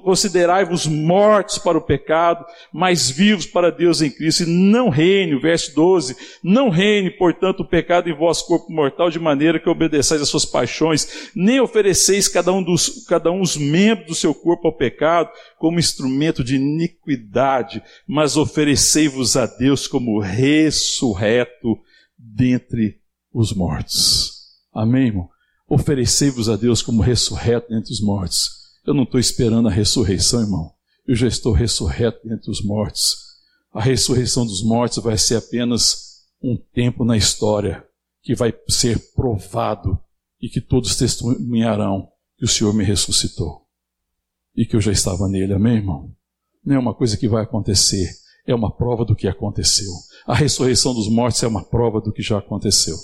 considerai-vos 0.04 0.86
mortos 0.86 1.58
para 1.58 1.78
o 1.78 1.82
pecado, 1.82 2.46
mas 2.70 3.10
vivos 3.10 3.46
para 3.46 3.72
Deus 3.72 4.02
em 4.02 4.12
Cristo, 4.12 4.44
e 4.44 4.46
não 4.46 4.90
reine, 4.90 5.36
o 5.36 5.40
verso 5.40 5.74
12, 5.74 6.18
não 6.44 6.68
reine, 6.68 7.10
portanto, 7.10 7.62
o 7.62 7.66
pecado 7.66 8.10
em 8.10 8.14
vosso 8.14 8.46
corpo 8.46 8.74
mortal, 8.74 9.10
de 9.10 9.20
maneira 9.20 9.58
que 9.58 9.70
obedeçais 9.70 10.22
às 10.22 10.28
suas 10.28 10.44
paixões, 10.44 11.32
nem 11.34 11.62
ofereceis 11.62 12.28
cada 12.28 12.52
um, 12.52 12.62
dos, 12.62 13.06
cada 13.08 13.32
um 13.32 13.40
os 13.40 13.56
membros 13.56 14.08
do 14.08 14.16
seu 14.16 14.36
corpo 14.36 14.68
ao 14.68 14.76
pecado, 14.76 15.30
como 15.58 15.80
instrumento 15.80 16.44
de 16.44 16.58
iniquidade, 16.58 17.82
mas 18.06 18.36
oferecei-vos 18.36 19.38
a 19.38 19.46
Deus 19.46 19.88
como 19.88 20.20
ressurreto 20.20 21.78
dentre 22.20 22.98
os 23.34 23.54
mortos. 23.54 24.33
Amém, 24.74 25.08
irmão? 25.08 25.30
Oferecei-vos 25.68 26.50
a 26.50 26.56
Deus 26.56 26.82
como 26.82 27.02
ressurreto 27.02 27.70
dentre 27.70 27.92
os 27.92 28.02
mortos. 28.02 28.50
Eu 28.86 28.94
não 28.94 29.04
estou 29.04 29.20
esperando 29.20 29.68
a 29.68 29.72
ressurreição, 29.72 30.42
irmão. 30.42 30.72
Eu 31.08 31.16
já 31.16 31.28
estou 31.28 31.54
ressurreto 31.54 32.28
dentre 32.28 32.50
os 32.50 32.64
mortos. 32.64 33.16
A 33.74 33.82
ressurreição 33.82 34.46
dos 34.46 34.64
mortos 34.64 35.02
vai 35.04 35.18
ser 35.18 35.36
apenas 35.36 36.24
um 36.42 36.58
tempo 36.74 37.06
na 37.06 37.16
história 37.16 37.86
que 38.22 38.36
vai 38.36 38.54
ser 38.68 39.00
provado 39.14 40.00
e 40.42 40.50
que 40.50 40.62
todos 40.62 40.96
testemunharão 40.96 42.10
que 42.38 42.46
o 42.46 42.48
Senhor 42.48 42.74
me 42.74 42.84
ressuscitou 42.84 43.64
e 44.56 44.66
que 44.66 44.76
eu 44.76 44.82
já 44.82 44.92
estava 44.92 45.28
nele. 45.28 45.54
Amém, 45.54 45.78
irmão? 45.78 46.12
Não 46.64 46.76
é 46.76 46.80
uma 46.80 46.94
coisa 46.94 47.18
que 47.18 47.28
vai 47.28 47.44
acontecer, 47.44 48.10
é 48.46 48.54
uma 48.54 48.72
prova 48.72 49.04
do 49.04 49.16
que 49.16 49.28
aconteceu. 49.28 49.92
A 50.26 50.36
ressurreição 50.36 50.94
dos 50.94 51.10
mortos 51.10 51.42
é 51.44 51.48
uma 51.48 51.64
prova 51.64 52.00
do 52.00 52.12
que 52.12 52.22
já 52.22 52.38
aconteceu. 52.38 52.96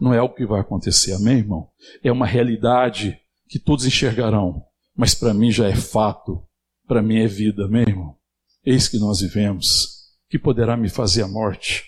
Não 0.00 0.14
é 0.14 0.18
algo 0.18 0.34
que 0.34 0.46
vai 0.46 0.60
acontecer, 0.60 1.12
amém, 1.12 1.38
irmão? 1.38 1.68
É 2.02 2.12
uma 2.12 2.26
realidade 2.26 3.18
que 3.48 3.58
todos 3.58 3.84
enxergarão, 3.86 4.64
mas 4.96 5.14
para 5.14 5.34
mim 5.34 5.50
já 5.50 5.68
é 5.68 5.74
fato, 5.74 6.42
para 6.86 7.02
mim 7.02 7.18
é 7.18 7.26
vida, 7.26 7.64
amém, 7.64 7.82
irmão? 7.88 8.16
Eis 8.64 8.88
que 8.88 8.98
nós 8.98 9.20
vivemos. 9.20 9.98
Que 10.28 10.38
poderá 10.38 10.76
me 10.76 10.88
fazer 10.88 11.22
a 11.22 11.28
morte? 11.28 11.84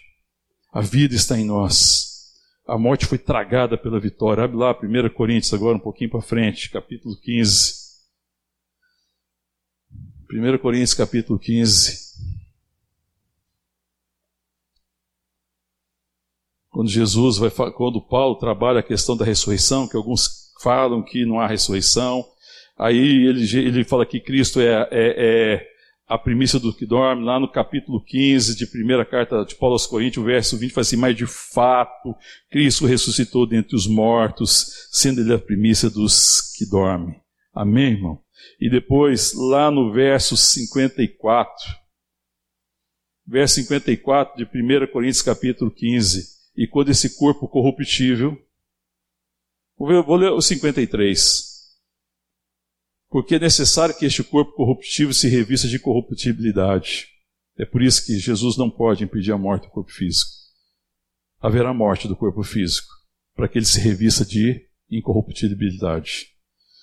A 0.73 0.81
vida 0.81 1.15
está 1.15 1.39
em 1.39 1.45
nós. 1.45 2.11
A 2.67 2.79
morte 2.79 3.05
foi 3.05 3.19
tragada 3.19 3.77
pela 3.77 4.01
vitória. 4.01 4.45
Abre 4.45 4.57
lá 4.57 4.73
1 4.73 5.11
Coríntios, 5.15 5.53
agora 5.53 5.77
um 5.77 5.81
pouquinho 5.81 6.11
para 6.11 6.23
frente, 6.23 6.71
capítulo 6.71 7.17
15. 7.21 7.75
1 10.33 10.59
Coríntios 10.59 10.95
capítulo 10.95 11.39
15. 11.39 12.10
Quando 16.71 16.89
Jesus 16.89 17.37
vai, 17.37 17.51
quando 17.51 18.01
Paulo 18.01 18.37
trabalha 18.37 18.81
a 18.81 18.83
questão 18.83 19.16
da 19.16 19.25
ressurreição, 19.25 19.89
que 19.89 19.97
alguns 19.97 20.51
falam 20.62 21.03
que 21.03 21.27
não 21.27 21.41
há 21.41 21.47
ressurreição, 21.47 22.25
aí 22.79 23.27
ele, 23.27 23.59
ele 23.59 23.85
fala 23.85 24.07
que 24.07 24.21
Cristo 24.21 24.61
é, 24.61 24.89
é, 24.91 24.91
é 24.93 25.66
a 26.07 26.18
primícia 26.18 26.59
do 26.59 26.75
que 26.75 26.87
dorme, 26.87 27.25
lá 27.25 27.39
no 27.39 27.51
capítulo 27.51 28.03
15 28.05 28.57
de 28.57 28.66
primeira 28.66 29.05
carta 29.05 29.45
de 29.45 29.55
Paulo 29.55 29.75
aos 29.75 29.87
Coríntios, 29.87 30.25
verso 30.25 30.57
20 30.57 30.73
fala 30.73 30.83
assim, 30.83 30.97
mas 30.97 31.16
de 31.16 31.27
fato, 31.27 32.14
Cristo 32.51 32.87
ressuscitou 32.87 33.47
dentre 33.47 33.77
os 33.77 33.87
mortos, 33.87 34.89
sendo 34.91 35.21
ele 35.21 35.33
a 35.33 35.39
primícia 35.39 35.89
dos 35.89 36.53
que 36.57 36.68
dormem. 36.68 37.21
Amém, 37.55 37.93
irmão? 37.93 38.21
E 38.61 38.68
depois, 38.71 39.35
lá 39.35 39.71
no 39.71 39.93
verso 39.93 40.37
54, 40.37 41.55
verso 43.27 43.55
54 43.57 44.37
de 44.37 44.45
1 44.45 44.87
Coríntios 44.93 45.23
capítulo 45.23 45.71
15, 45.71 46.39
e 46.57 46.66
quando 46.66 46.90
esse 46.90 47.16
corpo 47.16 47.48
corruptível, 47.48 48.36
vou 49.76 50.16
ler 50.16 50.30
o 50.30 50.40
53, 50.40 51.44
porque 53.09 53.36
é 53.36 53.38
necessário 53.38 53.96
que 53.96 54.07
este 54.07 54.22
corpo 54.22 54.53
corruptível 54.53 55.14
se 55.14 55.28
revista 55.28 55.66
de 55.66 55.78
corruptibilidade. 55.78 57.09
É 57.59 57.64
por 57.64 57.82
isso 57.82 58.05
que 58.05 58.18
Jesus 58.18 58.57
não 58.57 58.70
pode 58.70 59.05
impedir 59.05 59.32
a 59.32 59.38
morte 59.38 59.64
do 59.64 59.70
corpo 59.70 59.90
físico. 59.90 60.30
Haverá 61.40 61.72
morte 61.72 62.07
do 62.07 62.16
corpo 62.16 62.42
físico, 62.42 62.88
para 63.34 63.48
que 63.48 63.59
ele 63.59 63.66
se 63.66 63.80
revista 63.80 64.24
de 64.24 64.68
incorruptibilidade 64.90 66.30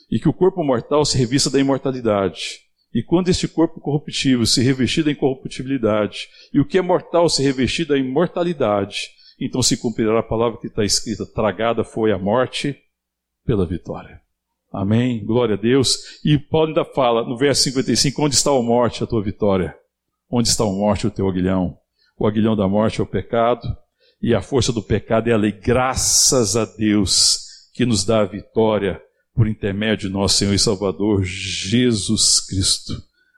e 0.10 0.20
que 0.20 0.30
o 0.30 0.34
corpo 0.34 0.64
mortal 0.64 1.06
se 1.06 1.18
revista 1.18 1.50
da 1.50 1.60
imortalidade. 1.60 2.62
E 2.94 3.04
quando 3.04 3.30
este 3.30 3.48
corpo 3.48 3.80
corruptível 3.82 4.46
se 4.46 4.62
revestir 4.62 5.04
da 5.04 5.12
incorruptibilidade, 5.12 6.28
e 6.54 6.60
o 6.60 6.66
que 6.66 6.78
é 6.78 6.82
mortal 6.82 7.30
se 7.30 7.44
revestir 7.44 7.86
da 7.86 7.98
imortalidade, 7.98 9.10
então 9.40 9.62
se 9.62 9.78
cumprirá 9.78 10.20
a 10.20 10.24
palavra 10.24 10.60
que 10.60 10.68
está 10.68 10.84
escrita: 10.84 11.26
tragada 11.26 11.84
foi 11.84 12.12
a 12.12 12.18
morte 12.18 12.78
pela 13.46 13.66
vitória. 13.66 14.22
Amém? 14.72 15.24
Glória 15.24 15.56
a 15.56 15.58
Deus. 15.58 16.20
E 16.24 16.38
Paulo 16.38 16.70
ainda 16.70 16.84
fala 16.84 17.24
no 17.24 17.38
verso 17.38 17.64
55: 17.64 18.22
Onde 18.22 18.36
está 18.36 18.52
a 18.52 18.62
morte, 18.62 19.04
a 19.04 19.08
tua 19.08 19.24
vitória? 19.24 19.76
Onde 20.30 20.50
está 20.50 20.64
a 20.64 20.68
morte, 20.68 21.08
o 21.08 21.12
teu 21.12 21.28
aguilhão? 21.28 21.78
O 22.20 22.28
aguilhão 22.28 22.56
da 22.56 22.68
morte 22.68 23.00
é 23.00 23.04
o 23.04 23.08
pecado, 23.08 23.62
e 24.22 24.34
a 24.34 24.42
força 24.42 24.74
do 24.74 24.82
pecado 24.82 25.30
é 25.30 25.34
a 25.34 25.38
lei. 25.38 25.52
Graças 25.52 26.58
a 26.58 26.66
Deus 26.66 27.40
que 27.74 27.86
nos 27.86 28.04
dá 28.04 28.22
a 28.22 28.26
vitória 28.26 29.02
por 29.34 29.48
intermédio 29.48 30.10
de 30.10 30.14
nosso 30.14 30.38
Senhor 30.38 30.54
e 30.54 30.60
Salvador 30.60 31.24
Jesus 31.24 32.40
Cristo. 32.42 32.94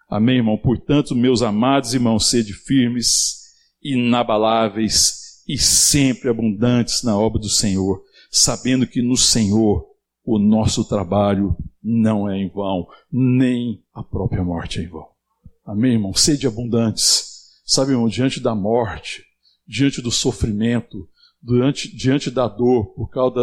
Amém, 0.10 0.38
irmão? 0.38 0.58
Portanto, 0.58 1.14
meus 1.14 1.42
amados 1.42 1.94
irmãos, 1.94 2.30
sede 2.30 2.54
firmes, 2.54 3.42
inabaláveis 3.84 5.19
e 5.50 5.58
sempre 5.58 6.30
abundantes 6.30 7.04
na 7.04 7.18
obra 7.18 7.40
do 7.40 7.50
Senhor, 7.50 8.02
sabendo 8.32 8.88
que 8.88 9.02
no 9.02 9.18
Senhor 9.18 9.86
o 10.24 10.38
nosso 10.38 10.86
trabalho 10.86 11.58
não 11.84 12.30
é 12.30 12.38
em 12.38 12.48
vão, 12.48 12.88
nem 13.12 13.84
a 13.94 14.04
própria 14.04 14.44
morte 14.44 14.80
é 14.80 14.84
em 14.84 14.88
vão. 14.88 15.08
Amém, 15.66 15.94
irmão? 15.94 16.14
Sede 16.14 16.48
abundantes. 16.48 17.28
Sabe, 17.66 17.92
irmão, 17.92 18.08
diante 18.08 18.40
da 18.40 18.54
morte, 18.54 19.24
diante 19.68 20.02
do 20.02 20.12
sofrimento, 20.12 21.10
diante, 21.42 21.94
diante 21.96 22.32
da 22.32 22.48
dor, 22.48 22.94
por 22.94 23.10
causa 23.10 23.36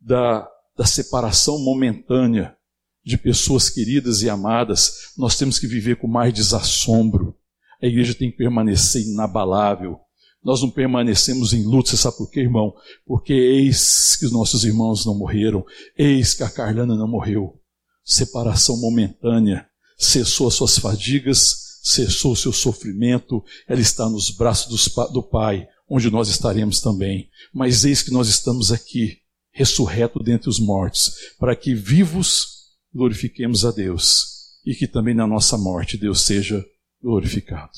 da, 0.00 0.40
da 0.40 0.48
da 0.78 0.86
separação 0.86 1.58
momentânea 1.58 2.56
de 3.04 3.18
pessoas 3.18 3.68
queridas 3.68 4.22
e 4.22 4.30
amadas, 4.30 5.12
nós 5.18 5.36
temos 5.36 5.58
que 5.58 5.66
viver 5.66 5.96
com 5.96 6.06
mais 6.06 6.32
desassombro. 6.32 7.36
A 7.82 7.86
igreja 7.86 8.14
tem 8.14 8.30
que 8.30 8.36
permanecer 8.36 9.02
inabalável. 9.02 9.98
Nós 10.42 10.62
não 10.62 10.70
permanecemos 10.70 11.52
em 11.52 11.64
luto, 11.64 11.90
você 11.90 11.96
sabe 11.96 12.16
por 12.16 12.30
quê, 12.30 12.40
irmão? 12.40 12.72
Porque 13.04 13.32
eis 13.32 14.16
que 14.16 14.24
os 14.24 14.32
nossos 14.32 14.64
irmãos 14.64 15.04
não 15.04 15.16
morreram, 15.16 15.64
eis 15.96 16.34
que 16.34 16.42
a 16.42 16.50
Carlana 16.50 16.96
não 16.96 17.08
morreu. 17.08 17.60
Separação 18.04 18.80
momentânea, 18.80 19.66
cessou 19.98 20.48
as 20.48 20.54
suas 20.54 20.78
fadigas, 20.78 21.80
cessou 21.82 22.32
o 22.32 22.36
seu 22.36 22.52
sofrimento, 22.52 23.42
ela 23.66 23.80
está 23.80 24.08
nos 24.08 24.30
braços 24.30 24.90
do 25.12 25.22
Pai, 25.22 25.66
onde 25.88 26.10
nós 26.10 26.28
estaremos 26.28 26.80
também. 26.80 27.28
Mas 27.52 27.84
eis 27.84 28.02
que 28.02 28.10
nós 28.10 28.28
estamos 28.28 28.70
aqui, 28.70 29.18
ressurreto 29.52 30.22
dentre 30.22 30.48
os 30.48 30.60
mortos, 30.60 31.34
para 31.38 31.56
que 31.56 31.74
vivos 31.74 32.58
glorifiquemos 32.94 33.64
a 33.64 33.70
Deus 33.70 34.38
e 34.64 34.74
que 34.74 34.86
também 34.86 35.14
na 35.14 35.26
nossa 35.26 35.56
morte 35.56 35.96
Deus 35.96 36.22
seja 36.22 36.64
glorificado. 37.02 37.72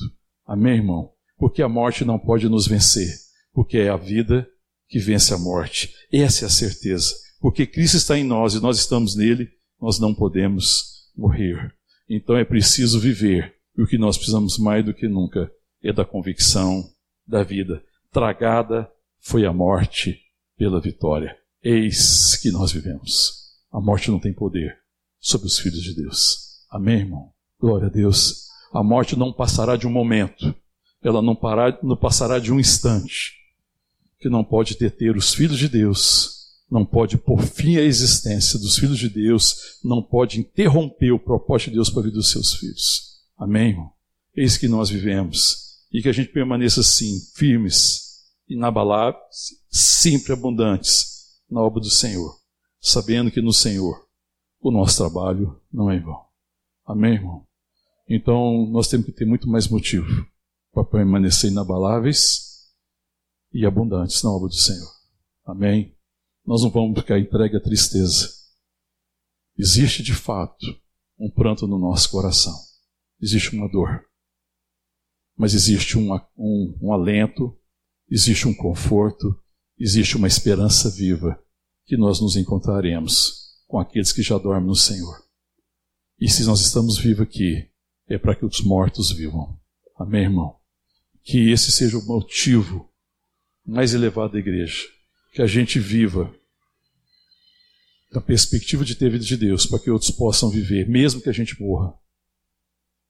Amém, 0.46 0.76
irmão? 0.76 1.12
Porque 1.40 1.62
a 1.62 1.68
morte 1.68 2.04
não 2.04 2.18
pode 2.18 2.50
nos 2.50 2.66
vencer, 2.66 3.08
porque 3.54 3.78
é 3.78 3.88
a 3.88 3.96
vida 3.96 4.46
que 4.86 4.98
vence 4.98 5.32
a 5.32 5.38
morte. 5.38 5.90
Essa 6.12 6.44
é 6.44 6.46
a 6.46 6.50
certeza. 6.50 7.14
Porque 7.40 7.66
Cristo 7.66 7.96
está 7.96 8.18
em 8.18 8.24
nós 8.24 8.52
e 8.52 8.60
nós 8.60 8.78
estamos 8.78 9.16
nele, 9.16 9.48
nós 9.80 9.98
não 9.98 10.14
podemos 10.14 11.08
morrer. 11.16 11.74
Então 12.06 12.36
é 12.36 12.44
preciso 12.44 13.00
viver. 13.00 13.54
E 13.74 13.80
o 13.80 13.86
que 13.86 13.96
nós 13.96 14.18
precisamos 14.18 14.58
mais 14.58 14.84
do 14.84 14.92
que 14.92 15.08
nunca 15.08 15.50
é 15.82 15.90
da 15.90 16.04
convicção 16.04 16.84
da 17.26 17.42
vida. 17.42 17.82
Tragada 18.12 18.90
foi 19.18 19.46
a 19.46 19.52
morte 19.52 20.20
pela 20.58 20.78
vitória. 20.78 21.34
Eis 21.62 22.36
que 22.36 22.50
nós 22.50 22.70
vivemos. 22.70 23.32
A 23.72 23.80
morte 23.80 24.10
não 24.10 24.20
tem 24.20 24.34
poder 24.34 24.76
sobre 25.18 25.46
os 25.46 25.58
filhos 25.58 25.82
de 25.82 25.94
Deus. 25.94 26.66
Amém, 26.70 26.98
irmão? 26.98 27.32
Glória 27.58 27.86
a 27.86 27.90
Deus. 27.90 28.46
A 28.74 28.82
morte 28.82 29.16
não 29.16 29.32
passará 29.32 29.76
de 29.76 29.86
um 29.86 29.90
momento, 29.90 30.54
ela 31.02 31.22
não, 31.22 31.34
parar, 31.34 31.78
não 31.82 31.96
passará 31.96 32.38
de 32.38 32.52
um 32.52 32.60
instante, 32.60 33.32
que 34.18 34.28
não 34.28 34.44
pode 34.44 34.76
deter 34.76 35.16
os 35.16 35.32
filhos 35.32 35.58
de 35.58 35.68
Deus, 35.68 36.40
não 36.70 36.84
pode 36.84 37.16
pôr 37.16 37.42
fim 37.42 37.76
à 37.76 37.82
existência 37.82 38.58
dos 38.58 38.78
filhos 38.78 38.98
de 38.98 39.08
Deus, 39.08 39.78
não 39.82 40.02
pode 40.02 40.38
interromper 40.38 41.10
o 41.10 41.18
propósito 41.18 41.70
de 41.70 41.76
Deus 41.76 41.90
para 41.90 42.00
a 42.00 42.04
vida 42.04 42.16
dos 42.16 42.30
seus 42.30 42.54
filhos. 42.54 43.20
Amém, 43.36 43.70
irmão? 43.70 43.90
Eis 44.36 44.56
que 44.56 44.68
nós 44.68 44.90
vivemos 44.90 45.70
e 45.92 46.02
que 46.02 46.08
a 46.08 46.12
gente 46.12 46.30
permaneça 46.30 46.80
assim, 46.80 47.18
firmes, 47.34 48.20
inabaláveis, 48.48 49.58
sempre 49.68 50.32
abundantes 50.32 51.40
na 51.50 51.60
obra 51.60 51.80
do 51.80 51.90
Senhor, 51.90 52.38
sabendo 52.80 53.30
que 53.30 53.40
no 53.40 53.52
Senhor 53.52 54.06
o 54.60 54.70
nosso 54.70 54.98
trabalho 54.98 55.60
não 55.72 55.90
é 55.90 55.96
em 55.96 56.00
vão. 56.00 56.20
Amém, 56.86 57.14
irmão? 57.14 57.44
Então 58.08 58.66
nós 58.66 58.86
temos 58.86 59.06
que 59.06 59.12
ter 59.12 59.24
muito 59.24 59.48
mais 59.48 59.66
motivo 59.66 60.26
para 60.72 60.84
permanecer 60.84 61.50
inabaláveis 61.50 62.70
e 63.52 63.66
abundantes 63.66 64.22
na 64.22 64.30
obra 64.30 64.48
do 64.48 64.54
Senhor. 64.54 64.90
Amém? 65.44 65.96
nós 66.50 66.62
não 66.62 66.70
vamos 66.70 66.98
ficar 66.98 67.18
entregue 67.18 67.56
à 67.56 67.60
tristeza. 67.60 68.28
Existe 69.56 70.02
de 70.02 70.14
fato 70.14 70.66
um 71.18 71.30
pranto 71.30 71.66
no 71.66 71.78
nosso 71.78 72.10
coração, 72.10 72.54
existe 73.20 73.54
uma 73.54 73.68
dor, 73.68 74.04
mas 75.36 75.54
existe 75.54 75.98
um, 75.98 76.12
um, 76.36 76.78
um 76.80 76.92
alento, 76.92 77.56
existe 78.08 78.48
um 78.48 78.54
conforto, 78.54 79.38
existe 79.78 80.16
uma 80.16 80.26
esperança 80.26 80.90
viva 80.90 81.40
que 81.84 81.96
nós 81.96 82.20
nos 82.20 82.36
encontraremos 82.36 83.54
com 83.66 83.78
aqueles 83.78 84.12
que 84.12 84.22
já 84.22 84.38
dormem 84.38 84.66
no 84.66 84.74
Senhor. 84.74 85.22
E 86.18 86.28
se 86.28 86.44
nós 86.44 86.60
estamos 86.60 86.98
vivos 86.98 87.22
aqui, 87.22 87.70
é 88.08 88.18
para 88.18 88.34
que 88.34 88.44
os 88.44 88.60
mortos 88.60 89.12
vivam. 89.12 89.58
Amém, 89.96 90.22
irmão? 90.22 90.59
Que 91.22 91.50
esse 91.50 91.70
seja 91.70 91.98
o 91.98 92.06
motivo 92.06 92.90
mais 93.66 93.94
elevado 93.94 94.32
da 94.32 94.38
igreja. 94.38 94.86
Que 95.32 95.42
a 95.42 95.46
gente 95.46 95.78
viva 95.78 96.34
da 98.10 98.20
perspectiva 98.20 98.84
de 98.84 98.96
ter 98.96 99.10
vida 99.10 99.24
de 99.24 99.36
Deus, 99.36 99.66
para 99.66 99.78
que 99.78 99.90
outros 99.90 100.10
possam 100.10 100.50
viver, 100.50 100.88
mesmo 100.88 101.20
que 101.20 101.28
a 101.28 101.32
gente 101.32 101.60
morra. 101.60 101.94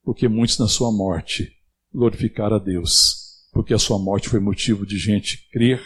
Porque 0.03 0.29
muitos 0.29 0.59
na 0.59 0.69
sua 0.69 0.93
morte 0.93 1.51
glorificaram 1.93 2.57
a 2.57 2.59
Deus, 2.59 3.49
porque 3.53 3.73
a 3.73 3.79
sua 3.79 3.99
morte 3.99 4.29
foi 4.29 4.41
motivo 4.41 4.85
de 4.85 4.99
gente 4.99 5.49
crer, 5.51 5.83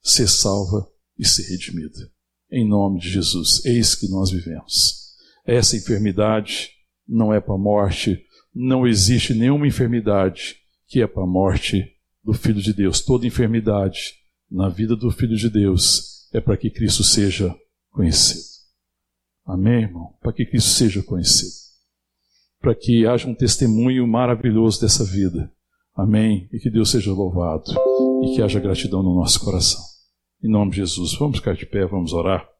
ser 0.00 0.28
salva 0.28 0.86
e 1.18 1.26
ser 1.26 1.50
redimida. 1.50 2.10
Em 2.50 2.66
nome 2.66 3.00
de 3.00 3.10
Jesus, 3.10 3.64
eis 3.64 3.94
que 3.94 4.08
nós 4.08 4.30
vivemos. 4.30 5.14
Essa 5.44 5.76
enfermidade 5.76 6.70
não 7.06 7.34
é 7.34 7.40
para 7.40 7.54
a 7.54 7.58
morte, 7.58 8.24
não 8.54 8.86
existe 8.86 9.34
nenhuma 9.34 9.66
enfermidade 9.66 10.56
que 10.86 11.02
é 11.02 11.06
para 11.06 11.22
a 11.22 11.26
morte 11.26 11.84
do 12.22 12.32
Filho 12.32 12.60
de 12.60 12.72
Deus. 12.72 13.00
Toda 13.00 13.26
enfermidade 13.26 14.14
na 14.50 14.68
vida 14.68 14.96
do 14.96 15.10
Filho 15.10 15.36
de 15.36 15.50
Deus 15.50 16.28
é 16.32 16.40
para 16.40 16.56
que 16.56 16.70
Cristo 16.70 17.02
seja 17.02 17.54
conhecido. 17.90 18.54
Amém, 19.46 19.82
irmão? 19.82 20.14
Para 20.20 20.32
que 20.32 20.46
Cristo 20.46 20.70
seja 20.70 21.02
conhecido. 21.02 21.52
Para 22.60 22.74
que 22.74 23.06
haja 23.06 23.28
um 23.28 23.34
testemunho 23.34 24.06
maravilhoso 24.06 24.80
dessa 24.80 25.04
vida. 25.04 25.52
Amém? 25.94 26.48
E 26.52 26.58
que 26.58 26.70
Deus 26.70 26.90
seja 26.90 27.12
louvado. 27.12 27.64
E 28.24 28.34
que 28.34 28.42
haja 28.42 28.58
gratidão 28.58 29.02
no 29.02 29.14
nosso 29.14 29.44
coração. 29.44 29.82
Em 30.42 30.50
nome 30.50 30.70
de 30.70 30.78
Jesus. 30.78 31.14
Vamos 31.18 31.38
ficar 31.38 31.54
de 31.54 31.66
pé, 31.66 31.86
vamos 31.86 32.12
orar. 32.12 32.53